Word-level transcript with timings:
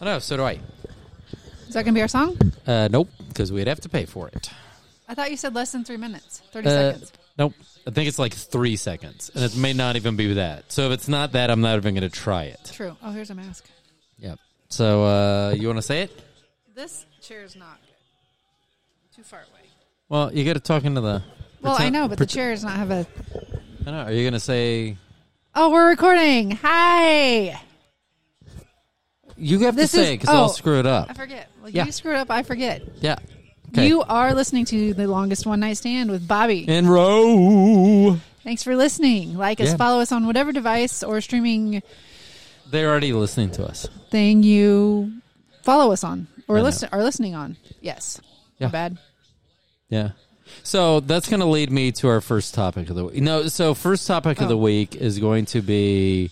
I 0.00 0.04
know. 0.04 0.18
So 0.18 0.36
do 0.36 0.42
I. 0.44 0.60
Is 1.68 1.74
that 1.74 1.84
gonna 1.84 1.94
be 1.94 2.02
our 2.02 2.08
song? 2.08 2.36
Uh, 2.66 2.88
nope, 2.90 3.08
because 3.28 3.52
we'd 3.52 3.66
have 3.66 3.80
to 3.80 3.88
pay 3.88 4.04
for 4.06 4.28
it. 4.28 4.50
I 5.08 5.14
thought 5.14 5.30
you 5.30 5.36
said 5.36 5.54
less 5.54 5.72
than 5.72 5.84
three 5.84 5.96
minutes, 5.96 6.42
thirty 6.52 6.68
Uh, 6.68 6.92
seconds. 6.92 7.12
Nope. 7.38 7.52
I 7.86 7.90
think 7.92 8.08
it's 8.08 8.18
like 8.18 8.34
three 8.34 8.74
seconds, 8.76 9.30
and 9.34 9.44
it 9.44 9.56
may 9.56 9.72
not 9.72 9.94
even 9.96 10.16
be 10.16 10.34
that. 10.34 10.72
So 10.72 10.86
if 10.86 10.92
it's 10.92 11.06
not 11.08 11.32
that, 11.32 11.50
I'm 11.50 11.60
not 11.60 11.76
even 11.76 11.94
going 11.94 12.08
to 12.08 12.14
try 12.14 12.44
it. 12.44 12.70
True. 12.74 12.96
Oh, 13.02 13.12
here's 13.12 13.30
a 13.30 13.34
mask. 13.36 13.64
Yep. 14.18 14.40
So 14.70 15.04
uh, 15.04 15.54
you 15.56 15.68
want 15.68 15.78
to 15.78 15.82
say 15.82 16.02
it? 16.02 16.22
This 16.74 17.06
chair 17.22 17.42
is 17.44 17.54
not 17.54 17.78
good. 17.80 19.16
Too 19.16 19.22
far 19.22 19.38
away. 19.40 19.68
Well, 20.08 20.32
you 20.34 20.44
got 20.44 20.54
to 20.54 20.60
talk 20.60 20.84
into 20.84 21.00
the. 21.00 21.22
Well, 21.62 21.74
I 21.74 21.76
pretend- 21.76 21.92
know, 21.94 22.08
but 22.08 22.18
the 22.18 22.26
chair 22.26 22.50
does 22.52 22.64
not 22.64 22.74
have 22.76 22.90
a. 22.90 23.06
I 23.86 23.90
know. 23.92 24.02
Are 24.02 24.12
you 24.12 24.22
going 24.24 24.32
to 24.32 24.40
say? 24.40 24.96
Oh, 25.54 25.70
we're 25.70 25.88
recording. 25.88 26.50
Hi. 26.62 27.60
You 29.38 29.60
have 29.60 29.76
This 29.76 29.90
to 29.92 29.96
say 29.98 30.14
because 30.14 30.28
oh. 30.30 30.34
I'll 30.42 30.48
screw 30.48 30.78
it 30.78 30.86
up. 30.86 31.10
I 31.10 31.14
forget. 31.14 31.48
Well, 31.60 31.70
Yeah. 31.70 31.84
you 31.86 31.92
screwed 31.92 32.16
up. 32.16 32.30
I 32.30 32.42
forget. 32.42 32.82
Yeah. 33.00 33.16
Okay. 33.70 33.86
You 33.88 34.02
are 34.02 34.32
listening 34.34 34.64
to 34.66 34.94
the 34.94 35.06
longest 35.06 35.44
one 35.46 35.60
night 35.60 35.76
stand 35.76 36.10
with 36.10 36.26
Bobbi. 36.26 36.66
in 36.68 36.88
Ro. 36.88 38.18
Thanks 38.44 38.62
for 38.62 38.76
listening. 38.76 39.36
Like 39.36 39.60
us, 39.60 39.74
follow 39.74 40.00
us 40.00 40.12
on 40.12 40.26
whatever 40.26 40.52
device 40.52 41.02
or 41.02 41.20
streaming 41.20 41.82
They're 42.70 42.88
already 42.88 43.12
listening 43.12 43.50
to 43.52 43.66
us. 43.66 43.88
thing 44.10 44.42
you 44.42 45.12
follow 45.62 45.92
us 45.92 46.04
on 46.04 46.28
or 46.48 46.62
listen 46.62 46.88
are 46.92 47.02
listening 47.02 47.34
on. 47.34 47.56
Yes. 47.80 48.20
Yeah. 48.58 48.68
Bad. 48.68 48.98
Yeah. 49.88 50.10
So 50.62 51.00
that's 51.00 51.28
going 51.28 51.40
to 51.40 51.46
lead 51.46 51.72
me 51.72 51.90
to 51.92 52.08
our 52.08 52.20
first 52.20 52.54
topic 52.54 52.88
of 52.88 52.94
the 52.96 53.04
week. 53.06 53.20
No, 53.20 53.48
so 53.48 53.74
first 53.74 54.06
topic 54.06 54.40
of 54.40 54.48
the 54.48 54.54
Oh. 54.56 54.58
week 54.60 54.94
is 54.94 55.18
going 55.18 55.44
to 55.46 55.60
be 55.60 56.30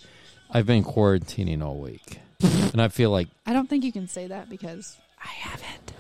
I've 0.51 0.67
been 0.67 0.85
quarantining 0.85 1.63
all 1.63 1.79
week. 1.79 2.21
And 2.45 2.81
I 2.83 2.89
feel 2.89 3.11
like 3.11 3.29
I 3.47 3.53
don't 3.53 3.69
think 3.69 3.85
you 3.85 3.93
can 3.93 4.09
say 4.09 4.27
that 4.29 4.49
because 4.51 4.97
I 5.23 5.29
haven't. 5.29 5.93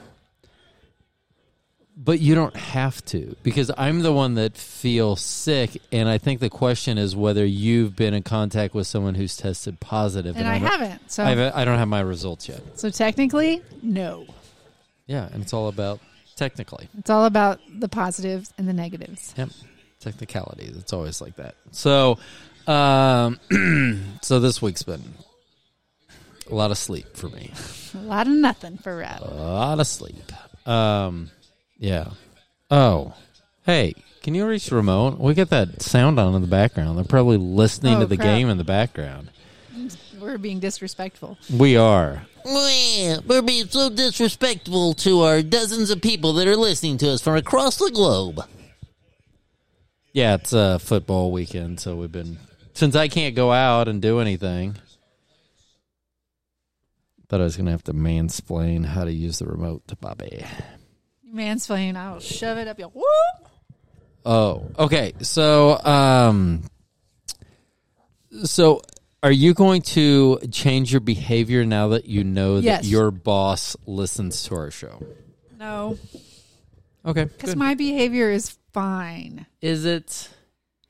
but 1.96 2.20
you 2.20 2.34
don't 2.34 2.56
have 2.56 3.04
to 3.06 3.36
because 3.44 3.70
I'm 3.76 4.00
the 4.00 4.12
one 4.12 4.34
that 4.34 4.56
feels 4.56 5.20
sick 5.20 5.80
and 5.92 6.08
I 6.08 6.18
think 6.18 6.40
the 6.40 6.50
question 6.50 6.98
is 6.98 7.14
whether 7.14 7.44
you've 7.46 7.94
been 7.94 8.14
in 8.14 8.22
contact 8.24 8.74
with 8.74 8.86
someone 8.88 9.14
who's 9.14 9.36
tested 9.36 9.78
positive 9.80 10.36
And 10.36 10.46
I 10.48 10.58
don't- 10.58 10.68
haven't. 10.68 11.10
So 11.10 11.22
I 11.24 11.28
haven't- 11.30 11.54
I 11.54 11.64
don't 11.64 11.78
have 11.78 11.88
my 11.88 12.00
results 12.00 12.48
yet. 12.48 12.60
so 12.78 12.90
technically, 12.90 13.62
no. 13.82 14.26
Yeah, 15.06 15.28
and 15.32 15.42
it's 15.42 15.52
all 15.52 15.68
about 15.68 16.00
technically. 16.34 16.88
It's 16.98 17.10
all 17.10 17.26
about 17.26 17.60
the 17.78 17.88
positives 17.88 18.52
and 18.58 18.66
the 18.68 18.72
negatives. 18.72 19.32
Yep. 19.36 19.50
Technicalities. 20.00 20.76
It's 20.76 20.92
always 20.92 21.20
like 21.20 21.36
that. 21.36 21.54
So, 21.70 22.18
um, 22.66 23.38
so 24.22 24.40
this 24.40 24.60
week's 24.60 24.82
been 24.82 25.02
a 26.50 26.54
lot 26.54 26.70
of 26.70 26.78
sleep 26.78 27.16
for 27.16 27.28
me. 27.28 27.52
A 27.94 27.98
lot 27.98 28.26
of 28.26 28.32
nothing 28.32 28.76
for 28.78 28.96
Rob. 28.96 29.22
A 29.22 29.34
lot 29.34 29.78
of 29.78 29.86
sleep. 29.86 30.32
Um, 30.66 31.30
yeah. 31.78 32.08
Oh, 32.68 33.14
hey, 33.64 33.94
can 34.22 34.34
you 34.34 34.46
reach 34.48 34.66
the 34.66 34.74
remote? 34.74 35.20
We 35.20 35.32
got 35.34 35.50
that 35.50 35.80
sound 35.80 36.18
on 36.18 36.34
in 36.34 36.42
the 36.42 36.48
background. 36.48 36.98
They're 36.98 37.04
probably 37.04 37.36
listening 37.36 37.98
Oh, 37.98 38.00
to 38.00 38.06
the 38.06 38.16
crap. 38.16 38.26
game 38.26 38.48
in 38.48 38.58
the 38.58 38.64
background. 38.64 39.30
We're 40.18 40.38
being 40.38 40.58
disrespectful. 40.58 41.38
We 41.56 41.76
are. 41.76 42.22
We're 42.44 43.42
being 43.42 43.68
so 43.68 43.90
disrespectful 43.90 44.94
to 44.94 45.20
our 45.20 45.40
dozens 45.42 45.90
of 45.90 46.02
people 46.02 46.32
that 46.34 46.48
are 46.48 46.56
listening 46.56 46.98
to 46.98 47.10
us 47.12 47.20
from 47.22 47.36
across 47.36 47.76
the 47.76 47.90
globe. 47.94 48.40
Yeah, 50.12 50.34
it's 50.34 50.52
a 50.52 50.78
football 50.80 51.30
weekend, 51.32 51.78
so 51.80 51.94
we've 51.96 52.10
been 52.12 52.38
since 52.72 52.96
I 52.96 53.06
can't 53.08 53.34
go 53.36 53.52
out 53.52 53.86
and 53.88 54.00
do 54.02 54.18
anything. 54.20 54.76
Thought 57.34 57.40
I 57.40 57.44
was 57.46 57.56
gonna 57.56 57.72
have 57.72 57.82
to 57.84 57.92
mansplain 57.92 58.84
how 58.86 59.02
to 59.02 59.10
use 59.12 59.40
the 59.40 59.46
remote 59.46 59.88
to 59.88 59.96
Bobbi. 59.96 60.46
Mansplain, 61.34 61.96
I'll 61.96 62.20
shove 62.20 62.58
it 62.58 62.68
up 62.68 62.78
your 62.78 62.90
whoop. 62.90 63.50
Oh, 64.24 64.70
okay. 64.78 65.14
So, 65.20 65.84
um, 65.84 66.62
so 68.44 68.82
are 69.24 69.32
you 69.32 69.52
going 69.52 69.82
to 69.82 70.38
change 70.52 70.92
your 70.92 71.00
behavior 71.00 71.64
now 71.64 71.88
that 71.88 72.04
you 72.06 72.22
know 72.22 72.60
that 72.60 72.62
Yes. 72.62 72.86
your 72.86 73.10
boss 73.10 73.76
listens 73.84 74.44
to 74.44 74.54
our 74.54 74.70
show? 74.70 75.04
No. 75.58 75.98
Okay. 77.04 77.24
Because 77.24 77.56
my 77.56 77.74
behavior 77.74 78.30
is 78.30 78.56
fine. 78.72 79.46
Is 79.60 79.84
it? 79.84 80.28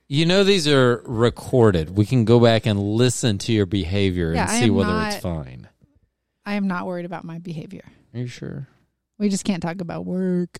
You 0.08 0.26
know 0.26 0.44
these 0.44 0.68
are 0.68 1.02
recorded. 1.06 1.96
We 1.96 2.04
can 2.04 2.26
go 2.26 2.38
back 2.38 2.66
and 2.66 2.78
listen 2.78 3.38
to 3.38 3.52
your 3.54 3.64
behavior 3.64 4.34
Yeah, 4.34 4.42
and 4.52 4.62
see 4.62 4.68
whether 4.68 4.90
not- 4.90 5.14
it's 5.14 5.22
fine. 5.22 5.68
I 6.46 6.54
am 6.54 6.68
not 6.68 6.86
worried 6.86 7.06
about 7.06 7.24
my 7.24 7.38
behavior. 7.38 7.84
Are 8.12 8.20
you 8.20 8.26
sure? 8.26 8.68
We 9.18 9.28
just 9.28 9.44
can't 9.44 9.62
talk 9.62 9.80
about 9.80 10.04
work. 10.04 10.58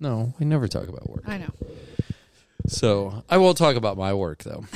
No, 0.00 0.34
we 0.38 0.46
never 0.46 0.68
talk 0.68 0.88
about 0.88 1.08
work. 1.08 1.22
I 1.26 1.38
know. 1.38 1.50
So 2.66 3.24
I 3.28 3.38
will 3.38 3.54
talk 3.54 3.76
about 3.76 3.96
my 3.96 4.14
work 4.14 4.42
though. 4.42 4.64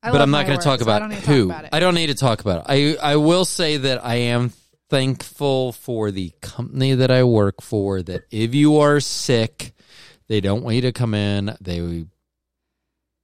But 0.00 0.20
I'm 0.20 0.30
not 0.30 0.46
going 0.46 0.58
to 0.58 0.64
talk 0.64 0.80
about 0.80 1.00
don't 1.00 1.08
need 1.10 1.22
to 1.22 1.30
who. 1.30 1.48
Talk 1.48 1.56
about 1.58 1.64
it. 1.64 1.70
I 1.72 1.80
don't 1.80 1.94
need 1.94 2.06
to 2.06 2.14
talk 2.14 2.40
about 2.40 2.60
it. 2.70 2.96
I 3.02 3.12
I 3.12 3.16
will 3.16 3.44
say 3.44 3.78
that 3.78 4.04
I 4.04 4.14
am 4.14 4.52
thankful 4.88 5.72
for 5.72 6.10
the 6.10 6.32
company 6.40 6.94
that 6.94 7.10
I 7.10 7.24
work 7.24 7.60
for. 7.60 8.00
That 8.00 8.22
if 8.30 8.54
you 8.54 8.78
are 8.78 9.00
sick, 9.00 9.74
they 10.28 10.40
don't 10.40 10.62
want 10.62 10.76
you 10.76 10.82
to 10.82 10.92
come 10.92 11.14
in. 11.14 11.56
They 11.60 12.06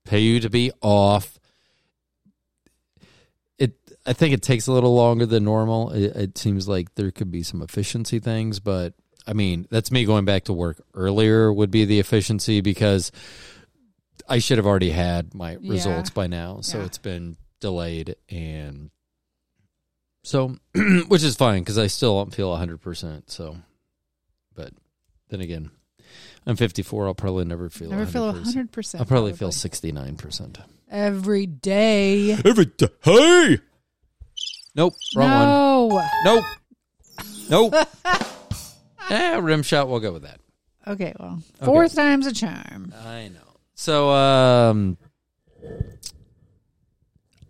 pay 0.05 0.19
you 0.19 0.41
to 0.41 0.51
be 0.51 0.73
off. 0.83 1.34
It. 4.07 4.11
I 4.11 4.13
think 4.13 4.35
it 4.35 4.43
takes 4.43 4.67
a 4.67 4.73
little 4.73 4.95
longer 4.95 5.27
than 5.27 5.45
normal. 5.45 5.91
It, 5.91 6.17
it 6.17 6.39
seems 6.39 6.69
like 6.69 6.95
there 6.95 7.11
could 7.11 7.31
be 7.31 7.43
some 7.43 7.63
efficiency 7.63 8.19
things, 8.21 8.61
but 8.61 8.95
I 9.27 9.33
mean 9.33 9.67
that's 9.71 9.91
me 9.91 10.05
going 10.05 10.25
back 10.25 10.45
to 10.45 10.53
work 10.53 10.83
earlier 10.95 11.53
would 11.53 11.71
be 11.71 11.85
the 11.85 12.01
efficiency 12.01 12.61
because 12.61 13.11
I 14.29 14.39
should 14.39 14.59
have 14.59 14.67
already 14.67 14.91
had 14.91 15.35
my 15.35 15.53
Yeah. 15.61 15.71
results 15.73 16.11
by 16.11 16.27
now. 16.27 16.61
So 16.61 16.79
Yeah. 16.79 16.85
it's 16.87 16.99
been 16.99 17.37
delayed 17.61 18.17
and 18.29 18.91
so 20.23 20.57
which 21.09 21.23
is 21.23 21.37
fine 21.37 21.63
because 21.63 21.79
I 21.79 21.87
still 21.87 22.17
don't 22.19 22.35
feel 22.35 22.55
100%. 22.57 23.23
So 23.31 23.57
but 24.55 24.73
then 25.31 25.41
again, 25.41 25.71
I'm 26.47 26.57
54. 26.57 27.07
I'll 27.07 27.15
probably 27.15 27.45
never 27.45 27.71
feel 27.71 27.91
Never 27.91 28.05
100%. 28.05 28.13
feel 28.13 28.33
hundred 28.33 28.73
percent. 28.73 29.01
I'll 29.01 29.07
probably 29.07 29.33
feel 29.33 29.49
69%. 29.51 30.57
every 30.91 31.47
day. 31.47 32.33
Every 32.33 32.67
day. 32.67 32.89
Hey! 33.03 33.59
Nope. 34.75 34.95
Wrong 35.17 35.89
one. 35.89 36.05
no. 36.25 36.45
Nope. 37.51 37.73
Nope. 37.73 37.89
eh, 39.11 39.37
rim 39.39 39.63
shot. 39.63 39.89
We'll 39.89 40.01
go 40.01 40.13
with 40.13 40.23
that. 40.23 40.41
Okay, 40.87 41.15
well, 41.19 41.41
fourth 41.63 41.95
time's 41.95 42.27
a 42.27 42.33
charm. 42.33 42.93
I 43.07 43.29
know. 43.29 43.41
So, 43.75 44.11
um, 44.11 44.99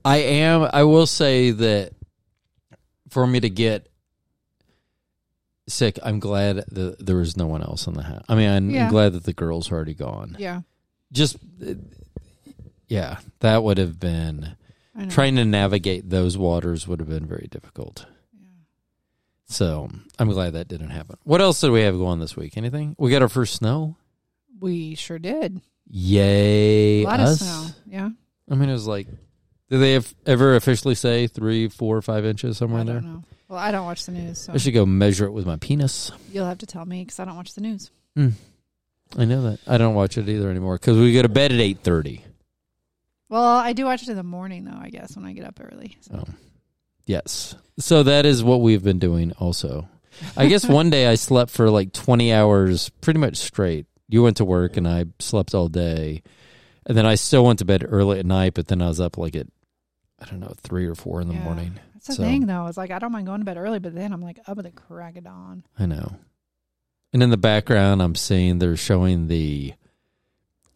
I 0.04 0.18
am. 0.18 0.68
I 0.72 0.84
will 0.84 1.06
say 1.06 1.50
that 1.50 1.92
for 3.08 3.26
me 3.26 3.40
to 3.40 3.50
get 3.50 3.88
sick, 5.66 5.98
I'm 6.02 6.20
glad 6.20 6.56
that 6.72 7.04
there 7.04 7.16
was 7.16 7.36
no 7.36 7.46
one 7.46 7.62
else 7.62 7.86
in 7.86 7.94
the 7.94 8.02
house. 8.02 8.24
I 8.28 8.34
mean, 8.34 8.50
I'm 8.50 8.70
Yeah. 8.70 8.88
glad 8.90 9.14
that 9.14 9.24
the 9.24 9.32
girls 9.32 9.70
are 9.70 9.74
already 9.76 9.94
gone. 9.94 10.36
Yeah, 10.38 10.60
Just, 11.10 11.36
uh, 11.66 11.74
yeah, 12.88 13.18
that 13.40 13.62
would 13.62 13.78
have 13.78 13.98
been. 13.98 14.56
Trying 15.10 15.36
to 15.36 15.44
navigate 15.44 16.08
those 16.10 16.36
waters 16.38 16.86
would 16.88 17.00
have 17.00 17.08
been 17.08 17.26
very 17.26 17.48
difficult. 17.50 18.06
Yeah. 18.32 18.46
So 19.46 19.90
I'm 20.18 20.28
glad 20.30 20.52
that 20.54 20.68
didn't 20.68 20.90
happen. 20.90 21.16
What 21.24 21.40
else 21.40 21.60
did 21.60 21.70
we 21.70 21.82
have 21.82 21.96
going 21.96 22.20
this 22.20 22.36
week? 22.36 22.56
Anything? 22.56 22.94
We 22.98 23.10
got 23.10 23.22
our 23.22 23.28
first 23.28 23.54
snow. 23.54 23.96
we 24.60 24.94
sure 24.94 25.18
did. 25.18 25.60
Yay! 25.88 27.02
A 27.02 27.06
lot 27.06 27.20
us. 27.20 27.40
of 27.40 27.46
snow. 27.46 27.66
Yeah, 27.86 28.08
I 28.50 28.54
mean, 28.54 28.68
it 28.68 28.72
was 28.72 28.86
like, 28.86 29.06
did 29.68 29.78
they 29.78 29.92
have 29.92 30.14
ever 30.26 30.56
officially 30.56 30.94
say 30.94 31.26
three, 31.26 31.68
four, 31.68 32.00
five 32.02 32.24
inches 32.24 32.56
somewhere 32.56 32.78
I 32.78 32.80
in 32.82 32.86
there? 32.86 33.00
don't 33.00 33.12
know. 33.12 33.22
Well, 33.48 33.58
I 33.58 33.70
don't 33.70 33.84
watch 33.84 34.06
the 34.06 34.12
news, 34.12 34.38
so 34.38 34.54
I 34.54 34.56
should 34.56 34.72
go 34.72 34.86
measure 34.86 35.26
it 35.26 35.32
with 35.32 35.44
my 35.44 35.56
penis. 35.56 36.10
you'll 36.32 36.46
have 36.46 36.58
to 36.58 36.66
tell 36.66 36.86
me 36.86 37.04
because 37.04 37.20
I 37.20 37.26
don't 37.26 37.36
watch 37.36 37.52
the 37.54 37.60
news. 37.60 37.90
Hmm. 38.16 38.30
I 39.18 39.26
know 39.26 39.42
that. 39.50 39.60
I 39.66 39.76
don't 39.76 39.94
watch 39.94 40.16
it 40.16 40.28
either 40.28 40.48
anymore 40.50 40.76
because 40.76 40.96
we 40.96 41.12
go 41.12 41.20
to 41.22 41.28
bed 41.28 41.52
at 41.52 41.60
eight 41.60 41.80
thirty. 41.80 42.23
Well, 43.28 43.42
I 43.42 43.72
do 43.72 43.84
watch 43.86 44.02
it 44.02 44.08
in 44.08 44.16
the 44.16 44.22
morning 44.22 44.64
though. 44.64 44.78
I 44.78 44.90
guess 44.90 45.16
when 45.16 45.24
I 45.24 45.32
get 45.32 45.44
up 45.46 45.60
early. 45.60 45.96
So. 46.02 46.24
Oh. 46.28 46.34
Yes. 47.06 47.54
So 47.78 48.02
that 48.02 48.24
is 48.26 48.42
what 48.44 48.60
we've 48.60 48.82
been 48.82 48.98
doing 48.98 49.32
also. 49.32 49.88
I 50.36 50.46
guess 50.46 50.64
one 50.68 50.90
day 50.90 51.06
I 51.06 51.14
slept 51.16 51.50
for 51.50 51.70
like 51.70 51.92
20 51.92 52.32
hours 52.32 52.88
pretty 53.00 53.18
much 53.20 53.36
straight. 53.36 53.86
You 54.08 54.22
went 54.22 54.36
to 54.38 54.44
work 54.44 54.76
and 54.76 54.86
I 54.86 55.06
slept 55.18 55.54
all 55.54 55.68
day. 55.68 56.22
And 56.86 56.96
then 56.96 57.06
I 57.06 57.14
still 57.14 57.44
went 57.44 57.58
to 57.60 57.64
bed 57.64 57.84
early 57.88 58.18
at 58.20 58.26
night, 58.26 58.54
but 58.54 58.68
then 58.68 58.82
I 58.82 58.88
was 58.88 59.00
up 59.00 59.16
like 59.18 59.34
at, 59.34 59.46
I 60.20 60.26
don't 60.26 60.40
know, 60.40 60.52
three 60.58 60.86
or 60.86 60.94
four 60.94 61.20
in 61.20 61.28
the 61.28 61.34
Yeah. 61.34 61.44
morning. 61.44 61.80
That's 61.94 62.06
the 62.08 62.12
So- 62.14 62.22
thing 62.22 62.46
though. 62.46 62.66
It's 62.66 62.76
like 62.76 62.90
I 62.90 62.98
don't 62.98 63.12
mind 63.12 63.26
going 63.26 63.40
to 63.40 63.44
bed 63.46 63.56
early, 63.56 63.78
but 63.78 63.94
then 63.94 64.12
I'm 64.12 64.20
like 64.20 64.38
up 64.46 64.58
at 64.58 64.64
the 64.64 64.70
crack 64.70 65.16
of 65.16 65.24
dawn. 65.24 65.64
I 65.78 65.86
know. 65.86 66.16
And 67.12 67.22
in 67.22 67.30
the 67.30 67.36
background, 67.36 68.02
I'm 68.02 68.14
seeing 68.16 68.58
they're 68.58 68.76
showing 68.76 69.28
the 69.28 69.74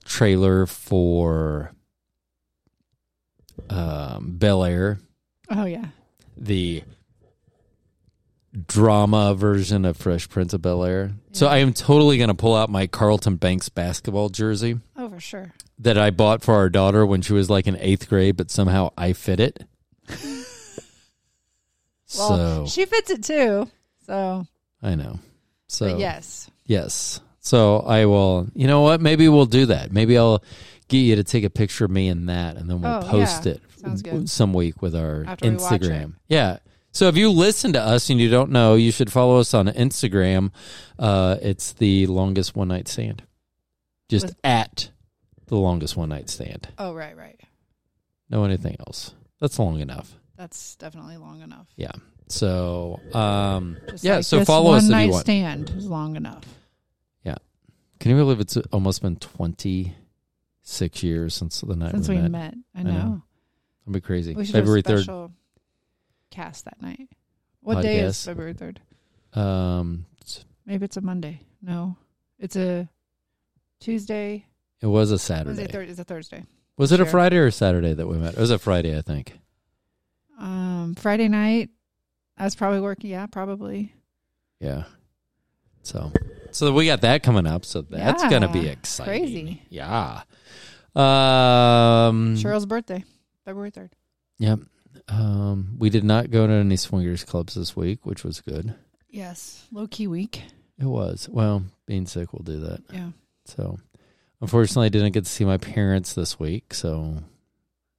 trailer 0.05 0.67
for 0.67 1.73
um, 3.71 4.33
Bel 4.39 4.65
Air. 4.65 4.99
Oh 5.51 5.65
yeah. 5.65 5.87
the 6.37 6.83
drama 8.67 9.35
version 9.35 9.85
of 9.85 9.97
Fresh 9.97 10.29
Prince 10.31 10.53
of 10.53 10.63
Bel 10.63 10.85
Air. 10.85 11.13
So 11.33 11.47
I 11.47 11.59
am 11.59 11.73
totally 11.73 12.17
going 12.19 12.29
to 12.29 12.35
pull 12.35 12.57
out 12.57 12.71
my 12.71 12.87
Carlton 12.87 13.37
Banks 13.37 13.69
basketball 13.69 14.31
jersey 14.31 14.79
Oh, 14.97 15.09
for 15.11 15.21
sure. 15.21 15.53
that 15.79 15.97
I 15.99 16.11
bought 16.11 16.43
for 16.43 16.55
our 16.55 16.69
daughter 16.69 17.05
when 17.07 17.23
she 17.23 17.33
was 17.35 17.49
like 17.51 17.67
in 17.67 17.77
eighth 17.79 18.09
grade, 18.09 18.37
but 18.37 18.51
somehow 18.51 18.91
I 18.97 19.13
fit 19.13 19.41
it. 19.41 19.65
Well, 22.19 22.65
so 22.65 22.67
she 22.67 22.87
fits 22.87 23.11
it 23.11 23.23
too. 23.23 23.69
So, 24.07 24.47
I 24.83 24.95
know. 24.95 25.19
So 25.67 25.91
but 25.91 25.99
yes. 25.99 26.51
Yes. 26.65 27.21
So 27.41 27.81
I 27.81 28.07
will. 28.07 28.47
You 28.55 28.67
know 28.67 28.81
what? 28.81 29.03
Maybe 29.03 29.29
we'll 29.29 29.45
do 29.45 29.67
that. 29.67 29.93
Maybe 29.93 30.17
I'll 30.17 30.43
get 30.89 30.99
you 30.99 31.17
to 31.17 31.25
take 31.25 31.45
a 31.45 31.51
picture 31.51 31.85
of 31.85 31.91
me 31.91 32.09
in 32.09 32.27
that, 32.27 32.57
and 32.57 32.69
then 32.69 32.81
we'll 32.81 32.91
Oh, 32.93 33.03
post 33.03 33.47
yeah. 33.47 33.55
it 33.55 34.29
some 34.29 34.53
week 34.53 34.83
with 34.83 34.95
our 34.97 35.25
After. 35.27 35.47
Instagram. 35.47 36.15
Yeah. 36.29 36.59
So 36.91 37.07
if 37.09 37.17
you 37.17 37.31
listen 37.31 37.75
to 37.75 37.81
us 37.81 38.11
and 38.11 38.19
you 38.19 38.29
don't 38.31 38.51
know, 38.51 38.75
you 38.75 38.91
should 38.91 39.13
follow 39.13 39.39
us 39.39 39.55
on 39.55 39.67
Instagram. 39.69 40.51
Uh, 40.99 41.37
it's 41.43 41.73
the 41.75 42.07
longest 42.07 42.57
one 42.57 42.69
night 42.69 42.89
stand. 42.89 43.23
Just 44.09 44.27
With- 44.27 44.37
at 44.43 44.91
the 45.47 45.57
longest 45.57 45.97
one 45.97 46.09
night 46.09 46.29
stand. 46.31 46.69
Oh, 46.79 46.95
right, 46.95 47.17
right. 47.17 47.39
No 48.31 48.45
anything 48.45 48.77
else. 48.81 49.15
That's 49.41 49.59
long 49.59 49.81
enough. 49.81 50.15
That's 50.37 50.77
definitely 50.77 51.17
long 51.19 51.41
enough. 51.43 51.69
Yeah. 51.77 51.93
So 52.29 53.01
um, 53.15 53.77
Just 53.91 54.05
yeah. 54.05 54.17
like 54.17 54.25
so 54.25 54.45
follow 54.45 54.73
us 54.73 54.85
if 54.85 54.91
night 54.91 55.05
you 55.05 55.11
want. 55.13 55.25
stand 55.25 55.71
is 55.71 55.87
long 55.87 56.17
enough. 56.17 56.45
Yeah. 57.25 57.37
Can 58.01 58.11
you 58.11 58.17
believe 58.17 58.41
it's 58.41 58.57
almost 58.73 59.03
been 59.03 59.17
twenty 59.17 59.95
six 60.69 61.03
years 61.03 61.35
since 61.35 61.61
the 61.63 61.75
night 61.75 61.93
Since 61.93 62.09
we 62.09 62.17
met? 62.19 62.31
met. 62.31 62.55
I 62.75 62.81
I 62.81 62.83
know. 62.83 62.93
know. 62.93 63.23
That'd 63.87 63.95
be 63.95 64.01
crazy. 64.07 64.35
We 64.35 64.45
should 64.45 64.53
February 64.55 64.81
have 64.81 64.87
a 64.87 64.89
third. 64.97 65.03
special 65.05 65.33
cast 66.31 66.65
that 66.67 66.81
night. 66.83 67.09
What 67.63 67.83
day 67.83 68.01
is 68.01 68.23
February 68.25 68.55
3rd? 68.55 68.77
Um, 69.39 70.07
Maybe 70.67 70.85
it's 70.85 70.97
a 70.97 71.01
Monday. 71.01 71.41
No. 71.63 71.97
It's 72.39 72.57
a 72.57 72.89
Tuesday. 73.81 74.47
it 74.81 74.87
was 74.87 75.11
a 75.11 75.19
Saturday. 75.19 75.67
third. 75.67 75.89
It's 75.89 75.99
a 75.99 76.05
Thursday. 76.05 76.45
Was 76.77 76.93
it 76.93 77.01
a 77.01 77.07
Friday 77.07 77.37
or 77.39 77.47
a 77.47 77.53
Saturday 77.53 77.95
that 77.95 78.07
we 78.07 78.19
met? 78.19 78.35
It 78.35 78.41
was 78.41 78.51
a 78.51 78.59
Friday, 78.59 78.97
I 78.97 79.01
think. 79.03 79.39
Um, 80.39 80.95
Friday 80.97 81.29
night. 81.29 81.71
I 82.37 82.45
was 82.45 82.55
probably 82.55 82.81
working. 82.81 83.11
Yeah, 83.11 83.27
probably. 83.27 83.93
Yeah. 84.61 84.85
So, 85.83 86.13
so 86.59 86.73
we 86.73 86.87
got 86.87 87.01
that 87.03 87.23
coming 87.23 87.47
up. 87.47 87.65
So 87.65 87.83
that's 87.83 88.23
Yeah. 88.25 88.31
gonna 88.31 88.53
be 88.53 88.67
exciting. 88.69 89.13
Crazy. 89.47 89.63
Yeah. 89.71 90.23
Um. 90.97 92.35
Cheryl's 92.37 92.67
birthday, 92.67 93.05
February 93.45 93.71
3rd. 93.71 93.91
Yep. 94.39 94.61
Um. 95.09 95.77
We 95.79 95.91
did 95.91 96.05
not 96.05 96.31
go 96.31 96.47
to 96.47 96.53
any 96.53 96.77
swingers 96.77 97.25
clubs 97.25 97.55
this 97.55 97.77
week, 97.77 98.05
which 98.05 98.25
was 98.25 98.41
good. 98.41 98.75
Yes. 99.09 99.67
Low 99.73 99.87
key 99.87 100.07
week. 100.07 100.43
It 100.79 100.85
was. 100.87 101.29
Well, 101.31 101.65
being 101.87 102.07
sick 102.07 102.33
will 102.33 102.43
do 102.45 102.61
that. 102.61 102.83
Yeah. 102.93 103.11
So, 103.47 103.79
unfortunately, 104.41 104.87
I 104.87 104.91
didn't 104.91 105.13
get 105.13 105.25
to 105.25 105.31
see 105.31 105.45
my 105.45 105.57
parents 105.57 106.13
this 106.15 106.39
week. 106.39 106.75
So 106.75 107.23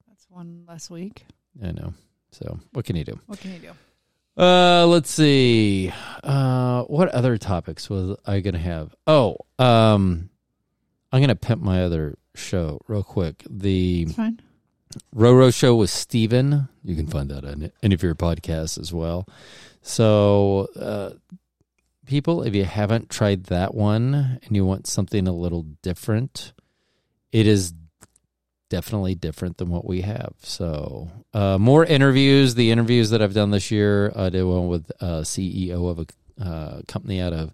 That's 0.07 0.25
one 0.29 0.63
less 0.67 0.89
week. 0.89 1.25
I 1.63 1.71
know. 1.71 1.93
So 2.31 2.59
what 2.73 2.85
can 2.85 2.95
you 2.95 3.03
do? 3.03 3.19
What 3.25 3.39
can 3.39 3.51
you 3.53 3.59
do? 3.59 3.71
Uh, 4.37 4.87
let's 4.87 5.09
see. 5.09 5.91
Uh, 6.23 6.83
what 6.83 7.09
other 7.09 7.37
topics 7.37 7.89
was 7.89 8.17
I 8.25 8.39
gonna 8.39 8.57
have? 8.57 8.95
Oh, 9.05 9.37
um, 9.57 10.29
I'm 11.11 11.21
gonna 11.21 11.35
pimp 11.35 11.61
my 11.61 11.83
other 11.83 12.17
show 12.35 12.79
real 12.87 13.03
quick. 13.03 13.43
The 13.49 14.03
It's 14.03 14.13
fine. 14.13 14.39
Roro 15.15 15.53
Show 15.53 15.75
with 15.75 15.89
Steven. 15.89 16.67
You 16.83 16.95
can 16.95 17.07
find 17.07 17.29
that 17.29 17.45
on 17.45 17.71
any 17.83 17.93
of 17.95 18.01
your 18.01 18.15
podcasts 18.15 18.79
as 18.79 18.91
well. 18.91 19.27
So, 19.81 20.67
uh, 20.75 21.11
people, 22.07 22.41
if 22.43 22.55
you 22.55 22.63
haven't 22.65 23.09
tried 23.09 23.45
that 23.45 23.75
one 23.75 24.39
and 24.43 24.55
you 24.55 24.65
want 24.65 24.87
something 24.87 25.27
a 25.27 25.31
little 25.31 25.63
different, 25.83 26.53
it 27.31 27.45
is 27.45 27.73
definitely 28.69 29.15
different 29.15 29.57
than 29.57 29.69
what 29.69 29.85
we 29.85 30.01
have. 30.01 30.33
So, 30.41 31.09
uh, 31.33 31.57
more 31.57 31.85
interviews. 31.85 32.55
The 32.55 32.71
interviews 32.71 33.09
that 33.09 33.21
I've 33.21 33.33
done 33.33 33.51
this 33.51 33.71
year, 33.71 34.11
I 34.15 34.29
did 34.29 34.43
one 34.43 34.67
with 34.67 34.91
uh, 35.01 35.21
CEO 35.21 35.89
of 35.89 35.99
a 35.99 36.43
uh, 36.43 36.81
company 36.87 37.19
out 37.19 37.33
of 37.33 37.53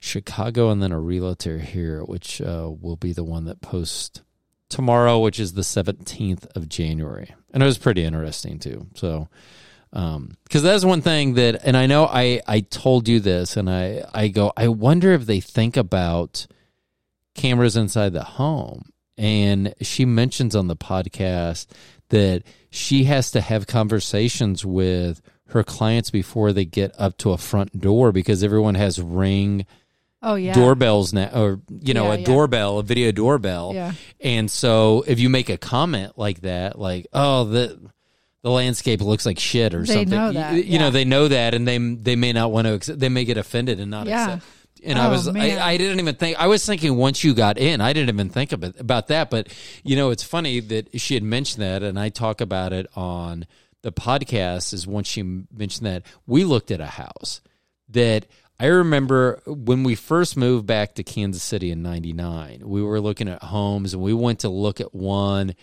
Chicago, 0.00 0.70
and 0.70 0.82
then 0.82 0.92
a 0.92 1.00
realtor 1.00 1.58
here, 1.58 2.02
which 2.02 2.40
uh, 2.40 2.70
will 2.70 2.96
be 2.96 3.12
the 3.12 3.24
one 3.24 3.44
that 3.46 3.60
posts 3.60 4.20
tomorrow, 4.68 5.18
which 5.18 5.40
is 5.40 5.54
the 5.54 5.62
17th 5.62 6.46
of 6.54 6.68
January. 6.68 7.34
And 7.52 7.62
it 7.62 7.66
was 7.66 7.78
pretty 7.78 8.04
interesting 8.04 8.58
too. 8.58 8.86
So, 8.94 9.28
um, 9.92 10.36
cause 10.50 10.62
that's 10.62 10.84
one 10.84 11.00
thing 11.00 11.34
that, 11.34 11.60
and 11.64 11.76
I 11.76 11.86
know 11.86 12.04
I, 12.04 12.42
I 12.46 12.60
told 12.60 13.08
you 13.08 13.20
this 13.20 13.56
and 13.56 13.70
I, 13.70 14.04
I 14.12 14.28
go, 14.28 14.52
I 14.56 14.68
wonder 14.68 15.12
if 15.12 15.24
they 15.24 15.40
think 15.40 15.76
about 15.76 16.46
cameras 17.34 17.76
inside 17.76 18.12
the 18.12 18.24
home. 18.24 18.90
And 19.18 19.74
she 19.80 20.04
mentions 20.04 20.54
on 20.56 20.68
the 20.68 20.76
podcast 20.76 21.66
that 22.10 22.42
she 22.70 23.04
has 23.04 23.30
to 23.32 23.40
have 23.40 23.66
conversations 23.66 24.64
with 24.64 25.20
her 25.48 25.64
clients 25.64 26.10
before 26.10 26.52
they 26.52 26.64
get 26.64 26.94
up 26.98 27.16
to 27.18 27.32
a 27.32 27.38
front 27.38 27.80
door 27.80 28.12
because 28.12 28.42
everyone 28.44 28.74
has 28.76 29.00
ring 29.00 29.66
Oh 30.22 30.34
yeah. 30.34 30.52
doorbells 30.52 31.12
now, 31.12 31.30
or 31.32 31.60
you 31.68 31.94
know, 31.94 32.08
Yeah, 32.08 32.14
a 32.14 32.18
yeah. 32.18 32.24
doorbell, 32.26 32.78
a 32.78 32.82
video 32.82 33.12
doorbell. 33.12 33.72
Yeah. 33.74 33.92
And 34.20 34.50
so 34.50 35.04
if 35.06 35.20
you 35.20 35.28
make 35.28 35.48
a 35.48 35.56
comment 35.56 36.18
like 36.18 36.40
that, 36.40 36.78
like, 36.78 37.06
oh, 37.12 37.44
the 37.44 37.78
the 38.42 38.50
landscape 38.50 39.00
looks 39.00 39.24
like 39.26 39.38
shit 39.38 39.74
or 39.74 39.82
They 39.84 39.94
something, 39.94 40.10
know 40.10 40.26
you- 40.28 40.32
that, 40.34 40.54
you, 40.56 40.62
yeah. 40.64 40.78
know, 40.78 40.90
they 40.90 41.04
know 41.04 41.28
that, 41.28 41.54
and 41.54 41.66
they 41.68 41.78
they 41.78 42.16
may 42.16 42.32
not 42.32 42.50
want 42.52 42.82
to. 42.82 42.96
They 42.96 43.08
may 43.08 43.24
get 43.24 43.36
offended 43.36 43.78
and 43.80 43.90
not 43.90 44.06
accept. 44.08 44.44
And 44.84 44.98
I 44.98 45.06
Oh, 45.06 45.10
was, 45.10 45.28
I. 45.28 45.58
I 45.58 45.76
didn't 45.76 46.00
even 46.00 46.14
think. 46.14 46.38
I 46.38 46.46
was 46.46 46.64
thinking 46.64 46.96
once 46.96 47.24
you 47.24 47.34
got 47.34 47.58
in, 47.58 47.80
I 47.80 47.92
didn't 47.92 48.14
even 48.14 48.28
think 48.30 48.52
about 48.52 48.78
about 48.78 49.08
that. 49.08 49.30
But 49.30 49.48
you 49.82 49.96
know, 49.96 50.10
it's 50.10 50.22
funny 50.22 50.60
that 50.60 51.00
she 51.00 51.14
had 51.14 51.22
mentioned 51.22 51.62
that, 51.62 51.82
and 51.82 51.98
I 51.98 52.08
talk 52.08 52.40
about 52.40 52.72
it 52.72 52.86
on 52.94 53.46
the 53.82 53.92
podcast. 53.92 54.72
Is 54.72 54.86
once 54.86 55.08
she 55.08 55.22
mentioned 55.22 55.86
that 55.86 56.02
we 56.26 56.44
looked 56.44 56.70
at 56.70 56.80
a 56.80 56.86
house 56.86 57.40
that 57.88 58.26
I 58.60 58.66
remember 58.66 59.40
when 59.46 59.84
we 59.84 59.94
first 59.94 60.36
moved 60.36 60.66
back 60.66 60.94
to 60.94 61.04
Kansas 61.04 61.42
City 61.42 61.70
in 61.70 61.82
99, 61.82 62.62
we 62.64 62.82
were 62.82 63.00
looking 63.00 63.28
at 63.28 63.42
homes 63.42 63.94
and 63.94 64.02
we 64.02 64.12
went 64.12 64.40
to 64.40 64.48
look 64.48 64.80
at 64.80 64.94
one 64.94 65.54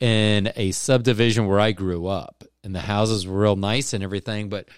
in 0.00 0.50
a 0.56 0.72
subdivision 0.72 1.46
where 1.46 1.60
I 1.60 1.70
grew 1.70 2.06
up. 2.08 2.42
And 2.64 2.74
the 2.74 2.80
houses 2.80 3.26
were 3.26 3.40
real 3.40 3.56
nice 3.56 3.92
and 3.92 4.02
everything, 4.02 4.48
but 4.48 4.68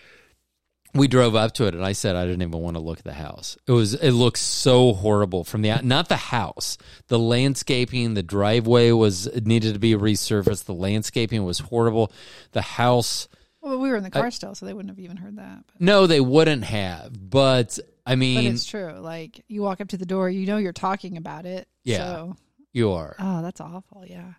we 0.95 1.09
drove 1.09 1.35
up 1.35 1.53
to 1.55 1.67
it 1.67 1.75
and 1.75 1.85
I 1.85 1.93
said 1.93 2.17
I 2.17 2.25
didn't 2.25 2.43
even 2.43 2.61
want 2.61 2.77
to 2.77 2.83
look 2.83 2.99
at 2.99 3.05
the 3.05 3.13
house. 3.15 3.59
It 3.67 3.73
was 3.73 3.95
it 3.95 4.13
looked 4.13 4.39
so 4.39 4.93
horrible 4.93 5.45
from 5.45 5.63
the 5.63 5.81
not 5.83 6.09
the 6.09 6.17
house. 6.17 6.79
The 7.09 7.19
landscaping, 7.19 8.15
the 8.15 8.23
driveway 8.23 8.93
was 8.93 9.27
it 9.27 9.47
needed 9.47 9.75
to 9.75 9.81
be 9.81 9.95
resurfaced. 9.95 10.65
The 10.65 10.75
landscaping 10.75 11.45
was 11.45 11.59
horrible. 11.59 12.13
The 12.53 12.63
house 12.63 13.29
Well, 13.61 13.79
we 13.81 13.91
were 13.91 13.97
in 13.97 14.05
the 14.05 14.11
car 14.11 14.31
still, 14.31 14.55
so 14.55 14.67
they 14.67 14.73
wouldn't 14.73 14.91
have 14.91 15.01
even 15.01 15.17
heard 15.17 15.37
that. 15.37 15.65
But, 15.67 15.81
no, 15.81 16.07
they 16.07 16.21
wouldn't 16.21 16.65
have. 16.65 17.13
But 17.31 17.79
I 18.07 18.15
mean 18.15 18.45
but 18.45 18.55
it's 18.55 18.67
true. 18.67 18.93
Like 18.93 19.45
you 19.49 19.63
walk 19.63 19.81
up 19.81 19.89
to 19.89 19.97
the 19.97 20.07
door, 20.07 20.31
you 20.31 20.47
know 20.47 20.59
you're 20.59 20.73
talking 20.73 21.17
about 21.17 21.45
it. 21.47 21.69
Yeah. 21.83 21.99
So, 21.99 22.37
you 22.73 22.93
are. 22.93 23.15
oh, 23.19 23.43
that's 23.43 23.61
awful. 23.61 24.05
Yeah. 24.07 24.33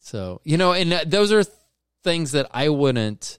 So, 0.00 0.40
you 0.44 0.56
know, 0.56 0.72
and 0.72 0.92
uh, 0.92 1.04
those 1.06 1.30
are 1.32 1.44
things 2.02 2.32
that 2.32 2.46
I 2.52 2.68
wouldn't 2.70 3.38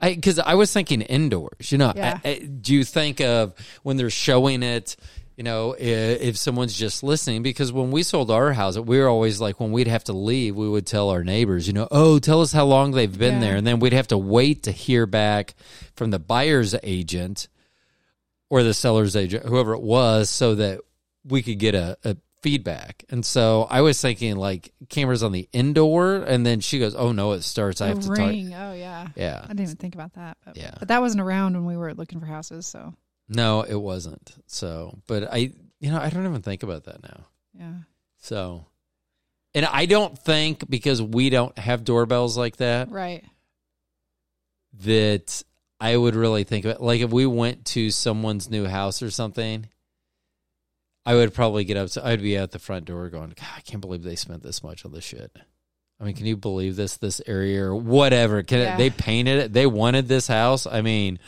I 0.00 0.14
cuz 0.16 0.38
I 0.38 0.54
was 0.54 0.72
thinking 0.72 1.02
indoors, 1.02 1.70
you 1.72 1.78
know. 1.78 1.92
Yeah. 1.94 2.18
I- 2.24 2.28
I- 2.28 2.38
do 2.38 2.74
you 2.74 2.84
think 2.84 3.20
of 3.20 3.54
when 3.82 3.96
they're 3.96 4.10
showing 4.10 4.62
it, 4.62 4.96
you 5.36 5.44
know, 5.44 5.74
i- 5.74 5.82
if 5.82 6.36
someone's 6.36 6.76
just 6.76 7.02
listening 7.02 7.42
because 7.42 7.72
when 7.72 7.90
we 7.90 8.02
sold 8.02 8.30
our 8.30 8.52
house, 8.52 8.78
we 8.78 8.98
were 8.98 9.08
always 9.08 9.40
like 9.40 9.58
when 9.60 9.72
we'd 9.72 9.88
have 9.88 10.04
to 10.04 10.12
leave, 10.12 10.54
we 10.56 10.68
would 10.68 10.86
tell 10.86 11.08
our 11.10 11.24
neighbors, 11.24 11.66
you 11.66 11.72
know, 11.72 11.88
"Oh, 11.90 12.18
tell 12.18 12.40
us 12.42 12.52
how 12.52 12.64
long 12.66 12.92
they've 12.92 13.18
been 13.18 13.34
Yeah. 13.34 13.40
there." 13.40 13.56
And 13.56 13.66
then 13.66 13.78
we'd 13.80 13.92
have 13.94 14.08
to 14.08 14.18
wait 14.18 14.62
to 14.64 14.72
hear 14.72 15.06
back 15.06 15.54
from 15.94 16.10
the 16.10 16.18
buyer's 16.18 16.74
agent 16.82 17.48
or 18.50 18.62
the 18.62 18.74
seller's 18.74 19.16
agent, 19.16 19.46
whoever 19.46 19.74
it 19.74 19.82
was, 19.82 20.28
so 20.28 20.54
that 20.56 20.80
we 21.24 21.42
could 21.42 21.58
get 21.58 21.74
a, 21.74 21.96
a 22.04 22.16
feedback. 22.42 23.04
And 23.10 23.24
so 23.24 23.66
I 23.70 23.80
was 23.82 24.00
thinking 24.00 24.36
like 24.36 24.72
cameras 24.88 25.22
on 25.22 25.32
the 25.32 25.48
indoor, 25.52 26.16
and 26.16 26.44
then 26.46 26.60
she 26.60 26.78
goes, 26.78 26.94
"Oh 26.94 27.12
no, 27.12 27.32
it 27.32 27.42
starts. 27.42 27.80
I 27.80 27.88
have 27.88 28.00
to 28.00 28.08
talk." 28.08 28.18
ring. 28.18 28.54
Oh 28.54 28.72
yeah. 28.72 29.08
Yeah, 29.16 29.40
I 29.44 29.48
didn't 29.48 29.60
even 29.60 29.76
think 29.76 29.94
about 29.94 30.14
that. 30.14 30.36
But, 30.44 30.56
Yeah. 30.56 30.74
but 30.78 30.88
that 30.88 31.00
wasn't 31.00 31.20
around 31.22 31.54
when 31.54 31.64
we 31.66 31.76
were 31.76 31.92
looking 31.94 32.20
for 32.20 32.26
houses. 32.26 32.66
So 32.66 32.94
no, 33.28 33.62
it 33.62 33.74
wasn't. 33.80 34.32
So, 34.46 34.98
but 35.06 35.32
I, 35.32 35.52
you 35.80 35.90
know, 35.90 35.98
I 36.00 36.10
don't 36.10 36.26
even 36.26 36.42
think 36.42 36.62
about 36.62 36.84
that 36.84 37.02
now. 37.02 37.26
yeah. 37.54 37.72
So, 38.18 38.66
and 39.54 39.64
I 39.66 39.86
don't 39.86 40.18
think 40.18 40.68
because 40.68 41.00
we 41.00 41.30
don't 41.30 41.56
have 41.58 41.84
doorbells 41.84 42.36
like 42.36 42.56
that 42.56 42.90
Right. 42.90 43.24
that 44.82 45.42
I 45.80 45.96
would 45.96 46.14
really 46.14 46.44
think 46.44 46.64
of 46.64 46.72
it. 46.72 46.80
Like 46.80 47.00
if 47.00 47.10
we 47.10 47.26
went 47.26 47.64
to 47.66 47.90
someone's 47.90 48.50
new 48.50 48.66
house 48.66 49.02
or 49.02 49.10
something, 49.10 49.66
I 51.06 51.14
would 51.14 51.32
probably 51.34 51.64
get 51.64 51.76
up. 51.76 51.88
So 51.88 52.02
I'd 52.04 52.20
be 52.22 52.36
at 52.36 52.50
the 52.50 52.58
front 52.58 52.84
door 52.84 53.08
going, 53.08 53.30
God, 53.30 53.48
I 53.56 53.60
can't 53.60 53.80
believe 53.80 54.02
they 54.02 54.16
spent 54.16 54.42
this 54.42 54.62
much 54.62 54.84
on 54.84 54.92
this 54.92 55.04
shit. 55.04 55.34
I 56.00 56.04
mean, 56.04 56.14
can 56.14 56.26
you 56.26 56.36
believe 56.36 56.76
this? 56.76 56.96
This 56.96 57.20
area 57.26 57.64
or 57.64 57.74
whatever? 57.74 58.42
Can 58.42 58.60
Yeah. 58.60 58.76
they 58.76 58.90
painted 58.90 59.38
it? 59.38 59.52
They 59.52 59.66
wanted 59.66 60.08
this 60.08 60.26
house. 60.26 60.66
I 60.66 60.80
mean, 60.82 61.18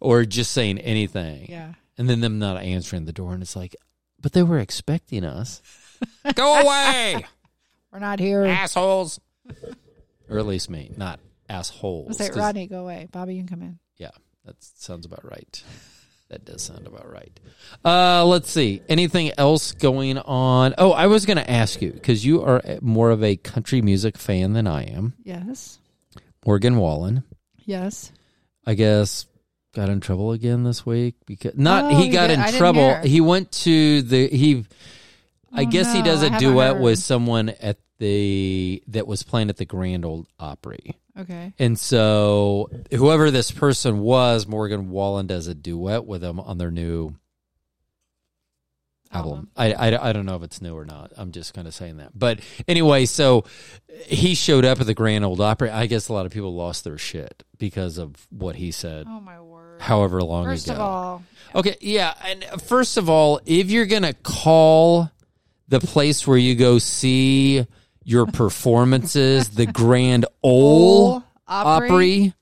or 0.00 0.24
just 0.24 0.52
saying 0.52 0.78
anything. 0.78 1.46
Yeah. 1.50 1.74
And 1.96 2.08
then 2.08 2.20
them 2.20 2.38
not 2.38 2.62
answering 2.62 3.04
the 3.06 3.12
door 3.12 3.32
and 3.34 3.42
it's 3.42 3.56
like, 3.56 3.74
but 4.20 4.32
they 4.32 4.42
were 4.42 4.58
expecting 4.58 5.24
us. 5.24 5.62
Go 6.34 6.60
away, 6.60 7.24
We're 7.92 7.98
not 7.98 8.20
here. 8.20 8.44
assholes. 8.44 9.20
or 10.28 10.38
at 10.38 10.46
least 10.46 10.70
me, 10.70 10.92
not 10.96 11.18
assholes. 11.48 12.16
Say 12.18 12.30
Rodney, 12.34 12.66
go 12.68 12.82
away. 12.82 13.08
Bobbi, 13.12 13.34
you 13.34 13.40
can 13.40 13.48
come 13.48 13.62
in. 13.62 13.78
Yeah, 13.96 14.10
that 14.44 14.56
sounds 14.62 15.06
about 15.06 15.24
right. 15.24 15.62
That 16.30 16.44
does 16.44 16.60
sound 16.62 16.86
about 16.86 17.10
right. 17.10 17.40
Uh, 17.84 18.24
let's 18.26 18.50
see. 18.50 18.82
Anything 18.88 19.32
else 19.38 19.72
going 19.72 20.18
on? 20.18 20.74
Oh, 20.76 20.92
I 20.92 21.06
was 21.06 21.24
going 21.24 21.38
to 21.38 21.50
ask 21.50 21.80
you 21.80 21.90
because 21.90 22.24
you 22.24 22.42
are 22.42 22.62
more 22.82 23.10
of 23.10 23.24
a 23.24 23.36
country 23.36 23.80
music 23.80 24.18
fan 24.18 24.52
than 24.52 24.66
I 24.66 24.82
am. 24.84 25.14
Yes. 25.24 25.78
Morgan 26.44 26.76
Wallen, 26.76 27.24
Yes. 27.64 28.12
I 28.66 28.74
guess, 28.74 29.26
got 29.74 29.88
in 29.88 30.00
trouble 30.00 30.32
again 30.32 30.64
this 30.64 30.84
week 30.84 31.14
because 31.26 31.54
not 31.56 31.84
Oh, 31.92 31.96
he 31.96 32.10
got 32.10 32.30
in 32.30 32.40
I 32.40 32.50
trouble. 32.50 32.94
He 33.02 33.20
went 33.22 33.50
to 33.52 34.02
the 34.02 34.28
he. 34.28 34.66
I 35.52 35.62
Oh, 35.62 35.66
guess 35.66 35.94
he 35.94 36.02
does 36.02 36.22
a 36.22 36.28
duet 36.38 36.74
heard. 36.74 36.82
with 36.82 36.98
someone 36.98 37.48
at 37.48 37.78
the 37.98 38.82
that 38.88 39.06
was 39.06 39.22
playing 39.22 39.48
at 39.50 39.56
the 39.56 39.64
Grand 39.64 40.04
Ole 40.04 40.26
Opry. 40.38 40.96
Okay. 41.18 41.52
And 41.58 41.76
so, 41.78 42.70
whoever 42.92 43.30
this 43.30 43.50
person 43.50 43.98
was, 44.00 44.46
Morgan 44.46 44.90
Wallen 44.90 45.26
does 45.26 45.48
a 45.48 45.54
duet 45.54 46.06
with 46.06 46.20
them 46.20 46.38
on 46.38 46.58
their 46.58 46.70
new 46.70 47.16
album. 49.12 49.48
I, 49.56 49.72
I, 49.72 50.10
I 50.10 50.12
don't 50.12 50.26
know 50.26 50.36
if 50.36 50.42
it's 50.42 50.60
new 50.60 50.76
or 50.76 50.84
not. 50.84 51.12
I'm 51.16 51.32
just 51.32 51.54
kind 51.54 51.66
of 51.66 51.74
saying 51.74 51.96
that. 51.96 52.10
But 52.16 52.40
anyway, 52.68 53.06
so 53.06 53.44
he 54.06 54.34
showed 54.34 54.64
up 54.64 54.80
at 54.80 54.86
the 54.86 54.94
Grand 54.94 55.24
Ole 55.24 55.40
Opry. 55.42 55.70
I 55.70 55.86
guess 55.86 56.08
a 56.08 56.12
lot 56.12 56.26
of 56.26 56.32
people 56.32 56.54
lost 56.54 56.84
their 56.84 56.98
shit 56.98 57.42
because 57.58 57.98
of 57.98 58.14
what 58.30 58.56
he 58.56 58.70
said, 58.70 59.06
Oh 59.08 59.20
my 59.20 59.40
word. 59.40 59.80
however 59.80 60.22
long 60.22 60.44
First 60.44 60.66
ago. 60.66 60.74
of 60.74 60.80
all, 60.80 61.22
Okay, 61.54 61.76
yeah, 61.80 62.12
and 62.26 62.44
first 62.62 62.98
of 62.98 63.08
all, 63.08 63.40
if 63.46 63.70
you're 63.70 63.86
gonna 63.86 64.12
call 64.12 65.10
the 65.68 65.80
place 65.80 66.26
where 66.26 66.36
you 66.36 66.54
go 66.54 66.78
see 66.78 67.66
your 68.08 68.26
performances 68.32 69.50
the 69.50 69.66
Grand 69.66 70.24
Ole 70.42 71.22
Opry? 71.46 71.88
Opry, 71.90 72.34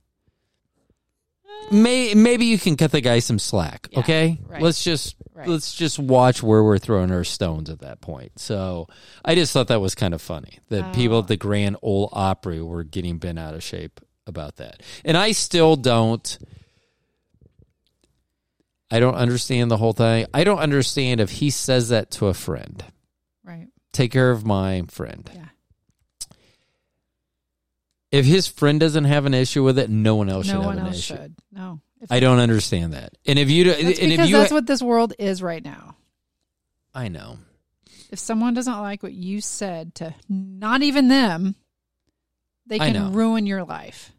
may 1.70 2.14
maybe 2.14 2.46
you 2.46 2.58
can 2.58 2.76
cut 2.76 2.92
the 2.92 3.00
guy 3.00 3.18
some 3.18 3.38
slack. 3.38 3.88
Yeah, 3.90 3.98
okay, 4.00 4.38
right. 4.46 4.62
let's 4.62 4.82
just 4.84 5.16
Right. 5.34 5.48
let's 5.48 5.74
just 5.74 5.98
watch 5.98 6.42
where 6.42 6.64
we're 6.64 6.78
throwing 6.78 7.10
our 7.10 7.24
stones 7.24 7.68
at 7.68 7.80
that 7.80 8.00
point. 8.00 8.38
So 8.38 8.86
I 9.22 9.34
just 9.34 9.52
thought 9.52 9.68
that 9.68 9.82
was 9.82 9.94
kind 9.94 10.14
of 10.14 10.22
funny 10.22 10.60
that 10.70 10.84
oh. 10.86 10.92
people 10.92 11.16
Oh. 11.16 11.20
at 11.20 11.26
the 11.28 11.36
Grand 11.36 11.76
Ole 11.82 12.08
Opry 12.12 12.62
were 12.62 12.84
getting 12.84 13.18
bent 13.18 13.38
out 13.38 13.52
of 13.52 13.62
shape 13.62 14.00
about 14.26 14.56
that, 14.56 14.82
and 15.04 15.14
I 15.16 15.32
still 15.32 15.76
don't. 15.76 16.38
I 18.90 19.00
don't 19.00 19.16
understand 19.16 19.70
the 19.70 19.76
whole 19.76 19.92
thing. 19.92 20.26
I 20.32 20.44
don't 20.44 20.58
understand 20.60 21.20
if 21.20 21.30
he 21.30 21.50
says 21.50 21.88
that 21.88 22.12
to 22.12 22.28
a 22.28 22.34
friend. 22.34 22.84
right. 23.44 23.66
Take 23.92 24.12
care 24.12 24.30
of 24.30 24.46
my 24.46 24.84
friend. 24.88 25.28
Yeah. 25.34 25.46
If 28.12 28.24
his 28.24 28.46
friend 28.46 28.78
doesn't 28.80 29.04
have 29.04 29.26
an 29.26 29.34
issue 29.34 29.62
with 29.64 29.78
it, 29.78 29.90
no 29.90 30.14
one 30.14 30.28
else 30.28 30.46
should 30.46 30.54
no 30.54 30.60
have 30.60 30.66
one 30.66 30.78
an 30.78 30.86
else 30.86 30.98
issue. 30.98 31.16
should. 31.16 31.34
No. 31.52 31.80
If 32.00 32.12
I 32.12 32.20
don't 32.20 32.38
understand 32.38 32.92
that. 32.92 33.14
And 33.26 33.38
if 33.38 33.50
you 33.50 33.64
do, 33.64 33.70
That's 33.70 33.98
and 33.98 34.10
because 34.10 34.24
if 34.26 34.28
you, 34.30 34.36
that's 34.36 34.52
what 34.52 34.66
this 34.66 34.82
world 34.82 35.14
is 35.18 35.42
right 35.42 35.64
now. 35.64 35.96
I 36.94 37.08
know. 37.08 37.38
If 38.10 38.18
someone 38.18 38.54
doesn't 38.54 38.78
like 38.80 39.02
what 39.02 39.12
you 39.12 39.40
said 39.40 39.94
to 39.96 40.14
not 40.28 40.82
even 40.82 41.08
them, 41.08 41.56
they 42.66 42.78
can 42.78 43.12
ruin 43.12 43.46
your 43.46 43.64
life. 43.64 44.12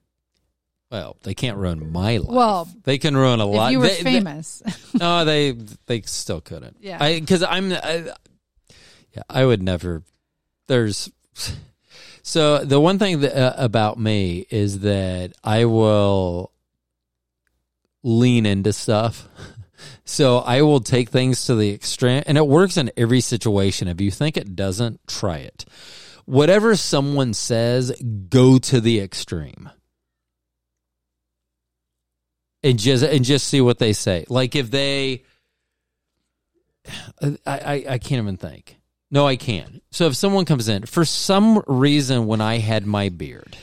Well, 0.91 1.17
they 1.23 1.33
can't 1.33 1.57
ruin 1.57 1.91
my 1.91 2.17
life. 2.17 2.29
Well, 2.29 2.69
they 2.83 2.97
can 2.97 3.15
ruin 3.15 3.39
a 3.39 3.45
lot. 3.45 3.71
you 3.71 3.79
were 3.79 3.87
They- 3.87 3.95
they- 3.97 4.03
famous, 4.03 4.63
no, 4.93 5.23
they 5.25 5.51
they 5.85 6.01
still 6.01 6.41
couldn't. 6.41 6.77
Yeah. 6.81 7.19
because 7.19 7.43
I'm. 7.43 7.71
I, 7.73 8.11
yeah, 9.15 9.23
I 9.29 9.45
would 9.45 9.61
never. 9.61 10.03
There's. 10.67 11.09
So 12.27 12.57
the 12.57 12.77
one 12.77 12.99
thing 12.99 13.21
that, 13.21 13.41
uh, 13.41 13.53
about 13.55 13.97
me 13.97 14.45
is 14.49 14.79
that 14.79 15.31
I 15.45 15.63
will 15.63 16.51
lean 18.03 18.45
into 18.45 18.73
stuff. 18.73 19.29
So 20.03 20.39
I 20.39 20.63
will 20.63 20.79
take 20.79 21.09
things 21.09 21.45
to 21.45 21.55
the 21.55 21.69
extreme, 21.71 22.23
and 22.25 22.37
it 22.37 22.47
works 22.47 22.77
in 22.77 22.89
every 22.97 23.21
situation. 23.21 23.87
If 23.87 24.01
you 24.01 24.09
think 24.09 24.35
it 24.35 24.55
doesn't, 24.55 25.05
try 25.05 25.37
it. 25.37 25.65
Whatever 26.25 26.75
someone 26.75 27.33
says, 27.33 27.91
go 28.29 28.57
to 28.57 28.81
the 28.81 28.99
extreme 28.99 29.69
and 32.63 32.79
just 32.79 33.03
and 33.03 33.23
just 33.23 33.47
see 33.47 33.61
what 33.61 33.77
they 33.77 33.93
say. 33.93 34.25
Like 34.29 34.55
if 34.55 34.71
they, 34.71 35.23
I 37.21 37.37
I, 37.45 37.85
I 37.89 37.97
can't 37.99 38.23
even 38.23 38.37
think. 38.37 38.77
No, 39.09 39.25
I 39.25 39.35
can't. 39.35 39.81
So 39.91 40.07
if 40.07 40.15
someone 40.15 40.45
comes 40.45 40.67
in 40.67 40.85
for 40.85 41.05
some 41.05 41.63
reason 41.67 42.27
when 42.27 42.41
I 42.41 42.57
had 42.57 42.85
my 42.85 43.09
beard, 43.09 43.57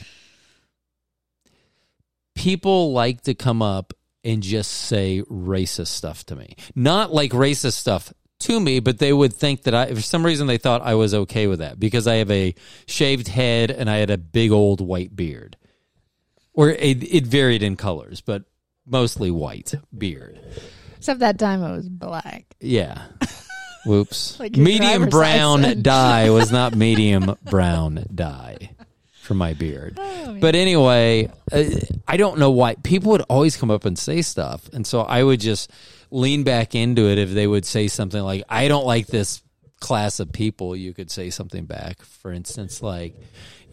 people 2.35 2.93
like 2.93 3.21
to 3.21 3.33
come 3.35 3.61
up 3.61 3.93
and 4.23 4.41
just 4.41 4.71
say 4.71 5.21
racist 5.29 5.87
stuff 5.87 6.25
to 6.25 6.35
me. 6.35 6.55
Not 6.73 7.13
like 7.13 7.31
racist 7.31 7.73
stuff 7.73 8.11
to 8.39 8.59
me, 8.59 8.79
but 8.79 8.97
they 8.97 9.13
would 9.13 9.33
think 9.33 9.63
that 9.63 9.75
I, 9.75 9.93
for 9.93 10.01
some 10.01 10.25
reason, 10.25 10.47
they 10.47 10.57
thought 10.57 10.81
I 10.81 10.95
was 10.95 11.13
okay 11.13 11.47
with 11.47 11.59
that 11.59 11.79
because 11.79 12.07
I 12.07 12.15
have 12.15 12.31
a 12.31 12.55
shaved 12.87 13.27
head 13.27 13.69
and 13.69 13.89
I 13.89 13.97
had 13.97 14.09
a 14.09 14.17
big 14.17 14.51
old 14.51 14.81
white 14.81 15.15
beard. 15.15 15.57
Or 16.53 16.69
it, 16.69 17.03
it 17.03 17.27
varied 17.27 17.61
in 17.63 17.75
colors, 17.75 18.21
but 18.21 18.45
mostly 18.85 19.29
white 19.29 19.75
beard. 19.95 20.39
except 20.97 21.19
that 21.19 21.37
time 21.37 21.63
it 21.63 21.75
was 21.75 21.89
black. 21.89 22.45
Yeah. 22.59 23.03
Whoops. 23.85 24.39
Like 24.39 24.57
medium 24.57 25.09
brown 25.09 25.61
license. 25.61 25.83
dye 25.83 26.29
was 26.31 26.51
not 26.51 26.75
medium 26.75 27.35
brown 27.43 28.05
dye 28.13 28.71
for 29.21 29.33
my 29.33 29.53
beard. 29.53 29.97
Oh, 29.99 30.37
But 30.39 30.55
anyway, 30.55 31.31
uh, 31.51 31.63
I 32.07 32.17
don't 32.17 32.39
know 32.39 32.51
why 32.51 32.75
people 32.75 33.11
would 33.11 33.21
always 33.23 33.57
come 33.57 33.71
up 33.71 33.85
and 33.85 33.97
say 33.97 34.21
stuff, 34.21 34.69
and 34.73 34.85
so 34.85 35.01
I 35.01 35.23
would 35.23 35.39
just 35.39 35.71
lean 36.11 36.43
back 36.43 36.75
into 36.75 37.09
it 37.09 37.17
if 37.17 37.31
they 37.31 37.47
would 37.47 37.65
say 37.65 37.87
something 37.87 38.21
like, 38.21 38.43
"I 38.49 38.67
don't 38.67 38.85
like 38.85 39.07
this 39.07 39.41
class 39.79 40.19
of 40.19 40.31
people." 40.31 40.75
You 40.75 40.93
could 40.93 41.09
say 41.09 41.29
something 41.29 41.65
back, 41.65 42.01
for 42.03 42.31
instance, 42.31 42.81
like, 42.81 43.15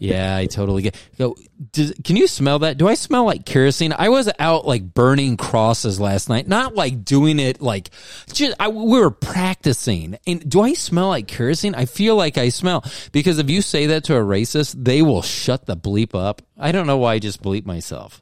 "Yeah, 0.03 0.35
I 0.35 0.45
totally 0.47 0.81
get." 0.83 0.95
Go, 1.17 1.35
does, 1.71 1.93
can 2.03 2.15
you 2.15 2.27
smell 2.27 2.59
that? 2.59 2.77
Do 2.77 2.87
I 2.87 2.93
smell 2.95 3.25
like 3.25 3.45
kerosene? 3.45 3.93
I 3.97 4.09
was 4.09 4.29
out 4.39 4.65
like 4.67 4.93
burning 4.93 5.37
crosses 5.37 5.99
last 5.99 6.29
night, 6.29 6.47
not 6.47 6.75
like 6.75 7.05
doing 7.05 7.39
it 7.39 7.61
like 7.61 7.89
just 8.33 8.55
I, 8.59 8.67
we 8.67 8.99
were 8.99 9.11
practicing. 9.11 10.17
And 10.27 10.47
do 10.49 10.61
I 10.61 10.73
smell 10.73 11.07
like 11.09 11.27
kerosene? 11.27 11.75
I 11.75 11.85
feel 11.85 12.15
like 12.15 12.37
I 12.37 12.49
smell 12.49 12.83
because 13.11 13.39
if 13.39 13.49
you 13.49 13.61
say 13.61 13.87
that 13.87 14.03
to 14.05 14.15
a 14.15 14.21
racist, 14.21 14.75
they 14.83 15.01
will 15.01 15.21
shut 15.21 15.65
the 15.65 15.77
bleep 15.77 16.13
up. 16.13 16.41
I 16.57 16.71
don't 16.71 16.87
know 16.87 16.97
why 16.97 17.13
I 17.13 17.19
just 17.19 17.41
bleep 17.41 17.65
myself. 17.65 18.21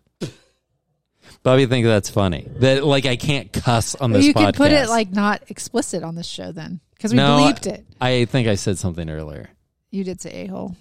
Bobbi 1.43 1.67
think 1.67 1.85
that's 1.85 2.09
funny. 2.09 2.47
That 2.57 2.83
like 2.83 3.07
I 3.07 3.15
can't 3.15 3.51
cuss 3.51 3.95
on 3.95 4.11
Well, 4.11 4.19
this 4.19 4.27
you 4.27 4.33
podcast. 4.33 4.45
could 4.45 4.55
put 4.55 4.71
it 4.71 4.89
like 4.89 5.11
not 5.11 5.41
explicit 5.49 6.03
on 6.03 6.13
this 6.13 6.27
show 6.27 6.51
then, 6.51 6.79
because 6.95 7.11
we 7.13 7.17
No, 7.17 7.39
bleeped 7.39 7.65
it. 7.65 7.83
I 7.99 8.25
think 8.25 8.47
I 8.47 8.53
said 8.55 8.77
something 8.77 9.09
earlier. 9.09 9.49
You 9.89 10.03
did 10.03 10.21
say 10.21 10.43
a 10.43 10.47
hole. 10.47 10.75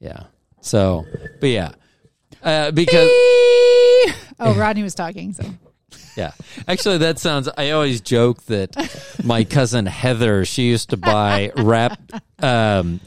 Yeah. 0.00 0.24
So, 0.60 1.04
but 1.40 1.46
yeah, 1.48 1.72
uh, 2.42 2.70
because 2.70 3.10
Oh, 4.38 4.54
Rodney 4.54 4.82
was 4.82 4.94
talking. 4.94 5.32
So 5.32 5.44
yeah, 6.16 6.32
actually, 6.68 6.98
that 6.98 7.18
sounds. 7.18 7.48
I 7.56 7.70
always 7.70 8.00
joke 8.00 8.42
that 8.44 8.76
my 9.24 9.44
cousin 9.44 9.86
Heather, 9.86 10.44
she 10.44 10.62
used 10.62 10.90
to 10.90 10.96
buy 10.96 11.52
rap 11.56 11.98
um, 12.40 13.00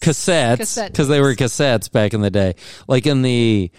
cassettes 0.00 0.58
Cassette 0.58 0.92
because 0.92 1.08
they 1.08 1.20
were 1.20 1.34
cassettes 1.34 1.90
back 1.90 2.14
in 2.14 2.20
the 2.20 2.30
day, 2.30 2.54
like 2.86 3.06
in 3.06 3.22
the 3.22 3.70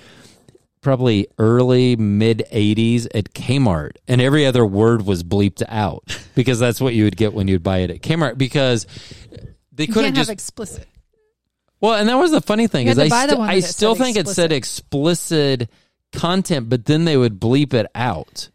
probably 0.81 1.27
early 1.37 1.95
mid 1.95 2.43
80s 2.51 3.07
at 3.13 3.33
Kmart 3.33 3.97
and 4.07 4.21
every 4.21 4.45
other 4.45 4.65
word 4.65 5.05
was 5.05 5.21
bleeped 5.23 5.61
out 5.67 6.17
because 6.33 6.59
that's 6.59 6.79
what 6.79 6.93
you 6.93 7.03
would 7.03 7.17
get 7.17 7.33
when 7.33 7.47
you'd 7.47 7.63
buy 7.63 7.79
it 7.79 7.91
at 7.91 8.01
Kmart 8.01 8.37
because 8.37 8.87
they 9.73 9.85
couldn't 9.85 10.15
just 10.15 10.29
have 10.29 10.33
explicit. 10.33 10.87
Well, 11.81 11.93
and 11.95 12.09
that 12.09 12.15
was 12.15 12.31
the 12.31 12.41
funny 12.41 12.67
thing 12.67 12.87
is 12.87 12.97
I, 12.97 13.05
to 13.05 13.09
buy 13.09 13.25
the 13.25 13.31
sti- 13.33 13.39
one 13.39 13.49
I 13.49 13.59
still 13.61 13.95
think 13.95 14.17
it 14.17 14.27
said 14.27 14.51
explicit 14.51 15.69
content, 16.13 16.69
but 16.69 16.85
then 16.85 17.05
they 17.05 17.17
would 17.17 17.39
bleep 17.39 17.73
it 17.73 17.87
out. 17.95 18.49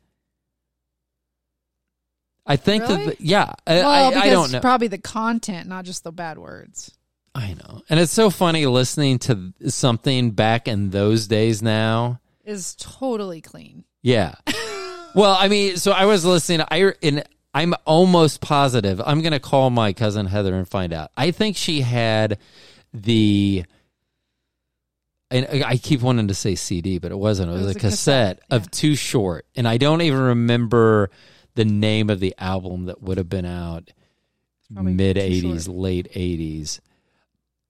I 2.45 2.57
think 2.57 2.83
Really? 2.83 3.05
that 3.07 3.19
the- 3.19 3.25
yeah, 3.25 3.53
Well, 3.67 3.89
I, 3.89 4.09
because 4.11 4.23
I 4.25 4.31
don't 4.31 4.53
know. 4.53 4.61
probably 4.61 4.89
the 4.89 4.99
content, 4.99 5.69
not 5.69 5.85
just 5.85 6.03
the 6.03 6.13
bad 6.13 6.39
words. 6.39 6.91
I 7.35 7.55
know, 7.55 7.83
and 7.89 7.99
it's 8.01 8.13
so 8.13 8.29
funny 8.31 8.67
listening 8.67 9.19
to 9.21 9.55
something 9.69 10.33
back 10.33 10.69
in 10.69 10.91
those 10.91 11.27
days. 11.29 11.63
Now, 11.63 12.21
Is 12.45 12.75
totally 12.79 13.41
clean. 13.41 13.85
yeah. 14.03 14.35
well, 15.15 15.37
I 15.39 15.49
mean, 15.49 15.77
so 15.79 15.93
I 15.93 16.05
was 16.05 16.25
listening. 16.27 16.67
I 16.71 16.93
and 17.03 17.25
I'm 17.55 17.75
almost 17.87 18.41
positive. 18.43 19.01
I'm 19.05 19.23
going 19.23 19.33
to 19.33 19.41
call 19.41 19.71
my 19.71 19.93
cousin 19.95 20.27
Heather 20.27 20.55
and 20.55 20.69
find 20.69 20.93
out. 20.93 21.11
I 21.17 21.31
think 21.31 21.57
she 21.57 21.81
had 21.81 22.39
the 22.93 23.65
and 25.33 25.65
I 25.65 25.79
keep 25.79 26.03
wanting 26.03 26.29
to 26.29 26.35
say 26.35 26.55
CD, 26.55 26.99
but 26.99 27.11
it 27.11 27.19
wasn't. 27.19 27.51
It 27.51 27.55
was, 27.55 27.63
was 27.63 27.75
a 27.75 27.79
a 27.79 27.81
cassette, 27.81 28.37
cassette, 28.41 28.43
of 28.51 28.71
Too 28.71 28.95
Short, 28.95 29.47
and 29.57 29.67
I 29.67 29.79
don't 29.79 30.03
even 30.03 30.21
remember 30.21 31.11
the 31.55 31.65
name 31.65 32.11
of 32.11 32.21
the 32.21 32.35
album 32.39 32.87
that 32.87 33.03
would 33.03 33.19
have 33.19 33.29
been 33.29 33.47
out 33.47 33.93
mid 34.71 35.17
'80s, 35.17 35.69
late 35.69 36.13
'80s. 36.13 36.81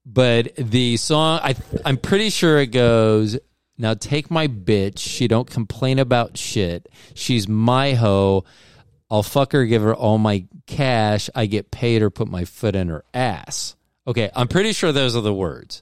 But 0.05 0.55
the 0.57 0.97
song, 0.97 1.39
I 1.41 1.55
I'm 1.85 1.97
pretty 1.97 2.29
sure 2.29 2.59
it 2.59 2.67
goes. 2.67 3.37
Now 3.77 3.93
take 3.93 4.29
my 4.29 4.47
bitch. 4.47 4.99
She 4.99 5.27
don't 5.27 5.49
complain 5.49 5.99
about 5.99 6.37
shit. 6.37 6.89
She's 7.13 7.47
my 7.47 7.93
hoe. 7.93 8.43
I'll 9.09 9.23
fuck 9.23 9.53
her, 9.53 9.65
give 9.65 9.81
her 9.83 9.95
all 9.95 10.17
my 10.17 10.45
cash. 10.67 11.29
I 11.33 11.45
get 11.45 11.71
paid 11.71 12.01
or 12.01 12.09
put 12.09 12.27
my 12.27 12.45
foot 12.45 12.75
in 12.75 12.89
her 12.89 13.03
ass. 13.13 13.75
Okay, 14.05 14.29
I'm 14.35 14.47
pretty 14.47 14.73
sure 14.73 14.91
those 14.91 15.15
are 15.15 15.21
the 15.21 15.33
words. 15.33 15.81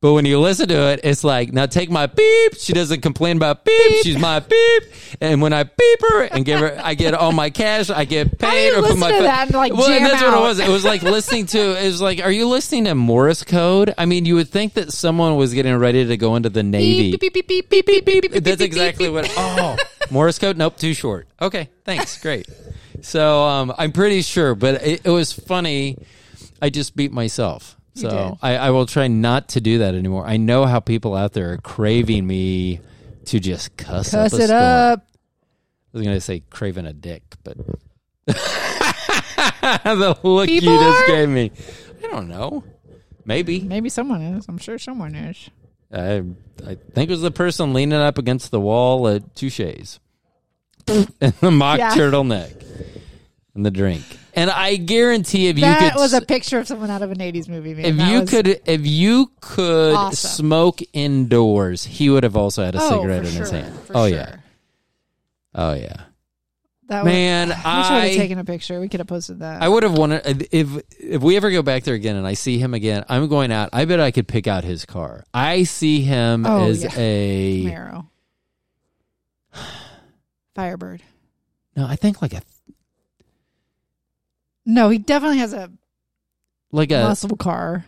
But 0.00 0.12
when 0.12 0.24
you 0.24 0.38
listen 0.38 0.68
to 0.68 0.92
it, 0.92 1.00
it's 1.02 1.24
like, 1.24 1.52
now 1.52 1.66
take 1.66 1.90
my 1.90 2.06
beep. 2.06 2.54
She 2.56 2.72
doesn't 2.72 3.00
complain 3.00 3.36
about 3.36 3.64
beep. 3.64 4.04
She's 4.04 4.16
my 4.16 4.38
beep. 4.38 4.82
And 5.20 5.42
when 5.42 5.52
I 5.52 5.64
beep 5.64 6.00
her 6.10 6.22
and 6.22 6.44
give 6.44 6.60
her, 6.60 6.80
I 6.80 6.94
get 6.94 7.14
all 7.14 7.32
my 7.32 7.50
cash. 7.50 7.90
I 7.90 8.04
get 8.04 8.38
paid 8.38 8.74
or 8.74 8.82
put 8.82 8.96
my 8.96 9.10
to 9.10 9.22
that 9.24 9.48
and, 9.48 9.56
like, 9.56 9.72
well, 9.72 9.90
and 9.90 10.06
that's 10.06 10.22
what 10.22 10.34
it 10.34 10.40
was. 10.40 10.60
It 10.60 10.68
was 10.68 10.84
like 10.84 11.02
listening 11.02 11.46
to. 11.46 11.58
It 11.82 11.84
was 11.84 12.00
like, 12.00 12.22
are 12.22 12.30
you 12.30 12.46
listening 12.46 12.84
to 12.84 12.94
Morse 12.94 13.42
code? 13.42 13.92
I 13.98 14.06
mean, 14.06 14.24
you 14.24 14.36
would 14.36 14.48
think 14.48 14.74
that 14.74 14.92
someone 14.92 15.34
was 15.34 15.52
getting 15.52 15.74
ready 15.76 16.06
to 16.06 16.16
go 16.16 16.36
into 16.36 16.48
the 16.48 16.62
Navy. 16.62 17.10
Beep, 17.10 17.20
beep, 17.20 17.32
beep, 17.32 17.48
beep, 17.48 17.68
beep, 17.68 17.86
beep, 17.86 18.04
beep, 18.04 18.32
beep, 18.32 18.44
That's 18.44 18.62
exactly 18.62 19.10
what. 19.10 19.28
Oh, 19.36 19.76
Morse 20.12 20.38
code? 20.38 20.56
Nope, 20.56 20.76
too 20.76 20.94
short. 20.94 21.26
Okay, 21.42 21.70
thanks. 21.84 22.22
Great. 22.22 22.46
So 23.02 23.42
um, 23.42 23.74
I'm 23.76 23.90
pretty 23.90 24.22
sure, 24.22 24.54
but 24.54 24.86
it, 24.86 25.00
it 25.04 25.10
was 25.10 25.32
funny. 25.32 25.98
I 26.60 26.70
just 26.70 26.96
beat 26.96 27.12
myself. 27.12 27.76
You 27.94 28.02
So 28.02 28.08
did. 28.10 28.38
I, 28.42 28.56
I 28.56 28.70
will 28.70 28.86
try 28.86 29.08
not 29.08 29.48
to 29.50 29.60
do 29.60 29.78
that 29.78 29.94
anymore. 29.94 30.26
I 30.26 30.36
know 30.36 30.64
how 30.66 30.80
people 30.80 31.14
out 31.14 31.32
there 31.32 31.52
are 31.52 31.58
craving 31.58 32.26
me 32.26 32.80
to 33.26 33.40
just 33.40 33.76
cuss, 33.76 34.10
Cuss 34.10 34.32
up 34.34 34.40
it 34.40 34.46
storm. 34.46 34.62
up. 34.62 35.06
I 35.10 35.96
was 35.98 36.02
going 36.04 36.16
to 36.16 36.20
say 36.20 36.40
craving 36.50 36.86
a 36.86 36.92
dick, 36.92 37.22
but 37.44 37.56
the 38.26 40.16
look 40.22 40.48
you 40.48 40.60
just 40.60 41.02
are? 41.02 41.06
gave 41.06 41.28
me. 41.28 41.50
I 42.04 42.08
don't 42.08 42.28
know. 42.28 42.64
Maybe. 43.24 43.60
Maybe 43.60 43.88
someone 43.88 44.22
is. 44.22 44.46
I'm 44.48 44.58
sure 44.58 44.78
someone 44.78 45.14
is. 45.14 45.50
I 45.92 46.22
I 46.66 46.74
think 46.94 47.08
it 47.08 47.10
was 47.10 47.22
the 47.22 47.30
person 47.30 47.72
leaning 47.72 47.98
up 47.98 48.18
against 48.18 48.50
the 48.50 48.60
wall 48.60 49.08
at 49.08 49.34
Touche's. 49.34 49.98
and 50.86 51.08
the 51.40 51.50
mock 51.50 51.78
Yeah. 51.78 51.94
turtleneck. 51.94 52.64
And 53.54 53.64
the 53.66 53.70
drink. 53.70 54.04
And 54.38 54.50
I 54.50 54.76
guarantee 54.76 55.48
if 55.48 55.56
you 55.58 55.64
could 55.64 55.70
that 55.72 55.92
could 55.94 56.00
was 56.00 56.12
a 56.14 56.20
picture 56.20 56.58
of 56.58 56.66
someone 56.66 56.90
out 56.90 57.02
of 57.02 57.10
an 57.10 57.18
80s 57.18 57.48
movie, 57.48 57.74
man. 57.74 57.84
if 57.84 57.96
That 57.96 58.10
you 58.12 58.24
could 58.24 58.60
if 58.66 58.86
you 58.86 59.30
could 59.40 59.94
Awesome. 59.94 60.28
smoke 60.46 60.80
indoors, 60.92 61.84
he 61.84 62.08
would 62.10 62.22
have 62.24 62.36
also 62.36 62.64
had 62.64 62.74
a 62.74 62.78
Oh, 62.80 62.88
cigarette 63.00 63.24
in 63.26 63.32
his 63.32 63.50
hand. 63.50 63.78
Oh 63.94 64.08
sure. 64.08 64.16
yeah. 64.16 64.36
Oh 65.54 65.72
yeah. 65.74 66.02
That 66.88 67.04
was, 67.04 67.12
Man, 67.12 67.52
I 67.52 67.52
wish 67.52 67.64
I 67.66 67.94
would 67.96 68.04
have 68.04 68.16
taken 68.16 68.38
a 68.38 68.44
picture. 68.46 68.80
We 68.80 68.88
could 68.88 69.00
have 69.00 69.06
posted 69.08 69.40
that. 69.40 69.60
I 69.60 69.68
would 69.68 69.82
have 69.82 69.92
wanted 69.98 70.48
if 70.52 70.68
if 70.98 71.20
we 71.20 71.36
ever 71.36 71.50
go 71.50 71.60
back 71.62 71.82
there 71.84 71.94
again 71.94 72.16
and 72.16 72.26
I 72.26 72.32
see 72.34 72.58
him 72.58 72.72
again, 72.72 73.04
I'm 73.10 73.28
going 73.28 73.52
out. 73.52 73.68
I 73.74 73.84
bet 73.84 74.00
I 74.00 74.10
could 74.10 74.26
pick 74.26 74.46
out 74.46 74.64
his 74.64 74.86
car. 74.86 75.24
I 75.34 75.64
see 75.64 76.00
him 76.00 76.46
Oh, 76.46 76.64
as 76.68 76.84
yeah. 76.84 76.90
a 76.96 77.64
Camaro. 77.64 78.06
Firebird. 80.54 81.02
no, 81.76 81.86
I 81.86 81.96
think 81.96 82.22
like 82.22 82.32
a 82.32 82.40
No, 84.68 84.90
he 84.90 84.98
definitely 84.98 85.38
has 85.38 85.54
a 85.54 85.70
like 86.70 86.92
a 86.92 86.98
muscle 87.02 87.36
car. 87.36 87.86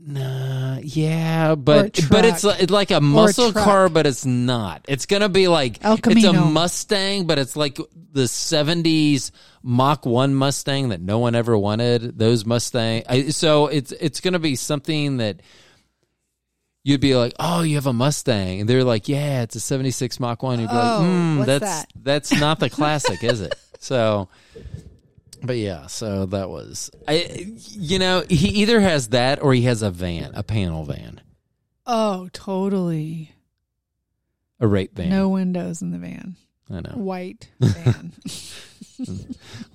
Nah, 0.00 0.78
yeah, 0.82 1.54
but 1.54 1.98
but 2.10 2.24
it's 2.24 2.42
like, 2.44 2.60
it's 2.62 2.72
like 2.72 2.90
a 2.90 3.00
muscle 3.00 3.52
car, 3.52 3.88
but 3.88 4.04
it's 4.06 4.26
not. 4.26 4.84
It's 4.88 5.06
gonna 5.06 5.28
be 5.28 5.46
like 5.48 5.84
El 5.84 5.94
it's 5.94 6.00
a 6.00 6.10
Camino. 6.10 6.44
Mustang, 6.46 7.26
but 7.26 7.38
it's 7.38 7.54
like 7.56 7.76
the 8.12 8.22
'70s 8.24 9.30
Mach 9.62 10.04
One 10.06 10.34
Mustang 10.34 10.88
that 10.90 11.00
no 11.00 11.20
one 11.20 11.34
ever 11.36 11.56
wanted. 11.56 12.18
Those 12.18 12.44
Mustang, 12.44 13.04
I, 13.08 13.28
so 13.30 13.68
it's 13.68 13.92
it's 13.92 14.20
gonna 14.20 14.38
be 14.40 14.56
something 14.56 15.18
that 15.18 15.40
you'd 16.84 17.00
be 17.00 17.14
like, 17.14 17.34
oh, 17.38 17.62
you 17.62 17.76
have 17.76 17.86
a 17.86 17.92
Mustang, 17.92 18.60
and 18.60 18.68
they're 18.68 18.84
like, 18.84 19.08
yeah, 19.08 19.42
it's 19.42 19.54
a 19.54 19.60
'76 19.60 20.18
Mach 20.20 20.42
One. 20.42 20.58
You'd 20.60 20.68
be 20.70 20.74
Oh, 20.74 20.78
like, 20.78 21.00
hmm, 21.00 21.38
what's 21.38 21.46
that's 21.48 21.64
that? 21.64 21.86
that's 22.02 22.32
not 22.40 22.58
the 22.60 22.70
classic, 22.70 23.22
is 23.22 23.40
it? 23.40 23.54
So. 23.80 24.28
But 25.42 25.56
yeah, 25.56 25.86
so 25.86 26.26
that 26.26 26.48
was 26.50 26.90
I. 27.06 27.46
You 27.70 27.98
know, 27.98 28.24
he 28.28 28.48
either 28.60 28.80
has 28.80 29.08
that 29.10 29.42
or 29.42 29.54
he 29.54 29.62
has 29.62 29.82
a 29.82 29.90
van, 29.90 30.32
a 30.34 30.42
panel 30.42 30.84
van, 30.84 31.20
Oh, 31.86 32.28
totally. 32.32 33.32
a 34.60 34.66
rape 34.66 34.94
van. 34.94 35.10
No 35.10 35.28
windows 35.28 35.80
in 35.82 35.90
the 35.92 35.98
van. 35.98 36.36
I 36.70 36.80
know. 36.80 36.92
White 36.96 37.48
van. 37.60 38.12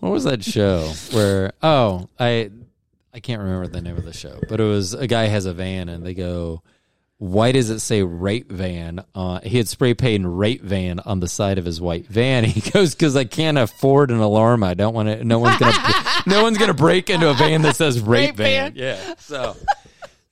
What 0.02 0.12
was 0.12 0.26
that 0.26 0.43
show 0.43 0.91
where? 1.13 1.54
Oh, 1.63 2.10
I 2.19 2.52
I 3.13 3.19
can't 3.21 3.41
remember 3.41 3.67
the 3.67 3.82
name 3.82 3.95
of 3.95 4.04
the 4.04 4.12
show, 4.12 4.38
but 4.49 4.60
it 4.60 4.63
was 4.65 4.93
a 4.93 5.08
guy 5.08 5.28
has 5.28 5.45
a 5.45 5.54
van 5.54 5.88
and 5.88 6.06
they 6.06 6.13
go, 6.13 6.62
"Why 7.17 7.52
does 7.52 7.69
it 7.69 7.80
say 7.80 8.04
rape 8.04 8.52
van?" 8.52 9.04
Uh, 9.15 9.39
he 9.41 9.58
had 9.58 9.67
spray 9.67 9.93
painted 9.93 10.28
rape 10.28 10.62
van 10.62 10.99
on 10.99 11.19
the 11.19 11.28
side 11.28 11.58
of 11.58 11.65
his 11.65 11.80
white 11.82 12.08
van. 12.08 12.43
He 12.54 12.62
goes, 12.71 12.93
"Because 12.95 13.15
I 13.15 13.23
can't 13.26 13.58
afford 13.58 14.12
an 14.12 14.19
alarm. 14.19 14.63
I 14.63 14.73
don't 14.73 14.93
want 14.93 15.10
to. 15.10 15.23
No 15.23 15.39
one's 15.39 15.58
gonna. 15.58 15.78
no 16.28 16.43
one's 16.43 16.58
gonna 16.58 16.73
break 16.73 17.10
into 17.10 17.30
a 17.30 17.34
van 17.34 17.62
that 17.63 17.76
says 17.76 17.99
rape, 17.99 18.30
Rape 18.30 18.36
van. 18.38 18.73
van. 18.73 18.84
Yeah, 18.84 19.15
so 19.17 19.56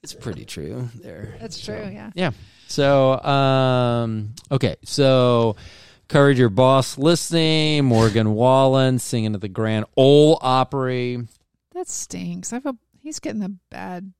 it's 0.03 0.13
pretty 0.13 0.45
true 0.45 0.89
there. 0.95 1.35
That's 1.39 1.59
true, 1.63 1.89
yeah. 1.91 2.11
Yeah. 2.15 2.31
So, 2.67 3.21
um, 3.21 4.33
okay. 4.49 4.77
So, 4.83 5.57
courage 6.07 6.39
your 6.39 6.49
boss 6.49 6.97
listening, 6.97 7.85
Morgan 7.85 8.33
Wallen 8.33 8.97
singing 8.97 9.35
at 9.35 9.41
the 9.41 9.49
Grand 9.49 9.85
Ole 9.97 10.39
Opry. 10.41 11.27
That 11.73 11.87
stinks. 11.87 12.53
I've 12.53 12.65
a, 12.65 12.75
he's 13.01 13.19
getting 13.19 13.43
a 13.43 13.49
bad. 13.69 14.13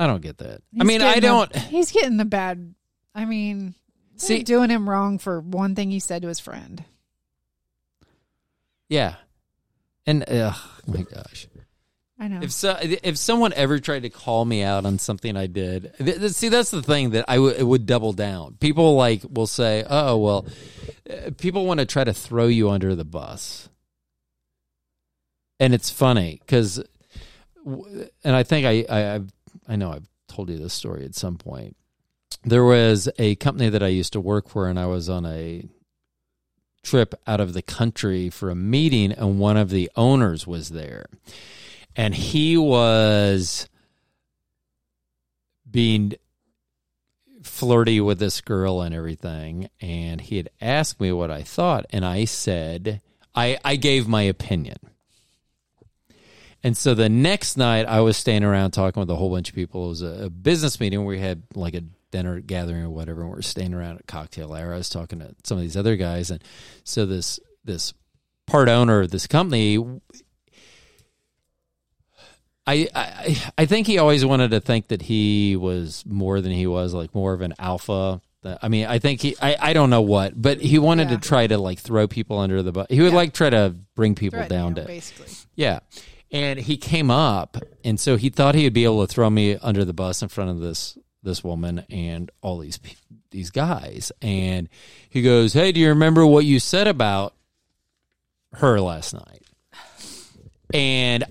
I 0.00 0.06
don't 0.06 0.22
get 0.22 0.38
that. 0.38 0.62
I 0.80 0.84
mean, 0.84 1.02
I 1.02 1.20
don't 1.20 1.54
he's 1.54 1.92
getting 1.92 2.16
the 2.16 2.24
bad. 2.24 2.74
I 3.14 3.26
mean, 3.26 3.74
see. 4.16 4.42
doing 4.42 4.70
him 4.70 4.88
wrong 4.88 5.18
for 5.18 5.40
one 5.40 5.74
thing 5.74 5.90
he 5.90 6.00
said 6.00 6.22
to 6.22 6.28
his 6.28 6.40
friend. 6.40 6.82
Yeah. 8.88 9.16
And 10.06 10.24
ugh, 10.26 10.56
oh 10.56 10.80
my 10.86 11.02
gosh, 11.02 11.48
I 12.18 12.28
know. 12.28 12.40
if 12.42 12.50
so, 12.50 12.78
if 12.80 13.18
someone 13.18 13.52
ever 13.52 13.78
tried 13.78 14.04
to 14.04 14.08
call 14.10 14.42
me 14.46 14.62
out 14.62 14.86
on 14.86 14.98
something 14.98 15.36
I 15.36 15.46
did, 15.46 15.92
th- 15.98 16.18
th- 16.18 16.32
see 16.32 16.48
that's 16.48 16.70
the 16.70 16.82
thing 16.82 17.10
that 17.10 17.26
I 17.28 17.34
w- 17.36 17.54
it 17.54 17.62
would 17.62 17.84
double 17.84 18.14
down. 18.14 18.56
People 18.58 18.94
like 18.96 19.20
will 19.30 19.46
say, 19.46 19.84
"Oh 19.88 20.16
well," 20.16 20.46
uh, 21.08 21.30
people 21.36 21.66
want 21.66 21.80
to 21.80 21.86
try 21.86 22.02
to 22.02 22.14
throw 22.14 22.46
you 22.46 22.70
under 22.70 22.94
the 22.94 23.04
bus, 23.04 23.68
and 25.60 25.74
it's 25.74 25.90
funny 25.90 26.40
because, 26.40 26.82
and 28.24 28.34
I 28.34 28.42
think 28.42 28.66
I 28.66 28.86
I 28.88 29.14
I've, 29.16 29.30
I 29.70 29.76
know 29.76 29.92
I've 29.92 30.08
told 30.28 30.50
you 30.50 30.58
this 30.58 30.74
story 30.74 31.04
at 31.04 31.14
some 31.14 31.38
point. 31.38 31.76
There 32.42 32.64
was 32.64 33.08
a 33.18 33.36
company 33.36 33.68
that 33.68 33.82
I 33.82 33.88
used 33.88 34.12
to 34.14 34.20
work 34.20 34.48
for, 34.48 34.68
and 34.68 34.78
I 34.78 34.86
was 34.86 35.08
on 35.08 35.24
a 35.24 35.64
trip 36.82 37.14
out 37.26 37.40
of 37.40 37.52
the 37.52 37.62
country 37.62 38.30
for 38.30 38.50
a 38.50 38.54
meeting, 38.54 39.12
and 39.12 39.38
one 39.38 39.56
of 39.56 39.70
the 39.70 39.90
owners 39.94 40.46
was 40.46 40.70
there, 40.70 41.06
and 41.94 42.14
he 42.14 42.56
was 42.56 43.68
being 45.70 46.14
flirty 47.42 48.00
with 48.00 48.18
this 48.18 48.40
girl 48.40 48.82
and 48.82 48.94
everything 48.94 49.68
and 49.80 50.20
he 50.20 50.36
had 50.36 50.50
asked 50.60 51.00
me 51.00 51.10
what 51.10 51.30
I 51.30 51.42
thought 51.42 51.86
and 51.90 52.04
I 52.04 52.26
said 52.26 53.00
I 53.34 53.58
I 53.64 53.76
gave 53.76 54.06
my 54.06 54.22
opinion. 54.22 54.76
And 56.62 56.76
so 56.76 56.94
the 56.94 57.08
next 57.08 57.56
night 57.56 57.86
I 57.86 58.00
was 58.00 58.16
staying 58.16 58.44
around 58.44 58.72
talking 58.72 59.00
with 59.00 59.10
a 59.10 59.16
whole 59.16 59.30
bunch 59.30 59.48
of 59.48 59.54
people. 59.54 59.86
It 59.86 59.88
was 59.88 60.02
a, 60.02 60.24
a 60.26 60.30
business 60.30 60.78
meeting 60.80 60.98
where 61.00 61.16
we 61.16 61.18
had 61.20 61.42
like 61.54 61.74
a 61.74 61.82
dinner 62.10 62.40
gathering 62.40 62.82
or 62.82 62.90
whatever 62.90 63.22
and 63.22 63.30
we 63.32 63.38
are 63.38 63.42
staying 63.42 63.72
around 63.72 63.96
at 63.98 64.06
cocktail 64.06 64.52
hour. 64.52 64.74
I 64.74 64.76
was 64.76 64.88
talking 64.90 65.20
to 65.20 65.34
some 65.44 65.56
of 65.58 65.62
these 65.62 65.76
other 65.76 65.96
guys 65.96 66.30
and 66.30 66.42
so 66.84 67.06
this 67.06 67.40
this 67.64 67.94
part 68.46 68.68
owner 68.68 69.00
of 69.02 69.10
this 69.10 69.26
company 69.26 69.78
I, 72.66 72.88
I 72.94 73.42
I 73.58 73.66
think 73.66 73.86
he 73.86 73.98
always 73.98 74.24
wanted 74.24 74.50
to 74.52 74.60
think 74.60 74.88
that 74.88 75.02
he 75.02 75.56
was 75.56 76.04
more 76.06 76.40
than 76.40 76.52
he 76.52 76.66
was, 76.66 76.94
like 76.94 77.14
more 77.14 77.32
of 77.32 77.40
an 77.40 77.54
alpha. 77.58 78.20
I 78.62 78.68
mean, 78.68 78.86
I 78.86 78.98
think 78.98 79.20
he 79.20 79.34
I, 79.40 79.56
I 79.60 79.72
don't 79.72 79.90
know 79.90 80.02
what, 80.02 80.40
but 80.40 80.60
he 80.60 80.78
wanted 80.78 81.10
Yeah. 81.10 81.16
to 81.16 81.28
try 81.28 81.46
to 81.46 81.58
like 81.58 81.78
throw 81.78 82.06
people 82.06 82.38
under 82.38 82.62
the 82.62 82.70
bus. 82.72 82.86
He 82.90 83.00
would 83.00 83.10
Yeah. 83.12 83.16
like 83.16 83.32
try 83.32 83.50
to 83.50 83.74
bring 83.96 84.14
people 84.14 84.38
Threatening 84.38 84.58
down 84.58 84.68
him, 84.72 84.74
to 84.76 84.82
basically. 84.86 85.32
yeah. 85.56 85.80
And 86.32 86.60
he 86.60 86.76
came 86.76 87.10
up 87.10 87.56
and 87.84 87.98
so 87.98 88.16
he 88.16 88.30
thought 88.30 88.54
he 88.54 88.64
would 88.64 88.72
be 88.72 88.84
able 88.84 89.06
to 89.06 89.12
throw 89.12 89.28
me 89.28 89.56
under 89.56 89.84
the 89.84 89.92
bus 89.92 90.22
in 90.22 90.28
front 90.28 90.50
of 90.50 90.60
this 90.60 90.96
this 91.22 91.44
woman 91.44 91.84
and 91.90 92.30
all 92.40 92.58
these 92.58 92.78
these 93.30 93.50
guys 93.50 94.10
and 94.22 94.68
he 95.08 95.22
goes, 95.22 95.52
"Hey, 95.52 95.72
do 95.72 95.80
you 95.80 95.88
remember 95.88 96.26
what 96.26 96.44
you 96.44 96.60
said 96.60 96.86
about 96.86 97.34
her 98.54 98.80
last 98.80 99.12
night?" 99.12 99.42
And 100.72 101.24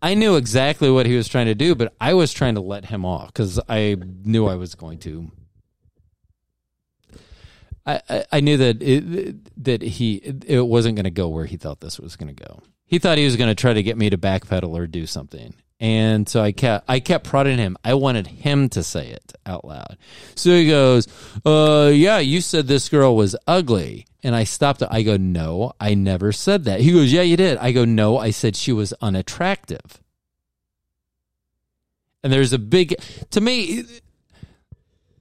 I 0.00 0.14
knew 0.14 0.36
exactly 0.36 0.90
what 0.90 1.06
he 1.06 1.16
was 1.16 1.28
trying 1.28 1.46
to 1.46 1.54
do, 1.54 1.74
but 1.74 1.92
I 2.00 2.14
was 2.14 2.32
trying 2.32 2.54
to 2.54 2.60
let 2.60 2.86
him 2.86 3.04
off 3.04 3.34
cuz 3.34 3.58
I 3.68 3.96
knew 4.24 4.46
I 4.46 4.54
was 4.54 4.74
going 4.74 4.98
to 5.00 5.30
I, 7.86 8.00
I, 8.08 8.24
I 8.32 8.40
knew 8.40 8.56
that 8.56 8.82
it, 8.82 9.64
that 9.64 9.82
he 9.82 10.14
it 10.14 10.66
wasn't 10.66 10.96
going 10.96 11.04
to 11.04 11.10
go 11.10 11.28
where 11.28 11.46
he 11.46 11.56
thought 11.56 11.80
this 11.80 11.98
was 11.98 12.16
going 12.16 12.34
to 12.34 12.44
go. 12.44 12.62
He 12.90 12.98
thought 12.98 13.18
he 13.18 13.24
was 13.24 13.36
going 13.36 13.48
to 13.48 13.54
try 13.54 13.72
to 13.72 13.84
get 13.84 13.96
me 13.96 14.10
to 14.10 14.18
backpedal 14.18 14.74
or 14.74 14.88
do 14.88 15.06
something, 15.06 15.54
and 15.78 16.28
so 16.28 16.42
I 16.42 16.50
kept 16.50 16.84
I 16.88 16.98
kept 16.98 17.24
prodding 17.24 17.58
him. 17.58 17.76
I 17.84 17.94
wanted 17.94 18.26
him 18.26 18.68
to 18.70 18.82
say 18.82 19.10
it 19.10 19.32
out 19.46 19.64
loud. 19.64 19.96
So 20.34 20.50
he 20.50 20.66
goes, 20.66 21.06
"Uh, 21.46 21.92
yeah, 21.94 22.18
you 22.18 22.40
said 22.40 22.66
this 22.66 22.88
girl 22.88 23.14
was 23.14 23.36
ugly." 23.46 24.06
And 24.24 24.34
I 24.34 24.42
stopped. 24.42 24.82
I 24.90 25.02
go, 25.02 25.16
"No, 25.16 25.72
I 25.78 25.94
never 25.94 26.32
said 26.32 26.64
that." 26.64 26.80
He 26.80 26.90
goes, 26.90 27.12
"Yeah, 27.12 27.22
you 27.22 27.36
did." 27.36 27.58
I 27.58 27.70
go, 27.70 27.84
"No, 27.84 28.18
I 28.18 28.32
said 28.32 28.56
she 28.56 28.72
was 28.72 28.92
unattractive." 29.00 30.02
And 32.24 32.32
there's 32.32 32.52
a 32.52 32.58
big 32.58 32.96
to 33.30 33.40
me 33.40 33.84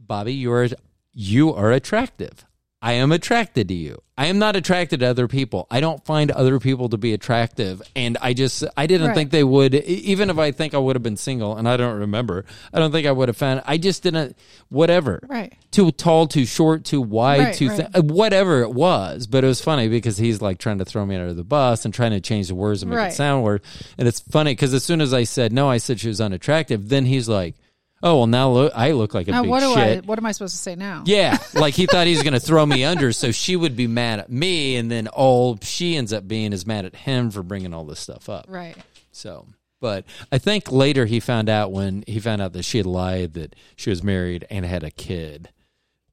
Bobbi, 0.10 0.36
you 0.36 0.51
are 0.51 0.67
you 1.13 1.53
are 1.53 1.71
attractive. 1.71 2.45
I 2.81 2.93
am 2.93 3.11
attracted 3.11 3.67
to 3.67 3.73
you. 3.73 4.01
I 4.17 4.27
am 4.27 4.39
not 4.39 4.55
attracted 4.55 5.01
to 5.01 5.05
other 5.07 5.27
people. 5.27 5.67
I 5.69 5.81
don't 5.81 6.03
find 6.05 6.31
other 6.31 6.59
people 6.59 6.87
to 6.89 6.97
be 6.97 7.13
attractive, 7.13 7.81
and 7.95 8.17
I 8.21 8.33
just 8.33 8.63
I 8.77 8.87
didn't 8.87 9.07
Right. 9.07 9.15
think 9.15 9.31
they 9.31 9.43
would. 9.43 9.75
Even 9.75 10.29
if 10.29 10.37
I 10.37 10.51
think 10.51 10.73
I 10.73 10.77
would 10.77 10.95
have 10.95 11.03
been 11.03 11.17
single, 11.17 11.57
and 11.57 11.67
I 11.67 11.75
don't 11.77 11.99
remember, 11.99 12.45
I 12.73 12.79
don't 12.79 12.91
think 12.93 13.05
I 13.05 13.11
would 13.11 13.27
have 13.27 13.35
found. 13.37 13.63
I 13.65 13.77
just 13.77 14.03
didn't. 14.03 14.37
Whatever. 14.69 15.19
Right. 15.27 15.53
Too 15.71 15.91
tall, 15.91 16.27
too 16.27 16.45
short, 16.45 16.85
too 16.85 17.01
wide, 17.01 17.39
Right, 17.39 17.53
too 17.55 17.67
right. 17.69 17.91
thin, 17.91 18.07
whatever 18.07 18.61
it 18.61 18.71
was. 18.71 19.27
But 19.27 19.43
it 19.43 19.47
was 19.47 19.61
funny 19.61 19.87
because 19.89 20.17
he's 20.17 20.41
like 20.41 20.57
trying 20.57 20.77
to 20.79 20.85
throw 20.85 21.05
me 21.05 21.15
under 21.15 21.33
the 21.33 21.43
bus 21.43 21.83
and 21.85 21.93
trying 21.93 22.11
to 22.11 22.21
change 22.21 22.47
the 22.47 22.55
words 22.55 22.81
and 22.81 22.91
make 22.91 23.09
it 23.09 23.13
sound 23.13 23.43
weird. 23.43 23.61
And 23.97 24.07
it's 24.07 24.19
funny 24.21 24.51
because 24.51 24.73
as 24.73 24.83
soon 24.83 25.01
as 25.01 25.13
I 25.13 25.23
said 25.23 25.51
no, 25.51 25.69
I 25.69 25.77
said 25.77 25.99
she 25.99 26.07
was 26.07 26.21
unattractive. 26.21 26.87
Then 26.89 27.05
he's 27.05 27.27
like, 27.27 27.55
"Oh 28.03 28.17
well, 28.19 28.27
now 28.27 28.49
look, 28.51 28.71
I 28.75 28.91
look 28.91 29.13
like 29.13 29.27
a 29.27 29.31
Now 29.31 29.41
big 29.41 29.49
what 29.51 29.59
do 29.62 29.73
shit." 29.73 30.03
I? 30.03 30.07
What 30.07 30.17
am 30.17 30.25
I 30.25 30.31
supposed 30.31 30.55
to 30.55 30.62
say 30.62 30.75
now? 30.75 31.03
Yeah, 31.05 31.38
like 31.53 31.73
he 31.73 31.85
thought 31.85 32.07
he 32.07 32.13
was 32.13 32.23
going 32.23 32.33
to 32.33 32.39
throw 32.39 32.65
me 32.65 32.83
under, 32.83 33.12
so 33.12 33.31
she 33.31 33.55
would 33.55 33.75
be 33.75 33.88
mad 33.88 34.19
at 34.19 34.31
me, 34.31 34.75
and 34.75 34.89
then 34.91 35.07
all 35.07 35.57
she 35.62 35.95
ends 35.95 36.12
up 36.13 36.27
being 36.27 36.53
is 36.53 36.65
mad 36.65 36.85
at 36.85 36.95
him 36.95 37.31
for 37.31 37.43
bringing 37.43 37.73
all 37.73 37.83
this 37.85 37.99
stuff 37.99 38.29
up. 38.29 38.45
Right. 38.47 38.75
So, 39.12 39.47
but 39.81 40.05
I 40.31 40.38
think 40.38 40.71
later 40.71 41.05
he 41.05 41.19
found 41.19 41.49
out 41.49 41.71
when 41.71 42.03
he 42.07 42.19
found 42.19 42.41
out 42.41 42.53
that 42.53 42.63
she 42.63 42.77
had 42.77 42.85
lied 42.85 43.33
that 43.33 43.55
she 43.75 43.89
was 43.89 44.03
married 44.03 44.45
and 44.49 44.65
had 44.65 44.83
a 44.83 44.91
kid, 44.91 45.49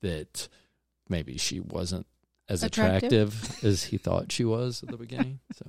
that 0.03 0.49
maybe 1.09 1.37
she 1.39 1.61
wasn't 1.61 2.07
as 2.49 2.63
Attractive? 2.63 3.33
attractive, 3.35 3.65
as 3.65 3.85
he 3.85 3.99
thought 3.99 4.31
she 4.31 4.45
was 4.45 4.83
at 4.83 4.89
the 4.89 4.97
beginning. 4.97 5.41
So, 5.55 5.67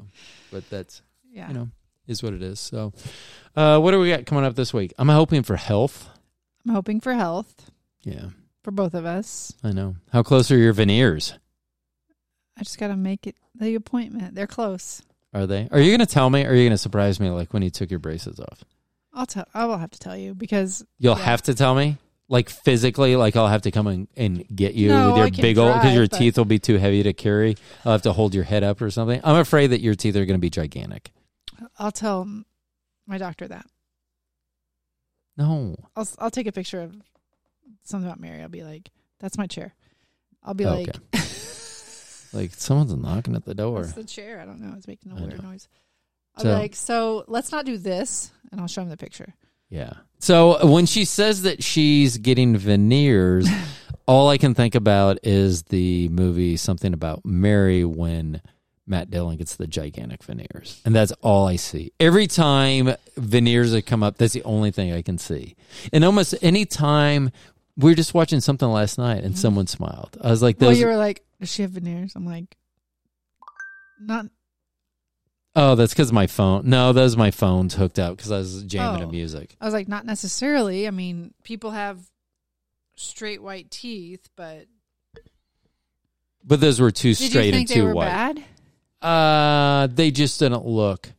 but 0.51 0.69
that's 0.69 1.01
Yeah. 1.31 1.47
you 1.47 1.53
know 1.55 1.69
is 2.07 2.23
what 2.23 2.33
it 2.33 2.41
is. 2.41 2.59
So, 2.59 2.93
uh, 3.55 3.79
what 3.79 3.91
do 3.91 3.99
we 3.99 4.09
got 4.09 4.25
coming 4.25 4.45
up 4.45 4.55
this 4.55 4.73
week? 4.73 4.93
I'm 4.97 5.09
hoping 5.09 5.43
for 5.43 5.55
health. 5.55 6.09
I'm 6.65 6.73
hoping 6.73 6.99
for 6.99 7.13
health 7.13 7.69
Yeah, 8.03 8.29
for 8.63 8.71
both 8.71 8.93
of 8.93 9.05
us. 9.05 9.53
I 9.63 9.71
know. 9.71 9.95
How 10.11 10.23
close 10.23 10.51
are 10.51 10.57
your 10.57 10.73
veneers? 10.73 11.33
I 12.57 12.63
just 12.63 12.77
got 12.79 12.87
to 12.87 12.95
make 12.95 13.27
it 13.27 13.35
the 13.55 13.75
appointment. 13.75 14.35
They're 14.35 14.47
close. 14.47 15.01
Are 15.33 15.45
they? 15.45 15.67
Are 15.71 15.79
you 15.79 15.91
going 15.95 16.05
to 16.05 16.11
tell 16.11 16.29
me? 16.29 16.43
Or 16.45 16.49
are 16.49 16.53
you 16.55 16.63
going 16.63 16.71
to 16.71 16.77
surprise 16.77 17.19
me 17.19 17.29
like 17.29 17.53
when 17.53 17.61
you 17.61 17.69
took 17.69 17.89
your 17.91 17.99
braces 17.99 18.39
off? 18.39 18.63
I'll 19.13 19.25
tell. 19.25 19.45
I 19.53 19.65
will 19.65 19.77
have 19.77 19.91
to 19.91 19.99
tell 19.99 20.17
you 20.17 20.33
because 20.33 20.85
You'll 20.99 21.17
Yeah. 21.17 21.23
have 21.25 21.41
to 21.43 21.53
tell 21.53 21.75
me? 21.75 21.97
Like 22.29 22.49
physically, 22.49 23.15
like 23.15 23.35
I'll 23.37 23.47
have 23.47 23.61
to 23.63 23.71
come 23.71 23.87
and, 23.87 24.07
and 24.17 24.43
get 24.53 24.73
you 24.73 24.89
No, 24.89 25.07
with 25.13 25.17
your 25.37 25.41
big 25.41 25.57
old, 25.57 25.73
because 25.75 25.93
your 25.93 26.07
but- 26.07 26.17
teeth 26.17 26.37
will 26.37 26.45
be 26.45 26.59
too 26.59 26.77
heavy 26.77 27.01
to 27.03 27.13
carry. 27.13 27.55
I'll 27.85 27.93
have 27.93 28.01
to 28.01 28.11
hold 28.13 28.33
your 28.35 28.43
head 28.43 28.63
up 28.63 28.81
or 28.81 28.89
something. 28.91 29.21
I'm 29.23 29.37
afraid 29.37 29.67
that 29.67 29.79
your 29.81 29.95
teeth 29.95 30.15
are 30.17 30.25
going 30.25 30.37
to 30.37 30.41
be 30.41 30.49
gigantic. 30.49 31.11
I'll 31.77 31.91
tell 31.91 32.27
my 33.05 33.17
doctor 33.17 33.47
that. 33.47 33.65
No. 35.37 35.75
I'll 35.95 36.07
I'll 36.19 36.31
take 36.31 36.47
a 36.47 36.51
picture 36.51 36.81
of 36.81 36.95
something 37.83 38.07
about 38.07 38.19
Mary. 38.19 38.41
I'll 38.41 38.49
be 38.49 38.63
like, 38.63 38.89
"That's 39.19 39.37
my 39.37 39.47
chair." 39.47 39.73
I'll 40.43 40.53
be 40.53 40.65
oh, 40.65 40.73
Okay. 40.73 40.85
like, 41.13 41.23
Like 42.33 42.53
someone's 42.53 42.93
knocking 42.95 43.35
at 43.35 43.45
the 43.45 43.53
door. 43.63 43.81
"That's 43.83 43.93
the 43.93 44.03
chair." 44.03 44.39
I 44.39 44.45
don't 44.45 44.59
know. 44.61 44.73
It's 44.77 44.87
making 44.87 45.11
a 45.11 45.15
weird 45.15 45.41
noise. 45.43 45.67
I'll 46.35 46.43
So- 46.43 46.49
be 46.55 46.59
like, 46.61 46.75
"So 46.75 47.23
let's 47.27 47.51
not 47.51 47.65
do 47.65 47.77
this," 47.77 48.31
and 48.51 48.59
I'll 48.61 48.67
show 48.67 48.81
him 48.81 48.89
the 48.89 48.97
picture. 48.97 49.33
Yeah. 49.69 49.93
So 50.19 50.53
uh, 50.63 50.67
when 50.67 50.85
she 50.85 51.05
says 51.05 51.43
that 51.43 51.63
she's 51.63 52.17
getting 52.17 52.55
veneers, 52.57 53.47
all 54.07 54.29
I 54.29 54.37
can 54.37 54.55
think 54.55 54.73
about 54.75 55.19
is 55.23 55.63
the 55.63 56.07
movie 56.09 56.57
something 56.57 56.93
about 56.93 57.25
Mary 57.25 57.83
when 57.85 58.41
Matt 58.87 59.11
Dillon 59.11 59.37
gets 59.37 59.55
the 59.55 59.67
gigantic 59.67 60.23
veneers. 60.23 60.81
And 60.85 60.95
that's 60.95 61.11
all 61.21 61.47
I 61.47 61.57
see. 61.57 61.91
Every 61.99 62.25
time 62.27 62.95
veneers 63.17 63.73
have 63.73 63.85
come 63.85 64.01
up, 64.01 64.17
that's 64.17 64.33
the 64.33 64.43
only 64.43 64.71
thing 64.71 64.93
I 64.93 65.01
can 65.01 65.17
see. 65.17 65.55
And 65.91 66.05
almost 66.05 66.35
any 66.41 66.65
time 66.65 67.31
we 67.77 67.91
were 67.91 67.95
just 67.95 68.13
watching 68.13 68.39
something 68.39 68.67
last 68.67 68.97
night 68.97 69.23
and 69.23 69.33
mm-hmm. 69.33 69.41
someone 69.41 69.67
smiled. 69.67 70.17
I 70.21 70.29
was 70.29 70.41
like, 70.41 70.59
well, 70.59 70.73
you 70.73 70.87
were 70.87 70.97
like, 70.97 71.23
"Does 71.39 71.51
she 71.51 71.61
have 71.61 71.71
veneers?" 71.71 72.13
I'm 72.15 72.25
like, 72.25 72.57
"Not." 74.01 74.25
oh, 75.55 75.75
that's 75.75 75.93
because 75.93 76.11
my 76.11 76.27
phone. 76.27 76.69
No, 76.69 76.93
that 76.93 77.01
was 77.01 77.17
my 77.17 77.31
phone's 77.31 77.75
hooked 77.75 77.99
up 77.99 78.15
because 78.17 78.31
I 78.31 78.37
was 78.37 78.63
jamming 78.63 79.01
to 79.01 79.07
Oh. 79.07 79.11
music. 79.11 79.55
I 79.61 79.65
was 79.65 79.73
like, 79.73 79.87
"Not 79.87 80.05
necessarily." 80.05 80.87
I 80.87 80.91
mean, 80.91 81.33
people 81.43 81.71
have 81.71 81.99
straight 82.95 83.41
white 83.43 83.69
teeth, 83.69 84.27
but 84.35 84.65
But 86.43 86.59
those 86.59 86.79
were 86.79 86.91
too 86.91 87.13
did 87.13 87.21
you 87.21 87.29
straight 87.29 87.51
think 87.51 87.69
and 87.69 87.69
they 87.69 87.73
too 87.75 87.85
were 87.85 87.93
white. 87.93 88.05
bad? 88.05 88.43
Uh, 89.01 89.87
they 89.87 90.11
just 90.11 90.39
didn't 90.39 90.65
look. 90.65 91.09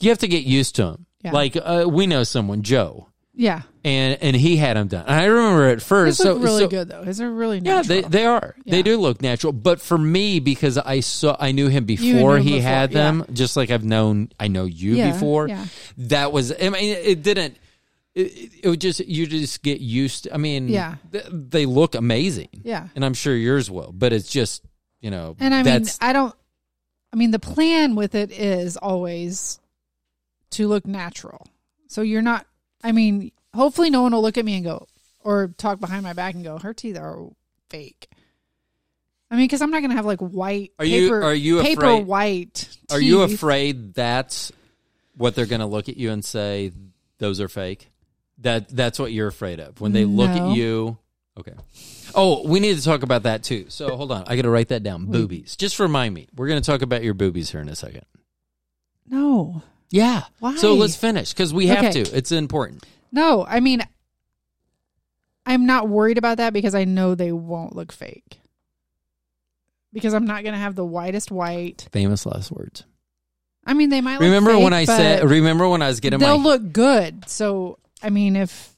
You 0.00 0.10
have 0.10 0.18
to 0.18 0.28
get 0.28 0.44
used 0.44 0.76
to 0.76 0.82
them. 0.84 1.06
Yeah. 1.22 1.32
Like 1.32 1.56
uh, 1.56 1.86
we 1.88 2.06
know 2.06 2.22
someone, 2.22 2.62
Joe, 2.62 3.08
Yeah, 3.32 3.62
and 3.82 4.18
and 4.20 4.36
he 4.36 4.56
had 4.58 4.76
them 4.76 4.88
done. 4.88 5.06
And 5.06 5.14
I 5.14 5.24
remember 5.24 5.68
at 5.68 5.74
his 5.78 5.84
first, 5.86 6.18
so 6.18 6.34
look 6.34 6.42
really 6.42 6.62
so- 6.64 6.68
good 6.68 6.88
though. 6.90 7.02
His 7.02 7.20
are 7.20 7.30
really 7.32 7.58
Yeah, 7.58 7.76
natural. 7.80 8.02
they 8.02 8.08
they 8.08 8.26
are. 8.26 8.54
They 8.66 8.82
do 8.82 8.98
look 8.98 9.22
natural. 9.22 9.52
But 9.54 9.80
for 9.80 9.96
me, 9.96 10.38
because 10.40 10.76
I 10.76 11.00
saw, 11.00 11.34
I 11.40 11.52
knew 11.52 11.68
him 11.68 11.86
before 11.86 12.36
him 12.36 12.42
he 12.42 12.50
before, 12.56 12.62
had 12.68 12.92
yeah. 12.92 12.98
them, 13.04 13.24
just 13.32 13.56
like 13.56 13.70
I've 13.70 13.84
known, 13.84 14.28
I 14.38 14.48
know 14.48 14.64
you 14.66 14.96
Yeah, 14.96 15.12
before. 15.12 15.48
yeah. 15.48 15.64
That 15.98 16.30
was. 16.32 16.52
I 16.52 16.68
mean, 16.68 16.96
it 16.96 17.22
didn't. 17.22 17.56
It, 18.14 18.20
it- 18.20 18.50
it 18.64 18.68
would 18.68 18.80
just 18.82 19.00
you 19.00 19.26
just 19.26 19.62
get 19.62 19.80
used. 19.80 20.24
To, 20.24 20.34
I 20.34 20.36
mean, 20.36 20.68
Yeah. 20.68 20.96
th- 21.10 21.24
they 21.32 21.64
look 21.66 21.94
amazing, 21.94 22.48
yeah. 22.64 22.88
and 22.94 23.02
I'm 23.04 23.14
sure 23.14 23.34
yours 23.34 23.70
will. 23.70 23.92
But 23.92 24.12
it's 24.12 24.28
just 24.30 24.62
you 25.00 25.10
know, 25.10 25.36
And 25.40 25.54
I 25.54 25.62
mean, 25.62 25.84
I 26.02 26.12
don't. 26.12 26.34
I 27.14 27.16
mean, 27.16 27.30
the 27.30 27.38
plan 27.38 27.94
with 27.94 28.16
it 28.16 28.32
is 28.32 28.76
always 28.76 29.60
to 30.50 30.66
look 30.66 30.84
natural. 30.84 31.46
So 31.86 32.02
you're 32.02 32.22
not. 32.22 32.44
I 32.82 32.90
mean, 32.90 33.30
hopefully, 33.54 33.88
no 33.88 34.02
one 34.02 34.10
will 34.12 34.20
look 34.20 34.36
at 34.36 34.44
me 34.44 34.56
and 34.56 34.64
go 34.64 34.88
or 35.22 35.54
talk 35.56 35.78
behind 35.78 36.02
my 36.02 36.12
back 36.12 36.34
and 36.34 36.42
go, 36.42 36.58
"Her 36.58 36.74
teeth 36.74 36.98
are 36.98 37.28
fake." 37.70 38.08
I 39.30 39.36
mean, 39.36 39.44
because 39.44 39.62
I'm 39.62 39.70
not 39.70 39.80
gonna 39.80 39.94
have 39.94 40.04
like 40.04 40.18
white. 40.18 40.72
Are 40.80 40.84
you- 40.84 41.06
paper, 41.06 41.22
are 41.22 41.34
you 41.34 41.62
paper 41.62 41.84
afraid- 41.84 42.06
white? 42.06 42.68
Are 42.90 43.00
you 43.00 43.22
afraid 43.22 43.94
that's 43.94 44.50
what 45.16 45.36
they're 45.36 45.46
going 45.46 45.60
to 45.60 45.66
look 45.66 45.88
at 45.88 45.96
you 45.96 46.10
and 46.10 46.24
say 46.24 46.72
those 47.18 47.40
are 47.40 47.48
fake? 47.48 47.92
That 48.38 48.68
that's 48.68 48.98
what 48.98 49.12
you're 49.12 49.28
afraid 49.28 49.60
of 49.60 49.80
when 49.80 49.92
they 49.92 50.04
look 50.04 50.30
at 50.30 50.56
you. 50.56 50.98
Okay. 51.38 51.52
Oh, 52.14 52.46
we 52.46 52.60
need 52.60 52.76
to 52.76 52.82
talk 52.84 53.02
about 53.02 53.24
that 53.24 53.42
too. 53.42 53.66
So 53.68 53.96
hold 53.96 54.12
on, 54.12 54.24
I 54.28 54.36
got 54.36 54.42
to 54.42 54.50
write 54.50 54.68
that 54.68 54.82
down. 54.84 55.06
Boobies. 55.06 55.56
Just 55.56 55.80
remind 55.80 56.14
me. 56.14 56.28
We're 56.36 56.46
going 56.48 56.62
to 56.62 56.66
talk 56.66 56.82
about 56.82 57.02
your 57.02 57.14
boobies 57.14 57.50
here 57.50 57.60
in 57.60 57.68
a 57.68 57.74
second. 57.74 58.04
No, 59.08 59.62
Yeah. 59.90 60.22
Why? 60.38 60.56
So 60.56 60.74
let's 60.74 60.96
finish 60.96 61.32
because 61.32 61.52
we 61.52 61.66
have 61.66 61.84
Okay. 61.86 62.04
to. 62.04 62.16
It's 62.16 62.30
important. 62.32 62.84
no. 63.12 63.44
I 63.46 63.60
mean, 63.60 63.82
I'm 65.46 65.66
not 65.66 65.88
worried 65.88 66.18
about 66.18 66.38
that 66.38 66.52
because 66.52 66.74
I 66.74 66.84
know 66.84 67.14
they 67.14 67.32
won't 67.32 67.74
look 67.76 67.92
fake. 67.92 68.38
Because 69.92 70.14
I'm 70.14 70.24
not 70.24 70.42
gonna 70.44 70.56
have 70.58 70.74
the 70.74 70.84
whitest 70.84 71.30
white. 71.30 71.86
Famous 71.92 72.24
last 72.26 72.50
words. 72.50 72.84
I 73.66 73.74
mean, 73.74 73.90
they 73.90 74.00
might. 74.00 74.14
Look 74.14 74.22
Remember 74.22 74.52
fake, 74.54 74.64
when 74.64 74.72
I 74.72 74.86
but 74.86 74.96
said? 74.96 75.30
Remember 75.30 75.68
when 75.68 75.82
I 75.82 75.88
was 75.88 76.00
getting 76.00 76.18
they'll 76.18 76.38
my? 76.38 76.44
look 76.44 76.72
good. 76.72 77.28
So 77.28 77.78
I 78.02 78.10
mean, 78.10 78.36
if 78.36 78.73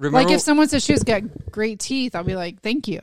remember, 0.00 0.24
like 0.28 0.34
if 0.34 0.40
someone 0.40 0.68
says 0.68 0.84
she's 0.84 1.04
got 1.04 1.22
great 1.50 1.78
teeth, 1.78 2.14
I'll 2.14 2.24
be 2.24 2.34
like, 2.36 2.60
thank 2.60 2.88
you. 2.88 3.00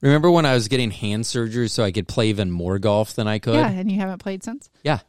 remember 0.00 0.30
when 0.30 0.46
I 0.46 0.54
was 0.54 0.68
getting 0.68 0.90
hand 0.90 1.26
surgery 1.26 1.68
so 1.68 1.82
I 1.82 1.90
could 1.92 2.06
play 2.06 2.28
even 2.28 2.50
more 2.50 2.78
golf 2.78 3.14
than 3.14 3.26
I 3.26 3.38
could? 3.38 3.54
Yeah, 3.54 3.68
and 3.68 3.90
you 3.90 3.98
haven't 3.98 4.18
played 4.18 4.44
since. 4.44 4.70
Yeah. 4.84 5.00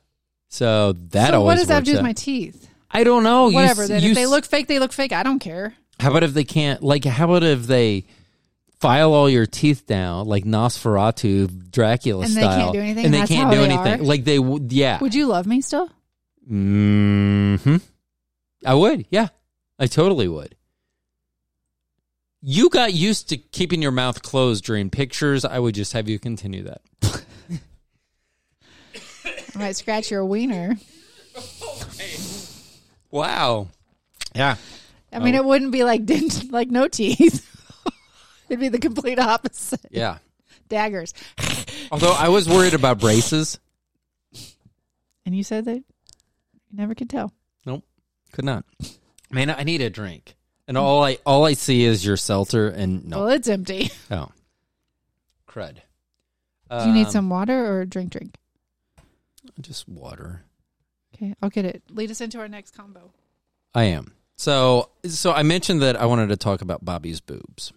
So 0.49 0.93
that 0.93 1.29
so 1.31 1.39
always 1.41 1.45
what 1.45 1.55
does 1.59 1.67
that 1.67 1.73
have 1.75 1.83
to 1.83 1.91
do 1.91 1.97
with 1.97 2.03
my 2.03 2.13
teeth? 2.13 2.67
I 2.89 3.03
don't 3.03 3.23
know. 3.23 3.49
Whatever. 3.51 3.83
s- 3.83 3.89
then 3.89 4.01
you 4.01 4.11
if 4.11 4.15
they 4.15 4.25
look 4.25 4.45
fake, 4.45 4.67
they 4.67 4.79
look 4.79 4.93
fake. 4.93 5.11
I 5.11 5.23
don't 5.23 5.39
care. 5.39 5.73
How 5.99 6.09
about 6.09 6.23
if 6.23 6.33
they 6.33 6.45
can't? 6.45 6.81
Like, 6.81 7.03
how 7.05 7.25
about 7.25 7.43
if 7.43 7.63
they 7.67 8.05
file 8.79 9.13
all 9.13 9.29
your 9.29 9.45
teeth 9.45 9.85
down, 9.87 10.27
like 10.27 10.45
Nosferatu, 10.45 11.69
Dracula 11.71 12.23
And 12.23 12.33
they 12.33 12.41
can't 12.41 12.73
do 12.73 12.79
anything, 12.79 13.05
and 13.05 13.13
they 13.13 13.25
can't 13.25 13.51
do 13.51 13.57
they 13.57 13.65
anything? 13.65 14.01
are? 14.01 14.03
Like 14.03 14.23
they 14.23 14.39
would, 14.39 14.71
yeah. 14.71 14.99
Would 14.99 15.15
you 15.15 15.25
love 15.25 15.47
me 15.47 15.61
still? 15.61 15.89
Mm 16.49 17.59
hmm 17.59 17.77
I 18.65 18.73
would, 18.73 19.05
yeah. 19.09 19.27
I 19.79 19.87
totally 19.87 20.27
would. 20.27 20.55
You 22.49 22.69
got 22.69 22.93
used 22.93 23.27
to 23.27 23.37
keeping 23.37 23.81
your 23.81 23.91
mouth 23.91 24.21
closed 24.21 24.63
during 24.63 24.89
pictures. 24.89 25.43
I 25.43 25.59
would 25.59 25.75
just 25.75 25.91
have 25.91 26.07
you 26.07 26.17
continue 26.17 26.63
that. 26.63 26.81
I 29.53 29.59
might 29.59 29.75
scratch 29.75 30.09
your 30.09 30.23
wiener. 30.23 30.77
Wow. 33.11 33.67
Yeah. 34.33 34.55
I 35.11 35.19
mean, 35.19 35.35
it 35.35 35.43
wouldn't 35.43 35.73
be 35.73 35.83
like 35.83 36.05
didn't 36.05 36.49
like 36.49 36.69
no 36.69 36.87
teeth. 36.87 37.45
It'd 38.49 38.61
be 38.61 38.69
the 38.69 38.79
complete 38.79 39.19
opposite. 39.19 39.85
Yeah. 39.91 40.19
daggers. 40.69 41.13
Although 41.91 42.13
I 42.13 42.29
was 42.29 42.47
worried 42.47 42.73
about 42.73 42.97
braces. 42.97 43.59
And 45.25 45.35
you 45.35 45.43
said 45.43 45.65
that 45.65 45.75
you 45.75 45.83
never 46.71 46.95
could 46.95 47.09
tell. 47.09 47.33
Nope, 47.65 47.83
could 48.31 48.45
not. 48.45 48.63
Man, 49.29 49.49
I 49.49 49.63
need 49.63 49.81
a 49.81 49.89
drink, 49.89 50.36
and 50.67 50.77
all 50.77 51.03
I 51.03 51.17
all 51.25 51.45
I 51.45 51.53
see 51.53 51.83
is 51.83 52.05
your 52.05 52.17
seltzer, 52.17 52.67
and 52.67 53.05
no, 53.07 53.19
Well, 53.19 53.27
it's 53.29 53.47
empty. 53.47 53.91
oh, 54.11 54.29
crud. 55.47 55.77
Do 56.69 56.85
you 56.87 56.93
need 56.93 57.05
Um, 57.07 57.11
some 57.11 57.29
water 57.29 57.79
or 57.79 57.85
drink? 57.85 58.11
Drink. 58.11 58.35
Just 59.61 59.87
water. 59.87 60.43
Okay, 61.15 61.33
I'll 61.41 61.49
get 61.49 61.65
it. 61.65 61.81
Lead 61.89 62.11
us 62.11 62.19
into 62.21 62.39
our 62.39 62.47
next 62.49 62.75
combo. 62.75 63.11
I 63.73 63.85
am. 63.85 64.13
So 64.35 64.89
so 65.05 65.31
I 65.31 65.43
mentioned 65.43 65.81
that 65.81 65.95
I 65.95 66.05
wanted 66.05 66.27
to 66.29 66.37
talk 66.37 66.61
about 66.61 66.83
Bobbi's 66.85 67.21
boobs. 67.21 67.71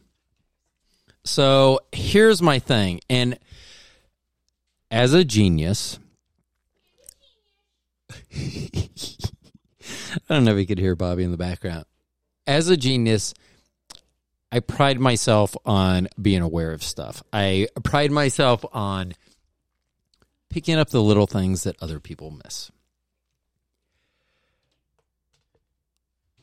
So 1.24 1.80
here's 1.92 2.42
my 2.42 2.58
thing 2.58 3.00
and 3.08 3.38
as 4.90 5.14
a 5.14 5.22
genius 5.24 5.98
I 8.34 8.88
don't 10.28 10.44
know 10.44 10.52
if 10.52 10.58
you 10.58 10.66
could 10.66 10.78
hear 10.78 10.96
Bobbi 10.96 11.22
in 11.22 11.30
the 11.30 11.36
background. 11.36 11.84
As 12.46 12.68
a 12.68 12.76
genius, 12.76 13.34
I 14.52 14.60
pride 14.60 14.98
myself 14.98 15.56
on 15.64 16.08
being 16.20 16.42
aware 16.42 16.72
of 16.72 16.82
stuff. 16.82 17.22
I 17.32 17.68
pride 17.84 18.10
myself 18.10 18.64
on 18.72 19.14
picking 20.48 20.76
up 20.76 20.90
the 20.90 21.02
little 21.02 21.26
things 21.26 21.62
that 21.62 21.76
other 21.80 22.00
people 22.00 22.32
miss. 22.44 22.70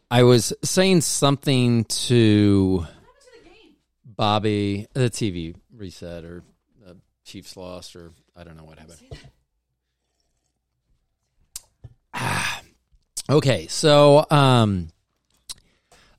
I 0.09 0.23
was 0.23 0.53
saying 0.63 1.01
something 1.01 1.83
to 1.83 2.87
Bobbi, 4.17 4.87
the 4.93 5.09
TV 5.09 5.53
reset 5.75 6.23
or 6.23 6.43
the 6.83 6.95
Chiefs 7.25 7.57
lost 7.57 7.95
or 7.95 8.11
I 8.35 8.45
don't 8.45 8.55
know 8.55 8.63
what 8.63 8.79
happened. 8.79 8.99
Ah. 12.13 12.61
Okay, 13.29 13.67
so 13.67 14.25
um 14.31 14.87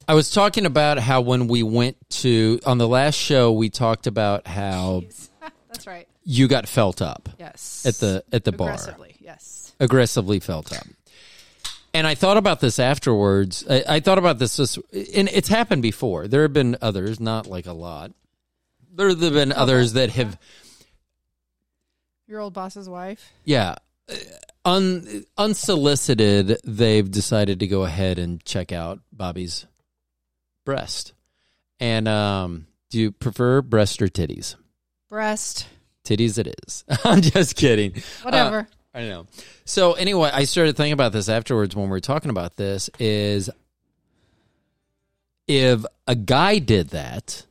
I 0.09 0.15
was 0.15 0.31
talking 0.31 0.65
about 0.65 0.99
how 0.99 1.21
when 1.21 1.49
we 1.49 1.63
went 1.63 1.97
to 2.23 2.59
on 2.65 2.79
the 2.79 2.89
last 2.89 3.15
show 3.17 3.53
we 3.53 3.69
talked 3.69 4.07
about 4.07 4.47
how 4.47 5.03
That's 5.69 5.87
right. 5.87 6.09
you 6.25 6.49
got 6.49 6.67
felt 6.67 7.03
up 7.03 7.29
Yes. 7.39 7.85
at 7.87 7.95
the 7.97 8.25
at 8.33 8.45
the 8.45 8.53
bar 8.53 8.69
aggressively. 8.71 9.17
Yes. 9.21 9.75
aggressively 9.79 10.41
felt 10.41 10.73
up. 10.73 10.87
And 11.95 12.07
I 12.07 12.15
thought 12.15 12.37
about 12.37 12.61
this 12.61 12.79
afterwards. 12.79 13.65
I, 13.69 13.85
I 13.89 14.01
thought 14.01 14.19
about 14.19 14.39
this, 14.39 14.57
this, 14.57 14.77
and 14.93 15.29
it's 15.33 15.49
happened 15.49 15.83
before. 15.83 16.29
There 16.29 16.43
have 16.43 16.53
been 16.53 16.77
others, 16.83 17.19
not 17.19 17.47
like 17.47 17.67
a 17.67 17.73
lot. 17.73 18.13
There 18.95 19.09
have 19.09 19.19
been 19.21 19.53
oh, 19.53 19.57
others 19.57 19.95
that 19.95 20.11
have, 20.11 20.39
Your 22.27 22.41
old 22.41 22.53
boss's 22.53 22.89
wife. 22.91 23.33
yeah, 23.45 23.77
un, 24.67 25.25
unsolicited. 25.39 26.59
They've 26.63 27.11
decided 27.11 27.61
to 27.61 27.67
go 27.67 27.85
ahead 27.85 28.19
and 28.19 28.45
check 28.45 28.71
out 28.71 29.01
Bobbi's 29.17 29.67
breast. 30.69 31.15
And 31.81 32.07
um, 32.07 32.67
do 32.91 33.01
you 33.01 33.11
prefer 33.11 33.63
breast 33.63 34.03
or 34.03 34.09
titties? 34.09 34.55
Breast. 35.09 35.67
Titties, 36.05 36.37
it 36.37 36.55
is. 36.63 36.85
I'm 37.05 37.23
just 37.23 37.57
kidding. 37.57 37.95
Whatever. 38.21 38.69
I 38.93 39.05
know. 39.05 39.27
So 39.65 39.95
anyway, 39.95 40.31
I 40.31 40.45
started 40.45 40.77
thinking 40.77 40.93
about 40.93 41.13
this 41.13 41.31
afterwards 41.31 41.75
when 41.75 41.87
we 41.87 41.91
were 41.91 42.01
talking 42.01 42.29
about 42.31 42.57
this. 42.57 42.91
Is 42.99 43.49
if 45.47 45.87
a 46.07 46.15
guy 46.15 46.59
did 46.59 46.91
that, 46.91 47.47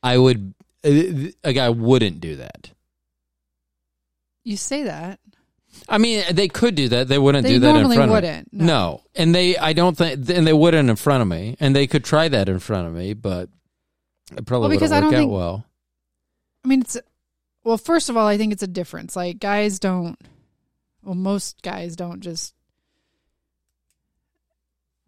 I 0.00 0.16
would. 0.16 0.54
A 0.84 1.52
guy 1.52 1.70
wouldn't 1.70 2.20
do 2.20 2.36
that. 2.36 2.70
you 4.44 4.56
say 4.56 4.84
that. 4.84 5.18
I 5.88 5.98
mean, 5.98 6.24
they 6.30 6.48
could 6.48 6.74
do 6.74 6.88
that. 6.88 7.08
They 7.08 7.18
wouldn't 7.18 7.42
They 7.44 7.54
do 7.54 7.58
that 7.60 7.76
in 7.76 7.86
front 7.92 8.02
of 8.02 8.10
wouldn't, 8.10 8.52
me. 8.52 8.58
no. 8.60 8.66
No. 8.66 9.02
and 9.14 9.34
they. 9.34 9.56
I 9.56 9.72
don't 9.72 9.96
think, 9.96 10.28
and 10.30 10.46
they 10.46 10.52
wouldn't 10.52 10.88
in 10.88 10.96
front 10.96 11.22
of 11.22 11.28
me, 11.28 11.56
and 11.60 11.74
they 11.74 11.86
could 11.86 12.04
try 12.04 12.28
that 12.28 12.48
in 12.48 12.58
front 12.60 12.86
of 12.86 12.94
me, 12.94 13.14
but 13.14 13.48
it 14.36 14.46
probably 14.46 14.68
Well, 14.68 14.76
because 14.76 14.90
wouldn't 14.90 15.04
I 15.04 15.06
work 15.06 15.12
don't 15.12 15.14
out 15.14 15.18
think- 15.22 15.32
well. 15.32 15.66
I 16.64 16.68
mean, 16.68 16.80
it's 16.82 16.96
well. 17.64 17.76
First 17.78 18.08
of 18.08 18.16
all, 18.16 18.26
I 18.26 18.36
think 18.36 18.52
it's 18.52 18.62
a 18.62 18.66
difference. 18.68 19.16
Like 19.16 19.38
guys 19.40 19.78
don't. 19.78 20.16
Well, 21.02 21.14
most 21.16 21.60
guys 21.62 21.96
don't 21.96 22.20
just. 22.20 22.54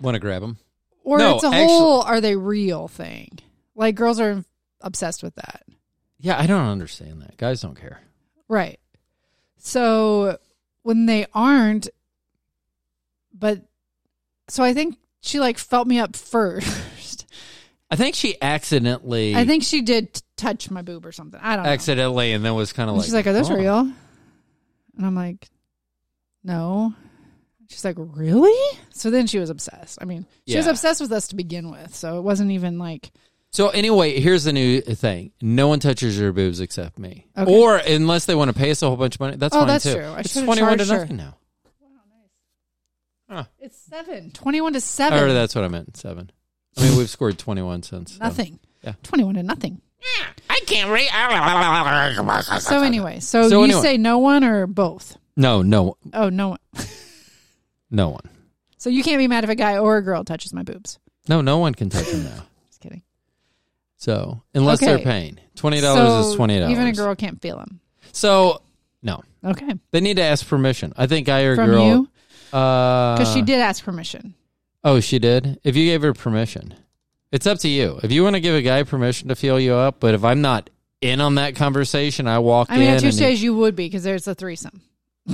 Want 0.00 0.14
to 0.16 0.20
grab 0.20 0.42
them? 0.42 0.58
Or 1.04 1.18
No, 1.18 1.36
it's 1.36 1.44
a 1.44 1.48
actually- 1.48 1.66
whole 1.66 2.02
"are 2.02 2.20
they 2.20 2.36
real" 2.36 2.88
thing. 2.88 3.38
Like 3.74 3.94
girls 3.94 4.20
are 4.20 4.44
obsessed 4.80 5.22
with 5.22 5.34
that, 5.36 5.62
Yeah, 6.18 6.38
I 6.38 6.46
don't 6.46 6.66
understand 6.66 7.22
that. 7.22 7.36
Guys 7.36 7.60
don't 7.62 7.78
care. 7.78 8.00
right? 8.48 8.78
So 9.58 10.38
when 10.84 11.06
they 11.06 11.26
aren't, 11.34 11.88
but 13.32 13.62
so 14.48 14.62
I 14.62 14.72
think 14.72 14.96
she 15.20 15.40
like 15.40 15.58
felt 15.58 15.88
me 15.88 15.98
up 15.98 16.14
first. 16.14 17.26
I 17.90 17.96
think 17.96 18.14
she 18.14 18.40
accidentally. 18.40 19.34
I 19.34 19.44
think 19.44 19.62
she 19.62 19.82
did 19.82 20.22
touch 20.36 20.70
my 20.70 20.82
boob 20.82 21.04
or 21.04 21.12
something. 21.12 21.40
I 21.42 21.56
don't 21.56 21.64
know. 21.64 21.70
accidentally, 21.70 22.32
and 22.32 22.44
then 22.44 22.54
was 22.54 22.72
kind 22.72 22.88
of 22.88 22.96
like, 22.96 23.04
she's 23.04 23.14
like, 23.14 23.26
"Are 23.26 23.32
those 23.32 23.50
oh. 23.50 23.56
real?" 23.56 23.80
And 23.80 25.06
I'm 25.06 25.14
like, 25.14 25.48
"No." 26.42 26.94
She's 27.68 27.84
like, 27.84 27.96
"Really?" 27.98 28.78
So 28.90 29.10
then 29.10 29.26
she 29.26 29.38
was 29.38 29.50
obsessed. 29.50 29.98
I 30.00 30.04
mean, 30.04 30.26
she 30.46 30.56
was 30.56 30.66
obsessed 30.66 31.00
with 31.00 31.12
us 31.12 31.28
to 31.28 31.36
begin 31.36 31.70
with, 31.70 31.94
so 31.94 32.18
it 32.18 32.22
wasn't 32.22 32.50
even 32.50 32.78
like 32.78 33.10
So 33.54 33.68
anyway, 33.68 34.18
here's 34.20 34.42
the 34.44 34.52
new 34.52 34.80
thing: 34.80 35.30
no 35.40 35.68
one 35.68 35.78
touches 35.78 36.18
your 36.18 36.32
boobs 36.32 36.58
except 36.60 36.98
me, 36.98 37.26
Okay. 37.38 37.50
or 37.52 37.76
unless 37.76 38.24
they 38.26 38.34
want 38.34 38.48
to 38.48 38.52
pay 38.54 38.70
us 38.72 38.82
a 38.82 38.88
whole 38.88 38.96
bunch 38.96 39.14
of 39.14 39.20
money. 39.20 39.36
That's 39.36 39.54
Oh, 39.54 39.60
fine 39.60 39.68
that's 39.68 39.84
too. 39.84 39.94
true. 39.94 40.04
I 40.06 40.20
it's 40.20 40.34
twenty-one 40.34 40.78
to 40.78 40.84
charged 40.84 40.90
her. 40.90 40.98
nothing 41.14 41.16
now. 43.30 43.46
it's 43.60 43.78
seven, 43.78 44.30
21 44.32 44.72
to 44.74 44.80
seven, 44.80 45.18
Or 45.18 45.32
that's 45.32 45.54
what 45.54 45.64
I 45.64 45.68
meant. 45.68 45.96
Seven. 45.96 46.30
I 46.76 46.82
mean, 46.82 46.96
we've 46.98 47.08
scored 47.08 47.38
twenty-one 47.38 47.82
since 47.84 48.12
seven. 48.14 48.26
nothing. 48.26 48.58
Yeah. 48.82 48.94
twenty-one 49.04 49.34
to 49.36 49.42
nothing. 49.44 49.80
I 50.50 50.60
can't 50.66 50.90
read. 50.90 51.08
So 52.60 52.82
anyway, 52.82 53.20
so, 53.20 53.48
So 53.48 53.58
you 53.58 53.64
anyway. 53.64 53.80
say 53.82 53.96
no 53.96 54.18
one 54.18 54.42
or 54.44 54.66
both? 54.66 55.16
No, 55.36 55.62
no, 55.62 55.96
Oh, 56.12 56.28
no 56.28 56.48
one. 56.50 56.58
no 57.90 58.08
one. 58.10 58.28
So 58.78 58.90
you 58.90 59.02
can't 59.04 59.18
be 59.18 59.28
mad 59.28 59.44
if 59.44 59.50
a 59.50 59.54
guy 59.54 59.78
or 59.78 59.96
a 59.96 60.02
girl 60.02 60.24
touches 60.24 60.52
my 60.52 60.62
boobs. 60.62 60.98
No, 61.28 61.40
no 61.40 61.58
one 61.58 61.74
can 61.74 61.88
touch 61.88 62.06
them 62.10 62.24
now. 62.24 62.42
So 64.04 64.42
unless 64.52 64.80
they're 64.80 64.98
paying, 64.98 65.38
twenty 65.56 65.80
dollars 65.80 66.26
is 66.26 66.34
twenty 66.34 66.58
dollars. 66.58 66.72
Even 66.72 66.88
a 66.88 66.92
girl 66.92 67.14
can't 67.14 67.40
feel 67.40 67.56
them. 67.56 67.80
So 68.12 68.60
no, 69.02 69.22
Okay, 69.42 69.72
they 69.92 70.00
need 70.02 70.16
to 70.18 70.22
ask 70.22 70.46
permission. 70.46 70.92
I 70.94 71.06
think 71.06 71.30
I 71.30 71.40
or 71.44 71.56
from 71.56 71.70
girl. 71.70 71.86
you 71.86 72.08
Uh, 72.52 73.16
because 73.16 73.32
she 73.32 73.40
did 73.40 73.60
ask 73.60 73.82
permission. 73.82 74.34
Oh, 74.84 75.00
she 75.00 75.18
did. 75.18 75.58
If 75.64 75.74
you 75.74 75.86
gave 75.86 76.02
her 76.02 76.12
permission, 76.12 76.74
it's 77.32 77.46
up 77.46 77.60
to 77.60 77.68
you. 77.68 77.98
If 78.02 78.12
you 78.12 78.22
want 78.22 78.36
to 78.36 78.40
give 78.40 78.54
a 78.54 78.60
guy 78.60 78.82
permission 78.82 79.28
to 79.28 79.34
feel 79.34 79.58
you 79.58 79.72
up, 79.72 80.00
but 80.00 80.12
if 80.14 80.22
I'm 80.22 80.42
not 80.42 80.68
in 81.00 81.22
on 81.22 81.36
that 81.36 81.56
conversation, 81.56 82.28
I 82.28 82.40
walk 82.40 82.66
I 82.70 82.74
mean, 82.76 82.88
in. 82.88 82.94
at 82.96 83.04
and 83.04 83.14
stage, 83.14 83.40
you 83.40 83.56
would 83.56 83.74
be 83.74 83.86
because 83.86 84.02
there's 84.04 84.28
a 84.28 84.34
threesome. 84.34 84.82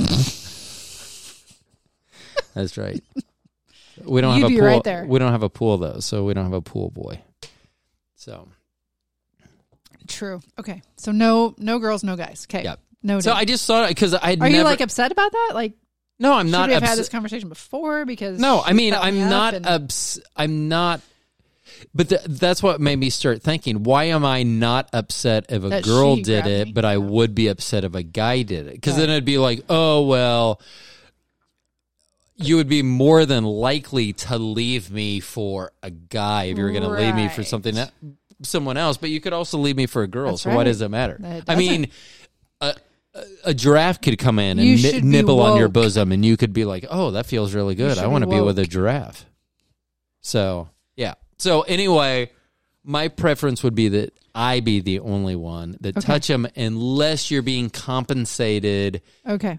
that's 2.54 2.78
right. 2.78 3.02
We 4.04 4.20
don't 4.20 4.36
You'd 4.36 4.42
have 4.42 4.50
a 4.50 4.54
be 4.54 4.58
pool. 4.60 4.66
right 4.66 4.84
there. 4.84 5.04
We 5.06 5.18
don't 5.18 5.32
have 5.32 5.42
a 5.42 5.50
pool 5.50 5.76
though, 5.76 5.98
so 5.98 6.24
we 6.24 6.34
don't 6.34 6.44
have 6.44 6.52
a 6.52 6.62
pool 6.62 6.90
boy. 6.90 7.20
So, 8.14 8.46
True. 10.08 10.40
Okay, 10.58 10.82
so 10.96 11.12
no, 11.12 11.54
no 11.58 11.78
girls, 11.78 12.02
no 12.04 12.16
guys. 12.16 12.46
Okay. 12.50 12.64
Yep. 12.64 12.80
No. 13.02 13.20
so 13.20 13.32
I 13.32 13.44
just 13.44 13.66
thought 13.66 13.88
because 13.88 14.12
I 14.14 14.32
Are 14.32 14.36
never. 14.36 14.48
you 14.50 14.62
like 14.62 14.80
upset 14.80 15.10
about 15.12 15.32
that? 15.32 15.50
Like, 15.54 15.72
no, 16.18 16.34
I'm 16.34 16.50
not 16.50 16.68
we 16.68 16.74
have 16.74 16.82
had 16.82 16.98
this 16.98 17.08
conversation 17.08 17.48
before? 17.48 18.04
Because 18.04 18.38
No, 18.38 18.62
I 18.64 18.74
mean, 18.74 18.92
I'm 18.94 19.22
up 19.22 19.30
not 19.30 19.54
and- 19.54 19.66
ups- 19.66 20.20
I'm 20.36 20.68
not. 20.68 21.00
But 21.94 22.08
th- 22.10 22.20
that's 22.26 22.62
what 22.62 22.80
made 22.80 22.96
me 22.98 23.08
start 23.10 23.42
thinking. 23.42 23.84
Why 23.84 24.04
am 24.04 24.24
I 24.24 24.42
not 24.42 24.90
upset 24.92 25.46
if 25.48 25.62
a 25.64 25.68
That 25.68 25.84
girl 25.84 26.16
did 26.16 26.46
it, 26.46 26.66
me? 26.66 26.72
but 26.72 26.84
I 26.84 26.98
would 26.98 27.34
be 27.34 27.46
upset 27.46 27.84
if 27.84 27.94
a 27.94 28.02
guy 28.02 28.42
did 28.42 28.66
it? 28.66 28.74
Because 28.74 28.96
then 28.96 29.08
Right. 29.08 29.14
it'd 29.14 29.24
be 29.24 29.38
like, 29.38 29.64
oh 29.70 30.04
well, 30.04 30.60
you 32.36 32.56
would 32.56 32.68
be 32.68 32.82
more 32.82 33.24
than 33.24 33.44
likely 33.44 34.12
to 34.14 34.36
leave 34.38 34.90
me 34.90 35.20
for 35.20 35.72
a 35.82 35.90
guy 35.90 36.44
if 36.44 36.58
you 36.58 36.64
were 36.64 36.70
going 36.70 36.82
to 36.82 36.88
leave 36.90 37.14
me 37.14 37.28
for 37.28 37.44
something 37.44 37.74
that 37.76 37.92
someone 38.42 38.76
else. 38.76 38.96
But 38.96 39.10
you 39.10 39.20
could 39.20 39.32
also 39.32 39.58
leave 39.58 39.76
me 39.76 39.86
for 39.86 40.02
a 40.02 40.06
girl. 40.08 40.30
That's 40.32 40.42
so 40.42 40.54
why 40.54 40.64
does 40.64 40.80
it 40.80 40.88
matter? 40.90 41.18
It 41.22 41.44
I 41.48 41.56
mean. 41.56 41.88
A, 42.62 42.74
a- 43.44 43.54
giraffe 43.54 44.00
could 44.02 44.18
come 44.18 44.38
in 44.38 44.58
and 44.58 44.78
should 44.78 44.94
ni- 44.96 45.00
be 45.00 45.06
nibble 45.06 45.40
on 45.40 45.58
your 45.58 45.68
bosom, 45.68 46.12
and 46.12 46.24
you 46.24 46.36
could 46.36 46.52
be 46.52 46.64
like, 46.64 46.84
"Oh, 46.90 47.10
that 47.12 47.26
feels 47.26 47.54
really 47.54 47.74
good. 47.74 47.98
I 47.98 48.06
want 48.06 48.22
to 48.22 48.28
be 48.30 48.36
be 48.36 48.40
with 48.42 48.58
a 48.58 48.66
giraffe." 48.66 49.24
So 50.20 50.68
yeah. 50.96 51.14
So 51.38 51.62
anyway, 51.62 52.30
my 52.84 53.08
preference 53.08 53.62
would 53.64 53.74
be 53.74 53.88
that 53.88 54.12
I 54.34 54.60
be 54.60 54.80
the 54.80 55.00
only 55.00 55.34
one 55.34 55.76
that 55.80 55.96
Okay. 55.96 56.06
touch 56.06 56.28
him, 56.30 56.46
unless 56.54 57.30
you're 57.30 57.42
being 57.42 57.68
compensated 57.70 59.00
Okay. 59.26 59.58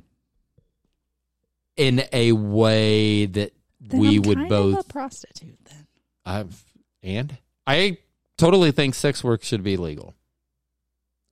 in 1.75 2.03
a 2.13 2.31
way 2.33 3.25
that 3.25 3.53
Then 3.79 3.99
we 3.99 4.15
I'm 4.17 4.21
would 4.23 4.47
both. 4.49 4.87
prostitute 4.87 5.57
then. 5.65 5.87
I've, 6.25 6.63
and 7.03 7.37
I 7.65 7.97
totally 8.41 8.71
think 8.71 8.95
sex 8.95 9.23
work 9.23 9.43
should 9.43 9.63
be 9.63 9.77
legal. 9.77 10.13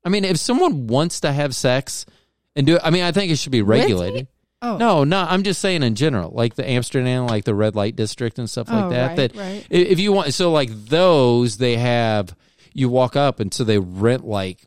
I 0.05 0.09
mean, 0.09 0.23
if 0.25 0.37
someone 0.37 0.87
wants 0.87 1.19
to 1.21 1.31
have 1.31 1.53
sex 1.55 2.05
and 2.55 2.65
do 2.65 2.75
it, 2.75 2.81
I 2.83 2.89
mean, 2.89 3.03
I 3.03 3.11
think 3.11 3.31
it 3.31 3.37
should 3.37 3.51
be 3.51 3.61
regulated. 3.61 4.27
Oh 4.61 4.77
No, 4.77 5.03
no, 5.03 5.25
I'm 5.27 5.43
just 5.43 5.61
saying 5.61 5.83
in 5.83 5.95
general, 5.95 6.31
like 6.33 6.55
the 6.55 6.67
Amsterdam, 6.69 7.27
like 7.27 7.45
the 7.45 7.55
red 7.55 7.75
light 7.75 7.95
district 7.95 8.39
and 8.39 8.49
stuff 8.49 8.69
like 8.69 8.85
Oh, 8.85 8.89
that. 8.89 9.07
right, 9.07 9.15
that 9.17 9.35
right. 9.35 9.65
if 9.69 9.99
you 9.99 10.11
want, 10.11 10.33
so 10.33 10.51
like 10.51 10.69
those, 10.71 11.57
they 11.57 11.77
have 11.77 12.35
you 12.73 12.89
walk 12.89 13.15
up 13.15 13.39
and 13.39 13.53
so 13.53 13.63
they 13.63 13.77
rent 13.79 14.25
like 14.25 14.65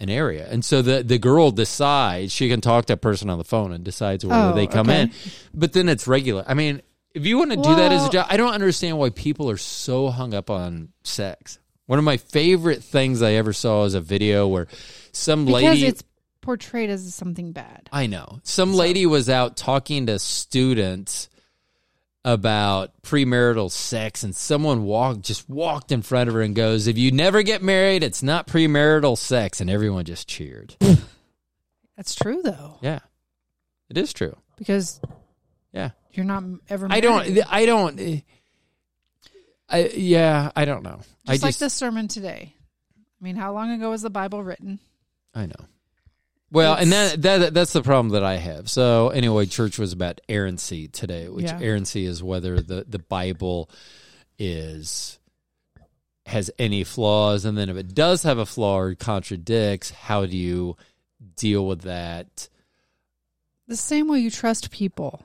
an 0.00 0.10
area, 0.10 0.46
and 0.50 0.62
so 0.64 0.82
the 0.82 1.02
the 1.02 1.18
girl 1.18 1.50
decides 1.50 2.32
she 2.32 2.48
can 2.48 2.60
talk 2.60 2.84
to 2.86 2.92
a 2.94 2.96
person 2.98 3.30
on 3.30 3.38
the 3.38 3.44
phone 3.44 3.72
and 3.72 3.82
decides 3.84 4.24
whether 4.26 4.50
Oh, 4.52 4.54
they 4.54 4.66
come 4.66 4.88
okay. 4.90 5.02
in, 5.02 5.10
but 5.54 5.72
then 5.72 5.88
it's 5.88 6.06
regular. 6.06 6.44
I 6.46 6.52
mean, 6.54 6.82
if 7.14 7.24
you 7.24 7.38
want 7.38 7.50
to 7.52 7.56
do 7.56 7.74
that 7.76 7.92
as 7.92 8.06
a 8.06 8.10
job, 8.10 8.26
I 8.28 8.36
don't 8.36 8.52
understand 8.52 8.98
why 8.98 9.08
people 9.10 9.48
are 9.50 9.56
so 9.56 10.08
hung 10.10 10.34
up 10.34 10.50
on 10.50 10.90
sex. 11.02 11.58
One 11.86 11.98
of 11.98 12.04
my 12.04 12.16
favorite 12.16 12.82
things 12.82 13.22
I 13.22 13.32
ever 13.34 13.52
saw 13.52 13.84
is 13.84 13.94
a 13.94 14.00
video 14.00 14.46
where 14.48 14.66
some 15.12 15.46
lady 15.46 15.66
because 15.66 15.74
lady 15.80 15.86
it's 15.86 16.04
portrayed 16.40 16.90
as 16.90 17.14
something 17.14 17.52
bad. 17.52 17.88
I 17.92 18.06
know. 18.06 18.40
Some 18.42 18.74
lady 18.74 19.06
was 19.06 19.28
out 19.30 19.56
talking 19.56 20.06
to 20.06 20.18
students 20.18 21.28
about 22.24 22.90
premarital 23.02 23.70
sex 23.70 24.24
and 24.24 24.34
someone 24.34 24.82
walked 24.84 25.20
just 25.22 25.48
walked 25.48 25.92
in 25.92 26.02
front 26.02 26.28
of 26.28 26.34
her 26.34 26.42
and 26.42 26.56
goes, 26.56 26.88
"If 26.88 26.98
you 26.98 27.12
never 27.12 27.42
get 27.42 27.62
married, 27.62 28.02
it's 28.02 28.22
not 28.22 28.48
premarital 28.48 29.16
sex." 29.16 29.60
And 29.60 29.70
everyone 29.70 30.04
just 30.04 30.28
cheered. 30.28 30.74
That's 31.96 32.14
true 32.16 32.42
though, 32.42 32.78
yeah. 32.82 32.98
It 33.88 33.96
is 33.96 34.12
true. 34.12 34.36
because 34.56 35.00
Yeah. 35.72 35.90
you're 36.12 36.24
not 36.26 36.42
ever. 36.68 36.88
I 36.90 36.98
don't 37.00 37.38
I 37.48 37.64
don't 37.64 38.00
eh, 38.00 38.20
I 39.68 39.88
yeah, 39.88 40.50
I 40.54 40.64
don't 40.64 40.82
know. 40.82 41.00
Just 41.26 41.28
I 41.28 41.32
like 41.32 41.40
just 41.40 41.60
the 41.60 41.70
sermon 41.70 42.08
today. 42.08 42.54
I 43.20 43.24
mean, 43.24 43.36
how 43.36 43.52
long 43.52 43.70
ago 43.70 43.90
was 43.90 44.02
the 44.02 44.10
Bible 44.10 44.42
written? 44.42 44.78
I 45.34 45.46
know. 45.46 45.66
Well, 46.52 46.74
and 46.74 46.92
that, 46.92 47.22
that 47.22 47.54
that's 47.54 47.72
the 47.72 47.82
problem 47.82 48.10
that 48.10 48.22
I 48.22 48.36
have. 48.36 48.70
So 48.70 49.08
anyway, 49.08 49.46
church 49.46 49.78
was 49.78 49.92
about 49.92 50.20
errancy 50.28 50.86
today, 50.88 51.28
which 51.28 51.46
Yeah. 51.46 51.58
errancy 51.60 52.06
is 52.06 52.22
whether 52.22 52.60
the 52.60 52.84
the 52.88 53.00
Bible 53.00 53.68
is 54.38 55.18
has 56.26 56.50
any 56.58 56.84
flaws, 56.84 57.44
and 57.44 57.56
then 57.58 57.68
if 57.68 57.76
it 57.76 57.94
does 57.94 58.22
have 58.22 58.38
a 58.38 58.46
flaw 58.46 58.78
or 58.78 58.94
contradicts, 58.94 59.90
how 59.90 60.26
do 60.26 60.36
you 60.36 60.76
deal 61.36 61.66
with 61.66 61.82
that? 61.82 62.48
The 63.68 63.76
same 63.76 64.08
way 64.08 64.20
you 64.20 64.30
trust 64.30 64.70
people. 64.70 65.24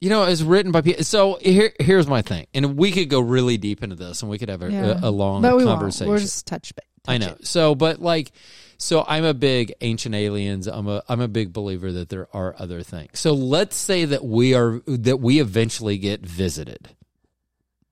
You 0.00 0.10
know, 0.10 0.24
it's 0.24 0.42
written 0.42 0.72
by 0.72 0.82
people. 0.82 1.04
So 1.04 1.38
here, 1.40 1.72
here's 1.80 2.06
my 2.06 2.20
thing, 2.22 2.46
and 2.52 2.76
we 2.76 2.92
could 2.92 3.08
go 3.08 3.20
really 3.20 3.56
deep 3.56 3.82
into 3.82 3.96
this, 3.96 4.20
and 4.22 4.30
we 4.30 4.36
could 4.38 4.50
have 4.50 4.62
a, 4.62 4.70
Yeah. 4.70 5.00
a, 5.02 5.08
a 5.08 5.10
long 5.10 5.40
but 5.42 5.56
we 5.56 5.64
won't. 5.64 5.78
conversation. 5.78 6.08
We'll 6.10 6.18
just 6.18 6.46
touch. 6.46 6.72
I 7.08 7.18
know. 7.18 7.28
it. 7.28 7.46
So, 7.46 7.74
but 7.74 8.00
like, 8.02 8.32
so 8.78 9.04
I'm 9.08 9.24
a 9.24 9.32
big 9.32 9.72
ancient 9.80 10.14
aliens. 10.14 10.66
I'm 10.66 10.86
a 10.88 11.02
I'm 11.08 11.20
a 11.20 11.28
big 11.28 11.52
believer 11.52 11.92
that 11.92 12.08
there 12.10 12.28
are 12.34 12.54
other 12.58 12.82
things. 12.82 13.18
So 13.20 13.32
let's 13.32 13.74
say 13.76 14.04
that 14.04 14.22
we 14.24 14.54
are 14.54 14.80
that 14.86 15.18
we 15.18 15.40
eventually 15.40 15.96
get 15.98 16.20
visited 16.26 16.90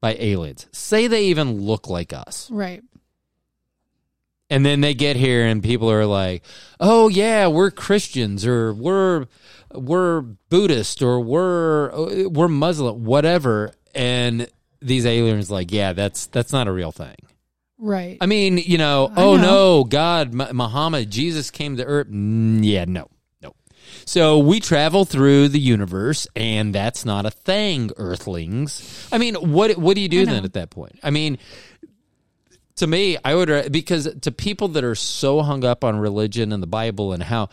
by 0.02 0.14
aliens. 0.18 0.66
Say 0.72 1.06
they 1.06 1.26
even 1.26 1.62
look 1.62 1.88
like 1.88 2.12
us, 2.12 2.50
Right. 2.50 2.82
and 4.50 4.64
then 4.66 4.80
they 4.82 4.94
get 4.94 5.16
here 5.16 5.46
and 5.46 5.62
people 5.62 5.90
are 5.90 6.04
like, 6.06 6.42
"Oh 6.80 7.08
yeah, 7.08 7.46
we're 7.46 7.70
Christians 7.70 8.44
or 8.44 8.74
we're 8.74 9.26
we're 9.74 10.20
Buddhist 10.20 11.02
or 11.02 11.20
we're 11.20 12.28
we're 12.28 12.48
Muslim, 12.48 13.04
whatever." 13.04 13.72
And 13.94 14.48
these 14.80 15.06
aliens 15.06 15.50
like, 15.50 15.72
"Yeah, 15.72 15.92
that's 15.92 16.26
that's 16.26 16.52
not 16.52 16.68
a 16.68 16.72
real 16.72 16.92
thing." 16.92 17.16
Right. 17.78 18.16
I 18.20 18.26
mean, 18.26 18.58
you 18.58 18.78
know, 18.78 19.12
I 19.14 19.22
oh 19.22 19.36
know. 19.36 19.42
no, 19.42 19.84
God, 19.84 20.32
Muhammad, 20.32 21.10
Jesus 21.10 21.50
came 21.50 21.76
to 21.76 21.84
earth. 21.84 22.08
Mm, 22.08 22.60
yeah, 22.62 22.84
no, 22.86 23.08
no. 23.42 23.54
So 24.06 24.38
we 24.38 24.60
travel 24.60 25.04
through 25.04 25.48
the 25.48 25.58
universe, 25.58 26.26
and 26.36 26.74
that's 26.74 27.04
not 27.04 27.26
a 27.26 27.30
thing, 27.30 27.90
Earthlings. 27.96 29.08
I 29.12 29.18
mean, 29.18 29.34
what 29.34 29.76
what 29.76 29.96
do 29.96 30.00
you 30.00 30.08
do 30.08 30.24
then 30.24 30.44
at 30.44 30.54
that 30.54 30.70
point? 30.70 30.98
I 31.02 31.10
mean, 31.10 31.38
to 32.76 32.86
me, 32.86 33.18
I 33.24 33.34
would 33.34 33.72
because 33.72 34.08
to 34.22 34.32
people 34.32 34.68
that 34.68 34.84
are 34.84 34.94
so 34.94 35.42
hung 35.42 35.64
up 35.64 35.84
on 35.84 35.98
religion 35.98 36.52
and 36.52 36.62
the 36.62 36.68
Bible 36.68 37.12
and 37.12 37.22
how. 37.22 37.50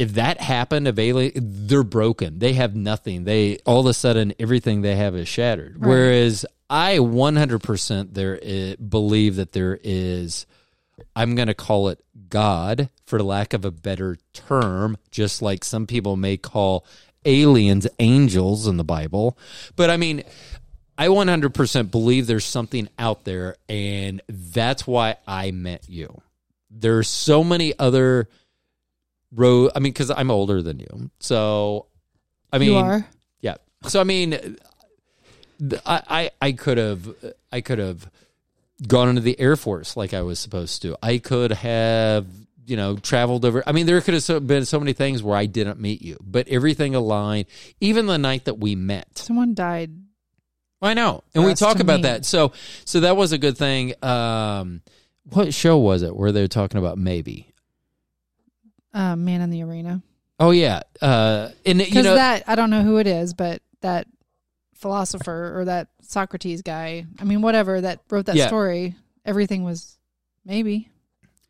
If 0.00 0.14
that 0.14 0.40
happened, 0.40 0.88
if 0.88 0.98
alien, 0.98 1.32
they're 1.34 1.82
broken. 1.82 2.38
They 2.38 2.54
have 2.54 2.74
nothing. 2.74 3.24
They 3.24 3.58
all 3.66 3.80
of 3.80 3.86
a 3.86 3.92
sudden 3.92 4.32
everything 4.38 4.80
they 4.80 4.96
have 4.96 5.14
is 5.14 5.28
shattered. 5.28 5.76
Right. 5.78 5.88
Whereas 5.88 6.46
I 6.70 6.96
100% 6.96 8.14
there 8.14 8.38
eh, 8.42 8.76
believe 8.76 9.36
that 9.36 9.52
there 9.52 9.78
is 9.82 10.46
I'm 11.14 11.34
going 11.34 11.48
to 11.48 11.54
call 11.54 11.88
it 11.88 12.02
God 12.30 12.88
for 13.04 13.22
lack 13.22 13.52
of 13.52 13.64
a 13.66 13.70
better 13.70 14.16
term, 14.32 14.96
just 15.10 15.42
like 15.42 15.64
some 15.64 15.86
people 15.86 16.16
may 16.16 16.38
call 16.38 16.86
aliens 17.26 17.86
angels 17.98 18.66
in 18.66 18.78
the 18.78 18.84
Bible. 18.84 19.36
But 19.76 19.90
I 19.90 19.98
mean, 19.98 20.22
I 20.96 21.08
100% 21.08 21.90
believe 21.90 22.26
there's 22.26 22.44
something 22.46 22.88
out 22.98 23.24
there, 23.24 23.56
and 23.68 24.22
that's 24.28 24.86
why 24.86 25.16
I 25.26 25.50
met 25.50 25.88
you. 25.88 26.22
There's 26.70 27.08
so 27.08 27.42
many 27.42 27.78
other 27.78 28.28
road. 29.34 29.70
I 29.74 29.78
mean, 29.80 29.92
because 29.92 30.10
I'm 30.10 30.30
older 30.30 30.62
than 30.62 30.78
you, 30.80 31.10
so 31.20 31.86
I 32.52 32.58
mean, 32.58 32.72
you 32.72 32.76
are. 32.78 33.06
yeah. 33.40 33.56
So 33.86 34.00
I 34.00 34.04
mean, 34.04 34.56
I 35.86 36.02
I, 36.08 36.30
I 36.40 36.52
could 36.52 36.78
have 36.78 37.08
I 37.52 37.60
could 37.60 37.78
have 37.78 38.10
gone 38.86 39.08
into 39.10 39.20
the 39.20 39.38
Air 39.38 39.56
Force 39.56 39.96
like 39.96 40.14
I 40.14 40.22
was 40.22 40.38
supposed 40.38 40.82
to. 40.82 40.96
I 41.02 41.18
could 41.18 41.52
have 41.52 42.26
you 42.66 42.76
know 42.76 42.96
traveled 42.96 43.44
over. 43.44 43.62
I 43.66 43.72
mean, 43.72 43.86
there 43.86 44.00
could 44.00 44.14
have 44.14 44.22
so- 44.22 44.40
been 44.40 44.64
so 44.64 44.78
many 44.78 44.92
things 44.92 45.22
where 45.22 45.36
I 45.36 45.46
didn't 45.46 45.80
meet 45.80 46.02
you, 46.02 46.16
but 46.20 46.48
everything 46.48 46.94
aligned. 46.94 47.46
Even 47.80 48.06
the 48.06 48.18
night 48.18 48.44
that 48.46 48.58
we 48.58 48.74
met, 48.74 49.18
Someone 49.18 49.54
died. 49.54 49.90
I 50.82 50.94
know, 50.94 51.22
and 51.34 51.44
we 51.44 51.52
talk 51.54 51.78
about 51.80 51.98
me. 51.98 52.02
that. 52.04 52.24
So 52.24 52.52
so 52.86 53.00
that 53.00 53.14
was 53.16 53.32
a 53.32 53.38
good 53.38 53.58
thing. 53.58 53.92
Um, 54.02 54.80
what 55.24 55.52
show 55.52 55.76
was 55.76 56.02
it 56.02 56.16
where 56.16 56.32
they 56.32 56.40
were 56.40 56.48
talking 56.48 56.78
about 56.78 56.96
maybe? 56.96 57.52
Uh, 58.92 59.14
man 59.16 59.40
in 59.40 59.50
the 59.50 59.62
arena. 59.62 60.02
Oh 60.38 60.50
yeah, 60.52 60.80
uh, 61.02 61.50
and 61.66 61.78
you 61.80 61.84
Because 61.86 62.04
know 62.04 62.14
that 62.14 62.44
I 62.46 62.54
don't 62.54 62.70
know 62.70 62.82
who 62.82 62.98
it 62.98 63.06
is, 63.06 63.34
but 63.34 63.62
that 63.82 64.06
philosopher 64.74 65.58
or 65.58 65.64
that 65.66 65.88
Socrates 66.02 66.62
guy. 66.62 67.06
I 67.18 67.24
mean, 67.24 67.42
whatever 67.42 67.80
that 67.80 68.00
wrote 68.10 68.26
that 68.26 68.36
Yeah. 68.36 68.46
story. 68.46 68.94
Everything 69.24 69.64
was 69.64 69.98
maybe. 70.44 70.88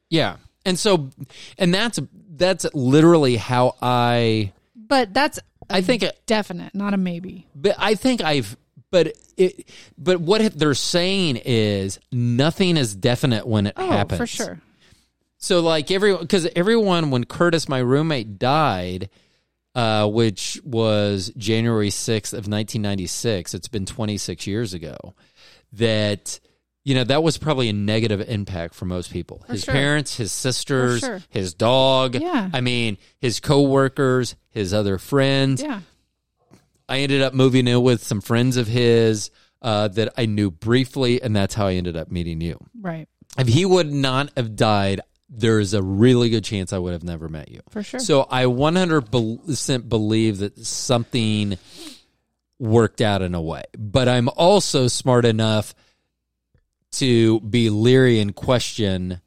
yeah, 0.08 0.36
and 0.66 0.78
so 0.78 1.10
and 1.56 1.72
that's 1.72 1.98
that's 2.36 2.66
literally 2.74 3.36
how 3.36 3.76
I 3.80 4.52
But 4.74 5.14
that's 5.14 5.38
a 5.38 5.42
I 5.76 5.82
think 5.82 6.02
it, 6.02 6.20
definite, 6.26 6.74
not 6.74 6.94
a 6.94 6.96
maybe. 6.96 7.46
But 7.54 7.76
I 7.78 7.94
think 7.94 8.22
I've. 8.22 8.56
But 8.90 9.12
it. 9.36 9.68
But 9.96 10.20
what 10.20 10.42
they're 10.58 10.74
saying 10.74 11.36
is 11.44 12.00
nothing 12.10 12.76
is 12.76 12.92
definite 12.96 13.46
when 13.46 13.68
it 13.68 13.74
Oh, 13.76 13.88
happens. 13.88 14.18
for 14.18 14.26
sure. 14.26 14.60
So 15.42 15.60
like 15.60 15.90
everyone, 15.90 16.20
because 16.20 16.46
everyone, 16.54 17.10
when 17.10 17.24
Curtis, 17.24 17.68
my 17.68 17.78
roommate, 17.78 18.38
died, 18.38 19.08
uh, 19.74 20.06
which 20.06 20.60
was 20.64 21.32
January 21.36 21.90
sixth 21.90 22.34
of 22.34 22.46
nineteen 22.46 22.82
ninety 22.82 23.06
six. 23.06 23.54
It's 23.54 23.68
been 23.68 23.86
twenty 23.86 24.18
six 24.18 24.46
years 24.46 24.74
ago. 24.74 25.14
That 25.72 26.38
you 26.84 26.94
know 26.94 27.04
that 27.04 27.22
was 27.22 27.38
probably 27.38 27.70
a 27.70 27.72
negative 27.72 28.20
impact 28.20 28.74
for 28.74 28.84
most 28.84 29.12
people. 29.12 29.42
For 29.46 29.52
his 29.52 29.64
sure. 29.64 29.72
parents, 29.72 30.16
his 30.16 30.30
sisters, 30.30 31.00
sure. 31.00 31.22
his 31.30 31.54
dog. 31.54 32.16
Yeah. 32.16 32.50
I 32.52 32.60
mean 32.60 32.98
his 33.18 33.40
coworkers, 33.40 34.36
his 34.50 34.74
other 34.74 34.98
friends. 34.98 35.62
Yeah. 35.62 35.80
I 36.86 36.98
ended 36.98 37.22
up 37.22 37.32
moving 37.32 37.66
in 37.66 37.82
with 37.82 38.02
some 38.02 38.20
friends 38.20 38.56
of 38.56 38.66
his 38.66 39.30
uh, 39.62 39.88
that 39.88 40.12
I 40.18 40.26
knew 40.26 40.50
briefly, 40.50 41.22
and 41.22 41.34
that's 41.34 41.54
how 41.54 41.66
I 41.68 41.74
ended 41.74 41.96
up 41.96 42.10
meeting 42.10 42.40
you. 42.40 42.58
Right. 42.78 43.08
If 43.38 43.46
he 43.46 43.64
would 43.64 43.92
not 43.92 44.32
have 44.36 44.56
died, 44.56 45.00
there 45.30 45.60
is 45.60 45.74
a 45.74 45.82
really 45.82 46.28
good 46.28 46.44
chance 46.44 46.72
I 46.72 46.78
would 46.78 46.92
have 46.92 47.04
never 47.04 47.28
met 47.28 47.50
you. 47.50 47.60
For 47.70 47.82
sure. 47.82 48.00
So 48.00 48.26
I 48.28 48.44
100% 48.44 49.88
believe 49.88 50.38
that 50.38 50.58
something 50.66 51.56
worked 52.58 53.00
out 53.00 53.22
in 53.22 53.34
a 53.34 53.40
way, 53.40 53.62
but 53.78 54.08
I'm 54.08 54.28
also 54.28 54.88
smart 54.88 55.24
enough 55.24 55.74
to 56.92 57.40
be 57.40 57.70
leery 57.70 58.18
and 58.18 58.34
question 58.34 59.20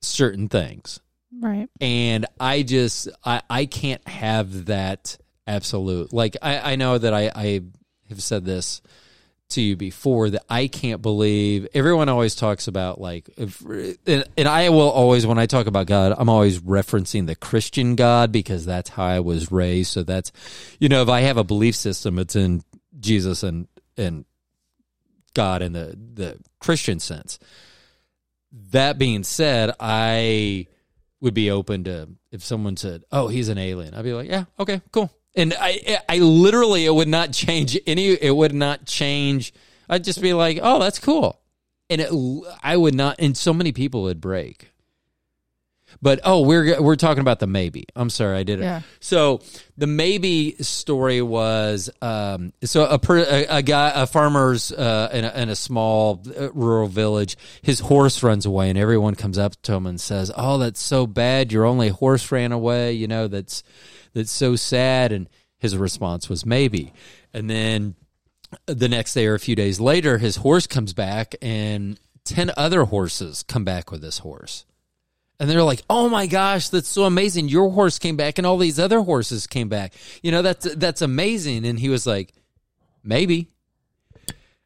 certain 0.00 0.48
things 0.48 1.00
right. 1.40 1.68
and 1.80 2.26
I 2.38 2.62
just 2.62 3.08
I, 3.24 3.42
I 3.48 3.66
can't 3.66 4.06
have 4.06 4.66
that 4.66 5.16
absolute 5.46 6.12
like 6.12 6.36
I, 6.42 6.72
I 6.72 6.76
know 6.76 6.98
that 6.98 7.14
I, 7.14 7.32
I 7.34 7.62
have 8.10 8.22
said 8.22 8.44
this 8.44 8.82
to 9.50 9.60
you 9.60 9.76
before 9.76 10.30
that 10.30 10.44
I 10.48 10.66
can't 10.66 11.02
believe 11.02 11.68
everyone 11.74 12.08
always 12.08 12.34
talks 12.34 12.66
about 12.66 13.00
like 13.00 13.28
if, 13.36 13.60
and, 14.06 14.24
and 14.36 14.48
I 14.48 14.70
will 14.70 14.90
always 14.90 15.26
when 15.26 15.38
I 15.38 15.46
talk 15.46 15.66
about 15.66 15.86
God 15.86 16.14
I'm 16.16 16.28
always 16.28 16.60
referencing 16.60 17.26
the 17.26 17.36
Christian 17.36 17.94
God 17.94 18.32
because 18.32 18.64
that's 18.64 18.90
how 18.90 19.04
I 19.04 19.20
was 19.20 19.52
raised 19.52 19.92
so 19.92 20.02
that's 20.02 20.32
you 20.80 20.88
know 20.88 21.02
if 21.02 21.08
I 21.08 21.20
have 21.20 21.36
a 21.36 21.44
belief 21.44 21.76
system 21.76 22.18
it's 22.18 22.34
in 22.34 22.62
Jesus 22.98 23.42
and 23.42 23.68
and 23.96 24.24
God 25.34 25.62
in 25.62 25.72
the 25.72 25.96
the 26.14 26.38
Christian 26.58 26.98
sense 26.98 27.38
that 28.70 28.98
being 28.98 29.24
said, 29.24 29.72
I 29.80 30.66
would 31.20 31.34
be 31.34 31.50
open 31.50 31.84
to 31.84 32.08
if 32.30 32.44
someone 32.44 32.76
said, 32.76 33.04
"Oh, 33.10 33.28
he's 33.28 33.48
an 33.48 33.58
alien." 33.58 33.94
I'd 33.94 34.04
be 34.04 34.12
like, 34.12 34.28
"Yeah, 34.28 34.44
okay, 34.58 34.80
cool." 34.92 35.10
And 35.36 35.54
I, 35.58 35.98
I 36.08 36.18
literally, 36.18 36.84
it 36.84 36.94
would 36.94 37.08
not 37.08 37.32
change 37.32 37.78
any. 37.86 38.10
It 38.12 38.34
would 38.34 38.54
not 38.54 38.86
change. 38.86 39.52
I'd 39.88 40.04
just 40.04 40.22
be 40.22 40.32
like, 40.32 40.60
"Oh, 40.62 40.78
that's 40.78 40.98
cool," 40.98 41.40
and 41.90 42.00
it, 42.00 42.10
I 42.62 42.76
would 42.76 42.94
not. 42.94 43.16
And 43.18 43.36
so 43.36 43.52
many 43.52 43.72
people 43.72 44.04
would 44.04 44.20
break. 44.20 44.70
But 46.00 46.20
oh, 46.24 46.42
we're 46.42 46.80
we're 46.80 46.96
talking 46.96 47.20
about 47.20 47.40
the 47.40 47.46
maybe. 47.46 47.86
I'm 47.94 48.10
sorry, 48.10 48.38
I 48.38 48.42
did 48.42 48.60
it. 48.60 48.64
Yeah. 48.64 48.82
So 49.00 49.40
the 49.76 49.86
maybe 49.86 50.56
story 50.60 51.22
was 51.22 51.90
um, 52.02 52.52
so 52.62 52.86
a, 52.86 52.98
per, 52.98 53.18
a 53.18 53.46
a 53.58 53.62
guy 53.62 53.92
a 53.94 54.06
farmer's 54.06 54.72
uh, 54.72 55.10
in, 55.12 55.24
a, 55.24 55.42
in 55.42 55.48
a 55.48 55.56
small 55.56 56.22
uh, 56.38 56.52
rural 56.52 56.88
village. 56.88 57.36
His 57.62 57.80
horse 57.80 58.22
runs 58.22 58.46
away, 58.46 58.70
and 58.70 58.78
everyone 58.78 59.14
comes 59.14 59.38
up 59.38 59.60
to 59.62 59.74
him 59.74 59.86
and 59.86 60.00
says, 60.00 60.30
"Oh, 60.36 60.58
that's 60.58 60.80
so 60.80 61.06
bad. 61.06 61.52
Your 61.52 61.64
only 61.64 61.88
horse 61.88 62.30
ran 62.30 62.52
away. 62.52 62.92
You 62.92 63.08
know 63.08 63.28
that's 63.28 63.62
that's 64.14 64.32
so 64.32 64.56
sad." 64.56 65.12
And 65.12 65.28
his 65.58 65.76
response 65.76 66.28
was 66.28 66.46
maybe, 66.46 66.92
and 67.32 67.50
then 67.50 67.96
the 68.66 68.88
next 68.88 69.14
day 69.14 69.26
or 69.26 69.34
a 69.34 69.40
few 69.40 69.56
days 69.56 69.80
later, 69.80 70.18
his 70.18 70.36
horse 70.36 70.66
comes 70.66 70.92
back, 70.92 71.34
and 71.42 71.98
ten 72.24 72.52
other 72.56 72.84
horses 72.84 73.42
come 73.42 73.64
back 73.64 73.90
with 73.90 74.00
this 74.00 74.18
horse. 74.18 74.64
And 75.40 75.50
they're 75.50 75.62
like, 75.62 75.82
"Oh 75.90 76.08
my 76.08 76.26
gosh, 76.26 76.68
that's 76.68 76.88
so 76.88 77.04
amazing! 77.04 77.48
Your 77.48 77.70
horse 77.70 77.98
came 77.98 78.16
back, 78.16 78.38
and 78.38 78.46
all 78.46 78.56
these 78.56 78.78
other 78.78 79.00
horses 79.00 79.46
came 79.46 79.68
back. 79.68 79.92
You 80.22 80.30
know, 80.30 80.42
that's 80.42 80.72
that's 80.74 81.02
amazing." 81.02 81.66
And 81.66 81.78
he 81.78 81.88
was 81.88 82.06
like, 82.06 82.32
"Maybe." 83.02 83.50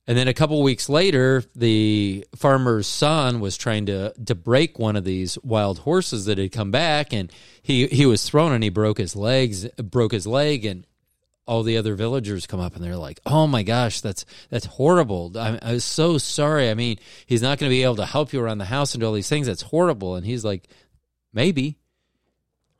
And 0.08 0.16
then 0.16 0.26
a 0.26 0.32
couple 0.32 0.62
weeks 0.62 0.88
later, 0.88 1.44
the 1.54 2.26
farmer's 2.34 2.86
son 2.86 3.40
was 3.40 3.58
trying 3.58 3.84
to 3.86 4.14
to 4.24 4.34
break 4.34 4.78
one 4.78 4.96
of 4.96 5.04
these 5.04 5.36
wild 5.44 5.80
horses 5.80 6.24
that 6.24 6.38
had 6.38 6.50
come 6.50 6.70
back, 6.70 7.12
and 7.12 7.30
he 7.60 7.86
he 7.88 8.06
was 8.06 8.26
thrown 8.26 8.52
and 8.52 8.64
he 8.64 8.70
broke 8.70 8.96
his 8.96 9.14
legs, 9.14 9.66
broke 9.76 10.12
his 10.12 10.26
leg, 10.26 10.64
and 10.64 10.86
all 11.46 11.62
the 11.62 11.76
other 11.76 11.94
villagers 11.94 12.46
come 12.46 12.58
up 12.58 12.74
and 12.74 12.82
they're 12.82 12.96
like, 12.96 13.20
"Oh 13.26 13.46
my 13.46 13.62
gosh, 13.62 14.00
that's 14.00 14.24
that's 14.48 14.64
horrible! 14.64 15.30
I'm, 15.38 15.58
I 15.60 15.76
so 15.76 16.16
sorry. 16.16 16.70
I 16.70 16.74
mean, 16.74 16.98
he's 17.26 17.42
not 17.42 17.58
going 17.58 17.68
to 17.68 17.74
be 17.74 17.82
able 17.82 17.96
to 17.96 18.06
help 18.06 18.32
you 18.32 18.40
around 18.40 18.58
the 18.58 18.64
house 18.64 18.94
and 18.94 19.02
do 19.02 19.06
all 19.06 19.12
these 19.12 19.28
things. 19.28 19.46
That's 19.46 19.60
horrible." 19.60 20.16
And 20.16 20.24
he's 20.24 20.42
like, 20.42 20.68
"Maybe." 21.34 21.76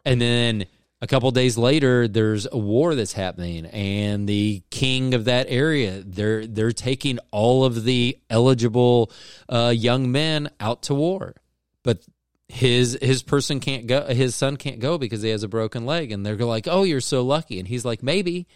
And 0.03 0.19
then 0.19 0.65
a 1.01 1.07
couple 1.07 1.31
days 1.31 1.57
later, 1.57 2.09
there's 2.09 2.47
a 2.51 2.59
war 2.59 2.95
that's 2.95 3.13
happening, 3.13 3.67
and 3.67 4.29
the 4.29 4.63
king 4.71 5.15
of 5.15 5.27
that 5.27 5.47
area 5.49 6.03
they're 6.05 6.47
they're 6.47 6.73
taking 6.73 7.19
all 7.31 7.65
of 7.65 7.85
the 7.85 8.19
eligible 8.29 9.13
uh, 9.49 9.73
young 9.75 10.11
men 10.11 10.51
out 10.59 10.83
to 10.85 10.95
war, 10.95 11.37
but 11.85 12.03
his 12.49 12.99
his 13.03 13.23
person 13.23 13.61
can't 13.61 13.87
go 13.87 14.07
his 14.07 14.35
son 14.35 14.57
can't 14.57 14.81
go 14.81 14.97
because 14.97 15.21
he 15.21 15.29
has 15.29 15.43
a 15.43 15.49
broken 15.49 15.85
leg 15.85 16.11
and 16.11 16.25
they're 16.25 16.37
like 16.37 16.67
oh 16.67 16.83
you're 16.83 17.01
so 17.01 17.23
lucky. 17.23 17.59
And 17.59 17.69
he's 17.69 17.85
like 17.85 18.03
maybe 18.03 18.47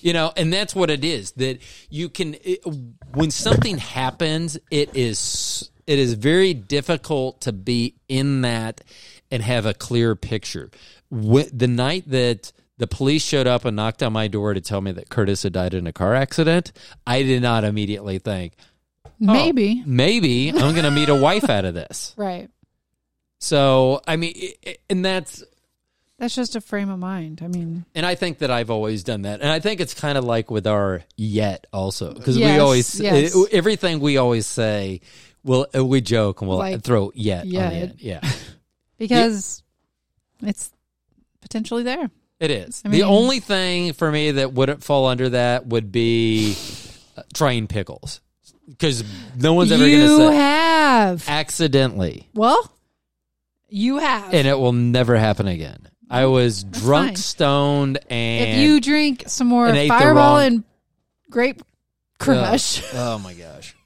you 0.00 0.12
know 0.12 0.32
and 0.36 0.52
that's 0.52 0.74
what 0.74 0.88
it 0.88 1.04
is 1.04 1.32
that 1.32 1.58
you 1.90 2.08
can 2.08 2.36
it, 2.44 2.60
when 3.12 3.32
something 3.32 3.78
happens 3.78 4.56
it 4.70 4.96
is 4.96 5.68
it 5.88 5.98
is 5.98 6.14
very 6.14 6.54
difficult 6.54 7.40
to 7.40 7.52
be 7.52 7.96
in 8.08 8.42
that 8.42 8.82
and 9.32 9.42
have 9.42 9.66
a 9.66 9.74
clear 9.74 10.14
picture 10.14 10.70
Wh- 11.12 11.48
the 11.52 11.66
night 11.68 12.04
that 12.08 12.52
the 12.78 12.86
police 12.86 13.22
showed 13.22 13.46
up 13.46 13.64
and 13.64 13.76
knocked 13.76 14.02
on 14.02 14.12
my 14.12 14.28
door 14.28 14.54
to 14.54 14.60
tell 14.60 14.80
me 14.80 14.92
that 14.92 15.08
Curtis 15.10 15.42
had 15.42 15.52
died 15.52 15.74
in 15.74 15.86
a 15.86 15.92
car 15.92 16.14
accident 16.14 16.72
I 17.06 17.22
did 17.22 17.42
not 17.42 17.64
immediately 17.64 18.18
think 18.18 18.54
oh, 19.04 19.10
Maybe. 19.18 19.82
maybe 19.84 20.50
I'm 20.50 20.72
going 20.72 20.84
to 20.84 20.90
meet 20.90 21.08
a 21.08 21.14
wife 21.14 21.50
out 21.50 21.64
of 21.64 21.74
this 21.74 22.14
Right. 22.18 22.48
so 23.38 24.00
I 24.06 24.16
mean, 24.16 24.34
i- 24.36 24.54
i- 24.70 24.76
and 24.88 25.04
that's 25.04 25.42
That's 26.18 26.34
just 26.34 26.54
a 26.56 26.60
frame 26.60 26.90
of 26.90 26.98
mind. 26.98 27.40
I 27.42 27.48
mean, 27.48 27.84
and 27.94 28.04
I 28.04 28.14
think 28.14 28.38
that 28.38 28.50
I've 28.50 28.70
always 28.70 29.02
done 29.04 29.22
that, 29.22 29.40
and 29.40 29.48
I 29.50 29.58
think 29.60 29.80
it's 29.80 29.94
kind 29.94 30.18
of 30.18 30.24
like 30.24 30.50
with 30.50 30.66
our 30.66 31.02
yet 31.16 31.66
also 31.72 32.12
because 32.12 32.36
we 32.36 32.58
always 32.58 33.00
yes. 33.00 33.34
i- 33.34 33.44
everything 33.52 34.00
we 34.00 34.18
always 34.18 34.46
say, 34.46 35.00
well, 35.44 35.66
uh, 35.74 35.82
we 35.84 36.02
joke 36.02 36.42
and 36.42 36.48
we'll 36.50 36.58
Like, 36.58 36.82
throw 36.82 37.10
yet 37.14 37.42
on 37.44 37.48
the 37.48 37.54
yet. 37.54 37.72
end. 37.72 37.94
Yeah, 38.00 38.20
because 38.98 39.62
it's 40.42 40.70
potentially 41.40 41.82
there. 41.82 42.10
it 42.38 42.50
is. 42.50 42.82
I 42.84 42.88
the 42.88 43.02
only 43.04 43.40
thing 43.40 43.92
for 43.92 44.10
me 44.10 44.32
that 44.32 44.52
wouldn't 44.52 44.82
fall 44.84 45.06
under 45.06 45.28
that 45.30 45.66
would 45.66 45.90
be 45.92 46.56
uh, 47.16 47.22
trying 47.34 47.66
pickles 47.66 48.20
because 48.68 49.02
no 49.36 49.54
one's 49.54 49.72
ever 49.72 49.84
going 49.84 50.00
to 50.00 50.16
say 50.16 50.34
have. 50.36 51.28
accidentally, 51.28 52.28
Well, 52.34 52.72
you 53.68 53.98
have. 53.98 54.32
and 54.32 54.46
it 54.46 54.58
will 54.58 54.72
never 54.72 55.16
happen 55.16 55.46
again. 55.48 55.88
I 56.08 56.26
was 56.26 56.64
drunk, 56.64 57.10
fine. 57.10 57.16
stoned, 57.16 57.98
and 58.10 58.50
if 58.50 58.56
you 58.58 58.80
drink 58.80 59.24
some 59.28 59.46
more 59.46 59.66
and 59.68 59.88
Fireball 59.88 60.14
wrong- 60.36 60.42
and 60.44 60.64
grape 61.30 61.62
crush, 62.18 62.82
oh 62.94 63.18
my 63.18 63.32
gosh. 63.34 63.76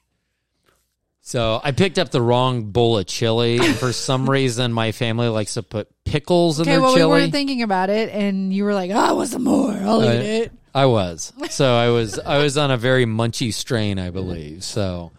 So 1.27 1.59
I 1.63 1.71
picked 1.71 1.97
up 1.97 2.11
the 2.11 2.21
wrong 2.21 2.65
bowl 2.65 2.99
of 2.99 3.07
chili. 3.07 3.57
And 3.57 3.75
for 3.75 3.91
some 3.91 4.29
reason, 4.29 4.71
my 4.71 4.91
family 4.91 5.27
likes 5.27 5.55
to 5.55 5.63
put 5.63 5.87
pickles 6.05 6.59
in 6.59 6.63
okay, 6.63 6.73
their 6.73 6.81
well, 6.81 6.93
we 6.95 7.03
weren't 7.03 7.31
thinking 7.31 7.63
about 7.63 7.89
it, 7.89 8.09
and 8.09 8.53
you 8.53 8.63
were 8.63 8.75
like, 8.75 8.91
"Oh, 8.91 8.99
I 8.99 9.11
want 9.13 9.29
some 9.29 9.43
more. 9.43 9.71
I'll 9.71 10.01
Uh, 10.01 10.13
eat 10.13 10.19
it." 10.21 10.51
I 10.75 10.85
was. 10.85 11.33
So 11.49 11.75
I 11.75 11.89
was. 11.89 12.19
I 12.19 12.37
was 12.37 12.59
on 12.59 12.69
a 12.69 12.77
very 12.77 13.05
munchy 13.07 13.51
strain, 13.51 13.97
I 13.97 14.11
believe. 14.11 14.63
So, 14.63 15.13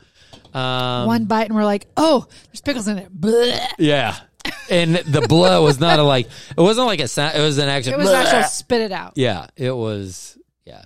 um, 0.55 1.07
One 1.09 1.25
bite, 1.25 1.49
and 1.49 1.57
we're 1.57 1.65
like, 1.65 1.89
"Oh, 1.97 2.29
there's 2.47 2.61
pickles 2.61 2.87
in 2.87 2.99
it." 2.99 3.13
Blech. 3.13 3.67
yeah. 3.79 4.17
And 4.71 4.95
the 4.95 5.23
blow 5.23 5.65
was 5.65 5.81
not 5.81 5.99
a 5.99 6.05
like. 6.05 6.29
It 6.57 6.61
wasn't 6.61 6.87
like 6.87 7.01
a 7.01 7.09
sound. 7.09 7.37
It 7.37 7.41
was 7.41 7.59
an 7.59 7.69
action. 7.69 7.95
It 7.95 7.99
was 7.99 8.11
actually 8.11 8.45
spit 8.45 8.81
it 8.81 8.93
out. 8.93 9.15
Yeah, 9.17 9.49
it 9.57 9.73
was. 9.73 10.39
Yeah, 10.65 10.85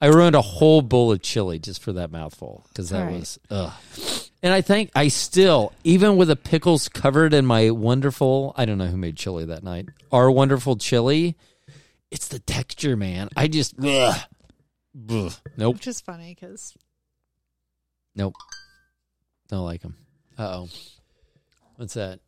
I 0.00 0.06
ruined 0.06 0.36
a 0.36 0.42
whole 0.42 0.80
bowl 0.80 1.10
of 1.10 1.22
chili 1.22 1.58
just 1.58 1.82
for 1.82 1.94
that 1.94 2.12
mouthful 2.12 2.66
because 2.68 2.90
that 2.90 3.02
right. 3.06 3.18
was. 3.18 3.40
Ugh. 3.50 3.72
And 4.42 4.54
I 4.54 4.62
think 4.62 4.90
I 4.94 5.08
still, 5.08 5.72
even 5.84 6.16
with 6.16 6.28
the 6.28 6.36
pickles 6.36 6.88
covered 6.88 7.34
in 7.34 7.44
my 7.44 7.70
wonderful, 7.70 8.54
I 8.56 8.64
don't 8.64 8.78
know 8.78 8.86
who 8.86 8.96
made 8.96 9.16
chili 9.16 9.44
that 9.46 9.62
night. 9.62 9.88
Our 10.10 10.30
wonderful 10.30 10.76
chili. 10.76 11.36
It's 12.10 12.28
the 12.28 12.38
texture, 12.38 12.96
man. 12.96 13.28
I 13.36 13.48
just. 13.48 13.74
Ugh. 13.82 14.20
Ugh. 15.10 15.32
Nope. 15.56 15.74
Which 15.74 15.86
is 15.86 16.00
funny 16.00 16.34
because 16.34 16.74
Nope. 18.16 18.34
Don't 19.48 19.64
like 19.64 19.82
them. 19.82 19.96
Uh 20.38 20.42
oh. 20.42 20.68
What's 21.76 21.94
that? 21.94 22.20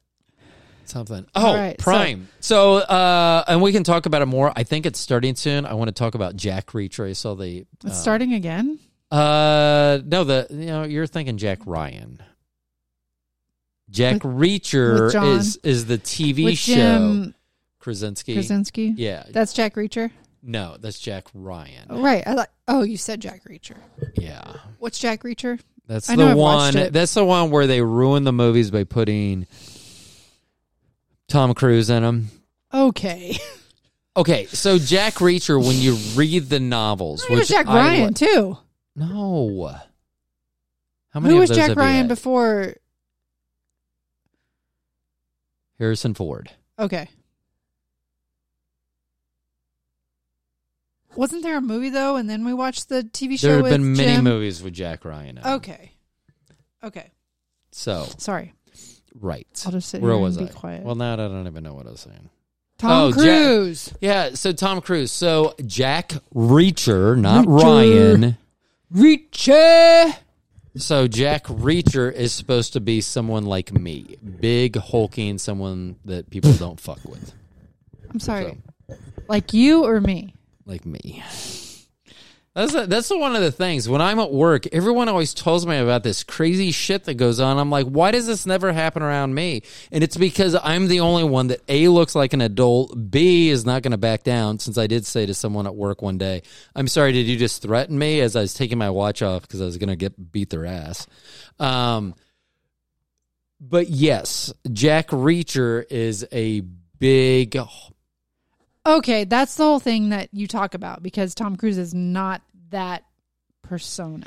Something. 0.85 1.27
Oh, 1.35 1.55
right, 1.55 1.81
so- 1.81 1.85
Prime. 1.85 2.29
So, 2.41 2.75
uh, 2.77 3.45
and 3.47 3.63
we 3.63 3.73
can 3.73 3.85
talk 3.85 4.07
about 4.07 4.21
it 4.23 4.27
more. 4.27 4.53
I 4.55 4.65
think 4.65 4.85
it's 4.85 4.99
starting 4.99 5.35
soon. 5.37 5.65
I 5.65 5.75
want 5.75 5.89
to 5.89 5.93
talk 5.93 6.15
about 6.15 6.37
Jack 6.37 6.67
Reacher. 6.69 7.09
I 7.09 7.13
saw 7.13 7.35
the. 7.35 7.65
it's 7.85 7.87
uh, 7.87 7.91
starting 7.95 8.35
again. 8.35 8.79
Uh, 9.13 10.01
no, 10.07 10.25
the 10.25 10.47
you 10.51 10.67
know 10.67 10.85
you're 10.85 11.07
thinking 11.07 11.37
Jack 11.37 11.61
Ryan. 11.67 12.19
Jack 13.91 14.23
Reacher 14.23 15.05
with 15.05 15.13
John- 15.13 15.27
is 15.39 15.57
is 15.63 15.87
the 15.87 15.99
TV 15.99 16.45
With 16.47 16.59
show 16.59 16.75
Jim 16.75 17.35
Krasinski. 17.79 18.35
Krasinski. 18.35 18.95
Yeah, 18.97 19.25
That's 19.31 19.53
Jack 19.53 19.75
Reacher. 19.75 20.11
no, 20.43 20.77
that's 20.81 20.99
Jack 20.99 21.27
Ryan. 21.35 21.89
Oh, 21.91 22.01
right. 22.03 22.23
I 22.27 22.33
like. 22.35 22.49
Oh, 22.69 22.83
you 22.85 22.97
said 22.97 23.21
Jack 23.21 23.45
Reacher. 23.45 23.77
Yeah, 24.17 24.41
What's 24.79 24.99
Jack 24.99 25.25
Reacher? 25.25 25.61
that's 25.87 26.09
I 26.09 26.17
the 26.17 26.35
one. 26.35 26.73
That's 26.91 27.13
the 27.13 27.25
one 27.25 27.51
where 27.51 27.67
they 27.67 27.83
ruin 27.83 28.25
the 28.25 28.33
movies 28.33 28.71
by 28.71 28.85
putting 28.85 29.47
Tom 31.29 31.53
Cruise 31.55 31.91
in 31.91 32.03
them. 32.03 32.31
Okay. 32.73 33.37
Okay, 34.15 34.45
so 34.45 34.77
Jack 34.79 35.15
Reacher, 35.15 35.59
when 35.59 35.77
you 35.77 35.95
read 36.15 36.51
the 36.51 36.61
novels, 36.61 37.25
which 37.31 37.49
Jack 37.49 37.67
I 37.67 37.75
Ryan 37.77 38.13
too? 38.13 38.59
No. 38.97 39.77
How 41.11 41.21
many 41.21 41.35
Who 41.35 41.41
was 41.41 41.51
Jack 41.51 41.77
Ryan 41.77 42.09
before? 42.09 42.75
Harrison 45.79 46.15
Ford. 46.15 46.51
Okay. 46.79 47.09
Wasn't 51.15 51.43
there 51.43 51.59
a 51.59 51.61
movie 51.61 51.91
though, 51.91 52.17
and 52.17 52.29
then 52.29 52.45
we 52.45 52.55
watched 52.55 52.89
the 52.89 53.03
TV 53.03 53.39
show? 53.39 53.49
There 53.49 53.57
have 53.57 53.63
with 53.65 53.73
been 53.73 53.93
many 53.93 54.15
Jim? 54.15 54.25
movies 54.25 54.63
with 54.63 54.73
Jack 54.73 55.05
Ryan. 55.05 55.39
in. 55.39 55.47
Okay. 55.47 55.93
Okay. 56.83 57.11
So 57.71 58.07
Sorry. 58.19 58.55
right. 59.15 59.47
I'll 59.67 59.73
just 59.73 59.89
sit 59.89 60.01
Where 60.01 60.13
here 60.13 60.21
was 60.21 60.37
and 60.37 60.47
I? 60.49 60.53
be 60.53 60.55
quiet. 60.57 60.83
Well, 60.85 60.95
now 60.95 61.13
I 61.15 61.17
don't 61.17 61.47
even 61.47 61.63
know 61.63 61.75
what 61.75 61.87
I 61.87 61.91
was 61.91 62.01
saying. 62.01 62.31
Tom 62.79 62.91
oh, 62.91 63.11
Jack- 63.11 63.19
Cruise. 63.19 63.95
Yeah, 64.01 64.31
so 64.35 64.53
Tom 64.53 64.81
Cruise. 64.81 65.13
So 65.13 65.55
Jack 65.67 66.15
Reacher, 66.35 67.19
not 67.19 67.45
Reacher. 67.47 67.63
Ryan. 67.63 68.39
Reacher. 68.93 70.15
So 70.77 71.07
Jack 71.07 71.45
Reacher 71.45 72.13
is 72.13 72.33
supposed 72.33 72.73
to 72.75 72.81
be 72.81 73.01
someone 73.01 73.45
like 73.45 73.73
me, 73.73 74.17
big, 74.41 74.77
hulking, 74.77 75.39
someone 75.39 75.97
that 76.07 76.31
people 76.31 76.53
don't 76.55 76.81
fuck 76.81 77.05
with, 77.05 77.35
I'm 78.11 78.21
sorry. 78.21 78.59
Like 79.29 79.53
you 79.53 79.85
or 79.85 80.01
me? 80.01 80.35
like 80.67 80.87
me. 80.87 81.23
That's 82.55 82.75
a, 82.75 82.87
that's 82.87 83.09
one 83.09 83.35
of 83.35 83.41
the 83.41 83.51
things. 83.51 83.89
When 83.89 84.03
I'm 84.03 84.19
at 84.19 84.31
work, 84.31 84.67
everyone 84.75 85.09
always 85.09 85.33
tells 85.33 85.67
me 85.67 85.79
about 85.79 86.03
this 86.03 86.23
crazy 86.23 86.71
shit 86.71 87.05
that 87.05 87.15
goes 87.15 87.41
on. 87.41 87.57
I'm 87.57 87.71
like, 87.71 87.87
why 87.87 88.11
does 88.11 88.27
this 88.27 88.45
never 88.45 88.73
happen 88.73 89.03
around 89.03 89.35
me? 89.35 89.63
And 89.91 90.05
it's 90.05 90.19
because 90.19 90.55
I'm 90.63 90.89
the 90.89 91.01
only 91.01 91.25
one 91.25 91.47
that 91.47 91.63
A 91.69 91.89
looks 91.89 92.15
like 92.15 92.35
an 92.35 92.43
adult, 92.43 93.11
B 93.11 93.49
is 93.49 93.65
not 93.65 93.83
going 93.83 93.93
to 93.93 93.99
back 93.99 94.23
down. 94.23 94.59
Since 94.59 94.77
I 94.77 94.87
did 94.87 95.07
say 95.07 95.25
to 95.25 95.33
someone 95.33 95.67
at 95.67 95.75
work 95.75 96.03
one 96.03 96.19
day, 96.19 96.43
"I'm 96.77 96.89
sorry, 96.89 97.13
did 97.13 97.27
you 97.27 97.39
just 97.39 97.63
threaten 97.63 97.99
me?" 97.99 98.21
As 98.21 98.37
I 98.37 98.43
was 98.43 98.53
taking 98.53 98.77
my 98.77 98.91
watch 98.91 99.23
off 99.23 99.43
because 99.43 99.63
I 99.63 99.65
was 99.65 99.79
going 99.79 99.89
to 99.89 99.97
get 99.97 100.31
beat 100.31 100.51
their 100.51 100.67
ass. 100.67 101.07
Um, 101.59 102.15
but 103.59 103.89
yes, 103.89 104.53
Jack 104.71 105.09
Reacher 105.09 105.85
is 105.89 106.27
a 106.31 106.61
big 106.99 107.57
Okay, 108.85 109.25
that's 109.25 109.55
the 109.57 109.65
whole 109.65 109.81
thing 109.81 110.09
that 110.11 110.29
you 110.33 110.47
talk 110.49 110.75
about 110.75 111.03
because 111.03 111.35
Tom 111.35 111.57
Cruise 111.57 111.79
is 111.79 111.95
not 111.95 112.43
that 112.71 113.05
persona. 113.63 114.27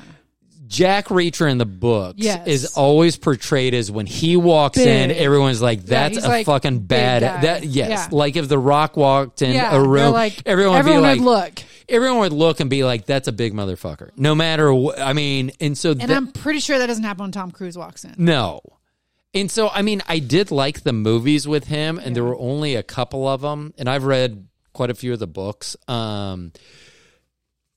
Jack 0.67 1.07
Reacher 1.09 1.49
in 1.51 1.59
the 1.59 1.65
books 1.65 2.15
Yes. 2.17 2.47
is 2.47 2.65
always 2.75 3.17
portrayed 3.17 3.75
as 3.75 3.91
when 3.91 4.07
he 4.07 4.35
walks 4.35 4.79
in, 4.79 5.11
everyone's 5.11 5.61
like, 5.61 5.83
"That's 5.85 6.15
he's 6.15 6.23
a 6.23 6.27
like 6.27 6.45
fucking 6.47 6.79
bad." 6.79 7.21
That 7.43 7.65
yes, 7.65 7.89
Yeah. 7.89 8.07
like 8.11 8.35
if 8.35 8.47
The 8.47 8.57
Rock 8.57 8.97
walked 8.97 9.43
in 9.43 9.51
yeah, 9.53 9.75
a 9.75 9.79
room, 9.79 10.11
like 10.11 10.41
everyone 10.45 10.73
would 10.73 10.79
everyone 10.79 11.01
be 11.03 11.07
like, 11.07 11.19
would 11.19 11.25
look, 11.25 11.63
everyone 11.87 12.19
would 12.21 12.33
look 12.33 12.59
and 12.61 12.69
be 12.69 12.83
like, 12.83 13.05
"That's 13.05 13.27
a 13.27 13.31
big 13.31 13.53
motherfucker." 13.53 14.09
No 14.17 14.33
matter 14.33 14.73
what, 14.73 14.99
I 14.99 15.13
mean, 15.13 15.51
and 15.59 15.77
so 15.77 15.91
and 15.91 16.01
that- 16.01 16.09
I'm 16.09 16.31
pretty 16.31 16.61
sure 16.61 16.79
that 16.79 16.87
doesn't 16.87 17.03
happen 17.03 17.23
when 17.25 17.31
Tom 17.31 17.51
Cruise 17.51 17.77
walks 17.77 18.03
in. 18.03 18.15
no. 18.17 18.61
And 19.35 19.51
so, 19.51 19.67
I 19.69 19.81
mean, 19.81 20.01
I 20.07 20.19
did 20.19 20.49
like 20.49 20.81
the 20.81 20.93
movies 20.93 21.45
with 21.47 21.67
him, 21.67 21.99
and 21.99 22.15
there 22.15 22.23
were 22.23 22.37
only 22.37 22.75
a 22.75 22.83
couple 22.83 23.27
of 23.27 23.41
them, 23.41 23.73
and 23.77 23.89
I've 23.89 24.05
read 24.05 24.47
quite 24.73 24.89
a 24.89 24.95
few 24.95 25.11
of 25.13 25.19
the 25.19 25.27
books. 25.27 25.75
Um, 25.89 26.53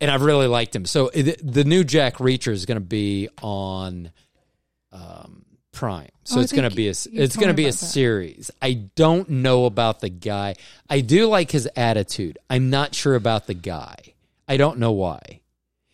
and 0.01 0.11
I've 0.11 0.23
really 0.23 0.47
liked 0.47 0.77
him. 0.77 0.85
So 0.85 1.11
the, 1.13 1.37
the 1.43 1.65
new 1.65 1.83
Jack 1.83 2.19
Reacher 2.19 2.53
is 2.53 2.65
going 2.67 2.77
to 2.77 2.81
be 2.81 3.29
on 3.43 4.13
um, 4.93 5.45
Prime. 5.73 6.11
So 6.23 6.39
Oh, 6.39 6.43
it's 6.43 6.53
going 6.53 6.69
to 6.69 6.75
be 6.75 6.87
a 6.87 6.91
it's 6.91 7.37
going 7.37 7.49
to 7.49 7.55
be 7.55 7.65
a 7.65 7.73
that. 7.73 7.77
series. 7.77 8.51
I 8.63 8.75
don't 8.95 9.29
know 9.29 9.65
about 9.65 10.01
the 10.01 10.09
guy. 10.11 10.55
I 10.89 11.01
do 11.01 11.27
like 11.27 11.51
his 11.51 11.69
attitude. 11.75 12.39
I'm 12.49 12.71
not 12.71 12.95
sure 12.95 13.17
about 13.17 13.47
the 13.49 13.55
guy. 13.55 13.97
I 14.47 14.57
don't 14.57 14.79
know 14.79 14.93
why. 14.93 15.41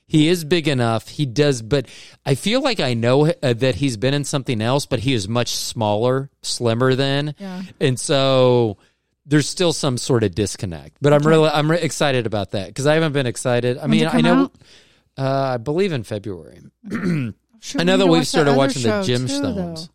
He 0.07 0.29
is 0.29 0.45
big 0.45 0.69
enough. 0.69 1.09
He 1.09 1.25
does, 1.27 1.63
but 1.63 1.87
I 2.27 2.35
feel 2.35 2.61
like 2.61 2.79
I 2.79 2.95
know 2.95 3.27
uh, 3.43 3.55
that 3.55 3.77
he's 3.77 3.97
been 3.97 4.13
in 4.15 4.25
something 4.25 4.61
else, 4.61 4.85
but 4.87 5.01
he 5.01 5.15
is 5.15 5.29
much 5.29 5.55
smaller, 5.55 6.31
slimmer 6.43 6.95
than, 6.95 7.35
Yeah. 7.39 7.63
and 7.81 7.99
so 7.99 8.77
there's 9.27 9.49
still 9.49 9.73
some 9.73 9.97
sort 9.97 10.23
of 10.23 10.35
disconnect. 10.35 10.99
But 11.01 11.15
I'm 11.15 11.27
really 11.27 11.49
I'm 11.49 11.71
re- 11.71 11.81
excited 11.81 12.27
about 12.27 12.51
that 12.51 12.67
because 12.69 12.87
I 12.87 12.95
haven't 12.95 13.13
been 13.13 13.27
excited. 13.27 13.79
I 13.79 13.87
When's 13.87 13.91
mean, 13.93 14.07
I 14.09 14.21
know. 14.21 14.53
Uh, 15.17 15.53
I 15.55 15.57
believe 15.57 15.93
in 15.93 16.03
February. 16.03 16.61
I 16.93 17.83
know 17.85 17.97
that 17.97 18.07
we've 18.07 18.27
started 18.27 18.55
watching 18.57 18.83
the 18.83 19.03
too, 19.03 19.13
Gemstones. 19.13 19.89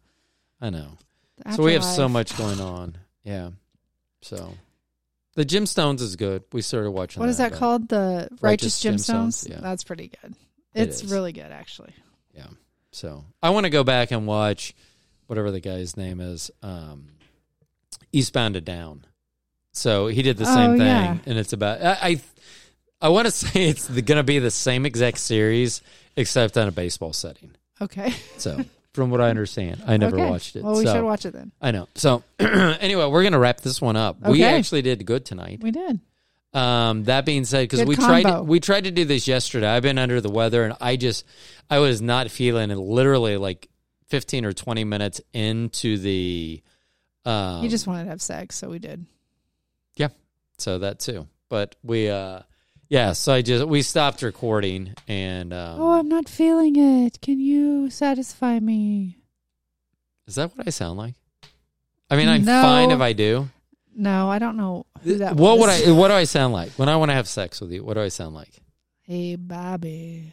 I 0.59 0.71
know. 0.71 0.97
The 1.45 1.53
So 1.55 1.63
we 1.63 1.73
have 1.73 1.83
so 1.83 2.09
much 2.09 2.35
going 2.37 2.59
on. 2.59 2.97
Yeah. 3.23 3.51
So 4.21 4.55
the 5.39 5.45
Gemstones 5.45 6.01
is 6.01 6.17
good. 6.17 6.43
We 6.51 6.61
started 6.61 6.91
watching. 6.91 7.21
What 7.21 7.29
is 7.29 7.37
that 7.37 7.53
called? 7.53 7.87
The 7.87 8.27
Righteous, 8.41 8.83
Righteous 8.83 8.83
Gemstones. 8.83 9.45
Gemstones, 9.45 9.49
yeah. 9.49 9.59
That's 9.61 9.85
pretty 9.85 10.11
good. 10.21 10.35
It 10.73 10.89
It's 10.89 11.01
is. 11.01 11.11
really 11.13 11.31
good, 11.31 11.49
actually. 11.49 11.93
Yeah. 12.35 12.47
So 12.91 13.23
I 13.41 13.51
want 13.51 13.63
to 13.63 13.69
go 13.69 13.85
back 13.85 14.11
and 14.11 14.27
watch 14.27 14.75
whatever 15.27 15.49
the 15.49 15.61
guy's 15.61 15.95
name 15.95 16.19
is. 16.19 16.51
Um, 16.61 17.07
Eastbound 18.11 18.57
and 18.57 18.65
Down. 18.65 19.05
So 19.71 20.07
he 20.07 20.23
did 20.23 20.35
the 20.35 20.45
same 20.45 20.71
Oh, 20.71 20.77
thing, 20.77 20.87
yeah. 20.87 21.17
and 21.25 21.39
it's 21.39 21.53
about. 21.53 21.81
I 21.81 21.97
I, 22.01 22.21
I 23.01 23.09
want 23.09 23.27
to 23.27 23.31
say 23.45 23.69
it's 23.69 23.87
going 23.87 24.17
to 24.17 24.23
be 24.23 24.39
the 24.39 24.51
same 24.51 24.85
exact 24.85 25.19
series 25.19 25.81
except 26.17 26.57
on 26.57 26.67
a 26.67 26.71
baseball 26.71 27.13
setting. 27.13 27.51
Okay. 27.81 28.13
So 28.37 28.65
from 28.93 29.09
what 29.11 29.21
I 29.21 29.29
understand, 29.29 29.83
I 29.85 29.97
never 29.97 30.17
Okay. 30.17 30.25
watched 30.29 30.55
it. 30.55 30.63
Well, 30.63 30.77
we 30.77 30.85
so 30.85 30.93
should 30.95 31.03
watch 31.03 31.25
it 31.25 31.33
then. 31.33 31.51
I 31.61 31.71
know. 31.71 31.87
So 31.95 32.23
anyway, 32.39 33.07
we're 33.07 33.21
going 33.21 33.33
to 33.33 33.39
wrap 33.39 33.61
this 33.61 33.81
one 33.81 33.95
up. 33.95 34.19
We 34.21 34.43
Okay. 34.43 34.55
actually 34.57 34.81
did 34.81 35.05
good 35.05 35.25
tonight. 35.25 35.59
We 35.61 35.71
did. 35.71 35.99
Um, 36.51 37.03
that 37.03 37.25
being 37.25 37.45
said, 37.45 37.61
because 37.65 37.81
Good 37.81 37.87
we 37.89 37.95
tried 37.95 38.23
combo. 38.25 38.41
we 38.43 38.59
tried 38.59 38.85
to 38.85 38.91
do 38.91 39.05
this 39.05 39.27
yesterday. 39.27 39.67
I've 39.67 39.83
been 39.83 39.99
under 39.99 40.19
the 40.19 40.31
weather, 40.31 40.63
and 40.63 40.75
I 40.81 40.95
just 40.95 41.23
I 41.69 41.77
was 41.77 42.01
not 42.01 42.31
feeling 42.31 42.71
it. 42.71 42.75
Literally, 42.75 43.37
like 43.37 43.67
fifteen 44.07 44.45
or 44.45 44.51
twenty 44.53 44.83
minutes 44.83 45.21
into 45.31 45.99
the. 45.99 46.63
Um, 47.23 47.61
he 47.61 47.67
just 47.69 47.85
wanted 47.85 48.05
to 48.05 48.09
have 48.09 48.21
sex, 48.21 48.55
so 48.55 48.67
we 48.67 48.79
did. 48.79 49.05
Yeah. 49.95 50.07
So 50.57 50.79
that 50.79 50.99
too, 50.99 51.27
but 51.49 51.75
we 51.83 52.09
uh 52.09 52.39
yeah. 52.89 53.13
So 53.13 53.33
I 53.33 53.41
just 53.41 53.65
we 53.65 53.81
stopped 53.81 54.21
recording, 54.21 54.93
and 55.07 55.53
um, 55.53 55.79
oh, 55.81 55.91
I'm 55.99 56.09
not 56.09 56.27
feeling 56.27 56.75
it. 56.75 57.21
Can 57.21 57.39
you 57.39 57.89
satisfy 57.89 58.59
me? 58.59 59.15
is 60.27 60.35
that 60.35 60.55
what 60.55 60.67
I 60.67 60.69
sound 60.69 60.97
like? 60.99 61.15
I 62.11 62.15
mean, 62.15 62.27
I'm 62.27 62.43
No. 62.45 62.61
fine 62.61 62.91
if 62.91 62.99
I 63.01 63.13
do. 63.13 63.49
No, 63.95 64.29
I 64.29 64.37
don't 64.39 64.57
know 64.57 64.85
who 65.03 65.17
that 65.17 65.35
what 65.35 65.57
was. 65.57 65.81
would 65.81 65.89
I? 65.89 65.91
What 65.91 66.07
do 66.09 66.13
I 66.13 66.23
sound 66.25 66.53
like 66.53 66.71
when 66.73 66.87
I 66.89 66.95
want 66.97 67.09
to 67.09 67.15
have 67.15 67.27
sex 67.27 67.59
with 67.61 67.71
you? 67.71 67.83
What 67.83 67.95
do 67.95 68.01
I 68.01 68.07
sound 68.09 68.35
like? 68.35 68.51
Hey, 69.01 69.35
Bobbi, 69.37 70.31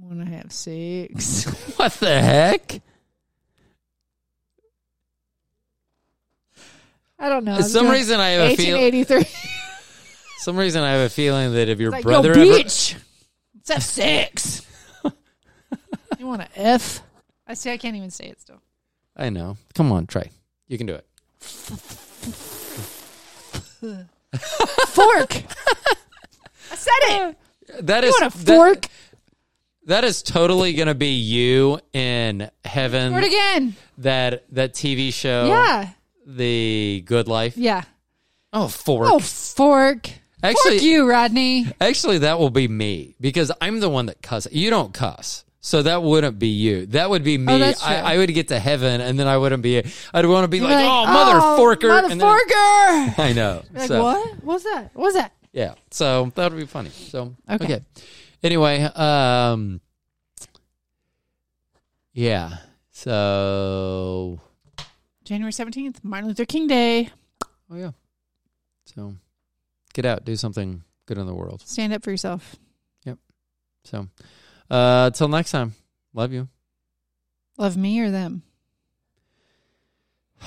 want 0.00 0.20
to 0.20 0.26
have 0.26 0.50
sex? 0.52 1.44
What 1.76 1.92
the 1.92 2.20
heck? 2.20 2.80
I 7.18 7.28
don't 7.28 7.44
know. 7.44 7.56
For 7.56 7.62
some 7.62 7.88
reason 7.88 8.20
I 8.20 8.30
have 8.30 8.52
a 8.52 8.56
feel. 8.56 8.78
1883. 8.78 9.55
Some 10.46 10.56
reason 10.56 10.84
I 10.84 10.92
have 10.92 11.00
a 11.00 11.08
feeling 11.08 11.54
that 11.54 11.68
if 11.68 11.80
your 11.80 11.88
It's 11.88 11.94
like, 11.94 12.02
brother 12.04 12.28
yo, 12.28 12.40
ever, 12.42 12.52
bitch, 12.60 12.94
let's 13.56 13.68
have 13.68 13.82
sex. 13.82 14.64
you 16.20 16.24
want 16.28 16.40
to 16.42 16.48
f? 16.54 17.02
I 17.48 17.54
see. 17.54 17.72
I 17.72 17.76
can't 17.76 17.96
even 17.96 18.12
say 18.12 18.26
it 18.26 18.40
still. 18.40 18.62
I 19.16 19.28
know. 19.28 19.56
Come 19.74 19.90
on, 19.90 20.06
try. 20.06 20.30
You 20.68 20.78
can 20.78 20.86
do 20.86 20.94
it. 20.94 21.04
Fork. 24.86 25.34
I 26.70 26.76
said 26.76 26.92
it. 27.08 27.36
That 27.84 28.04
You 28.04 28.10
is 28.10 28.16
want 28.20 28.32
a 28.32 28.38
that- 28.44 28.54
fork? 28.54 28.86
that 29.86 30.04
is 30.04 30.22
totally 30.22 30.74
going 30.74 30.86
to 30.86 30.94
be 30.94 31.08
you 31.14 31.80
in 31.92 32.48
heaven. 32.64 33.14
Do 33.14 33.18
it 33.18 33.24
again. 33.24 33.74
That 33.98 34.44
that 34.52 34.74
TV 34.74 35.12
show, 35.12 35.46
Yeah. 35.48 35.88
The 36.24 37.02
Good 37.04 37.26
Life. 37.26 37.56
Yeah. 37.56 37.82
Oh, 38.52 38.68
fork. 38.68 39.08
Oh, 39.10 39.18
fork. 39.18 40.08
Actually- 40.50 40.78
fork 40.78 40.82
you, 40.82 41.08
Rodney. 41.08 41.66
Actually, 41.80 42.18
that 42.18 42.38
will 42.38 42.50
be 42.50 42.68
me 42.68 43.14
because 43.20 43.50
I'm 43.60 43.80
the 43.80 43.88
one 43.88 44.06
that 44.06 44.22
cuss. 44.22 44.46
You 44.50 44.70
don't 44.70 44.92
cuss. 44.94 45.44
So 45.60 45.82
that 45.82 46.02
wouldn't 46.02 46.38
be 46.38 46.46
you. 46.48 46.86
That 46.86 47.10
would 47.10 47.24
be 47.24 47.36
me. 47.38 47.52
Oh, 47.60 47.72
I. 47.82 48.14
I 48.14 48.18
would 48.18 48.32
get 48.32 48.48
to 48.48 48.58
heaven, 48.60 49.00
and 49.00 49.18
then 49.18 49.26
I 49.26 49.36
wouldn't 49.36 49.64
be. 49.64 49.78
I'd 50.14 50.24
want 50.26 50.44
to 50.44 50.48
be 50.48 50.60
like, 50.60 50.74
like, 50.74 50.86
"Oh, 50.88 51.06
mother 51.06 51.40
forker!" 51.60 51.88
Mother 51.88 52.08
and 52.12 52.20
then- 52.20 52.28
forker. 52.28 53.18
I 53.24 53.32
know. 53.34 53.62
Like, 53.74 53.88
So- 53.88 54.00
what? 54.02 54.34
What 54.44 54.54
was 54.54 54.62
that? 54.62 54.90
What 54.94 55.02
was 55.02 55.14
that? 55.14 55.32
Yeah. 55.52 55.74
So 55.90 56.30
that 56.36 56.52
would 56.52 56.58
be 56.60 56.66
funny. 56.66 56.90
So 56.90 57.34
Okay. 57.50 57.64
okay. 57.64 57.80
Anyway, 58.44 58.82
um 58.82 59.80
Yeah. 62.12 62.58
So 62.92 64.40
January 65.24 65.52
17th, 65.52 66.02
Martin 66.04 66.28
Luther 66.28 66.44
King 66.44 66.66
Day. 66.66 67.10
oh 67.70 67.76
yeah. 67.76 67.90
So 68.94 69.14
get 69.96 70.04
out, 70.04 70.24
do 70.24 70.36
something 70.36 70.82
good 71.06 71.16
in 71.18 71.26
the 71.26 71.34
world. 71.34 71.62
Stand 71.64 71.92
up 71.94 72.04
for 72.04 72.10
yourself. 72.10 72.54
Yep. 73.04 73.18
So 73.84 74.06
uh 74.70 75.10
till 75.10 75.28
next 75.28 75.50
time. 75.50 75.74
Love 76.14 76.32
you. 76.32 76.48
Love 77.58 77.76
me 77.76 77.98
or 78.00 78.10
them? 78.10 78.42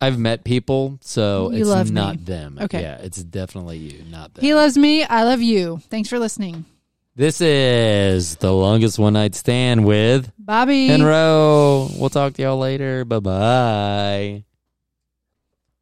I've 0.00 0.18
met 0.18 0.44
people, 0.44 0.98
so 1.02 1.50
You 1.50 1.58
it's 1.58 1.68
love 1.68 1.88
me. 1.88 1.92
not 1.92 2.24
them. 2.24 2.58
Okay. 2.60 2.80
Yeah, 2.80 2.96
it's 3.02 3.22
definitely 3.22 3.76
you, 3.78 4.04
not 4.10 4.32
them. 4.32 4.42
He 4.42 4.54
loves 4.54 4.78
me. 4.78 5.04
I 5.04 5.24
love 5.24 5.42
you. 5.42 5.80
Thanks 5.90 6.08
for 6.08 6.18
listening. 6.18 6.64
this 7.16 7.40
is 7.42 8.36
the 8.36 8.52
longest 8.52 8.98
one 8.98 9.12
night 9.12 9.34
stand 9.34 9.84
with 9.84 10.32
Bobbi. 10.42 10.88
Enro. 10.88 11.90
We'll 11.98 12.08
talk 12.08 12.32
to 12.34 12.42
y'all 12.42 12.58
later. 12.58 13.04
Bye 13.04 13.20
bye. 13.20 14.44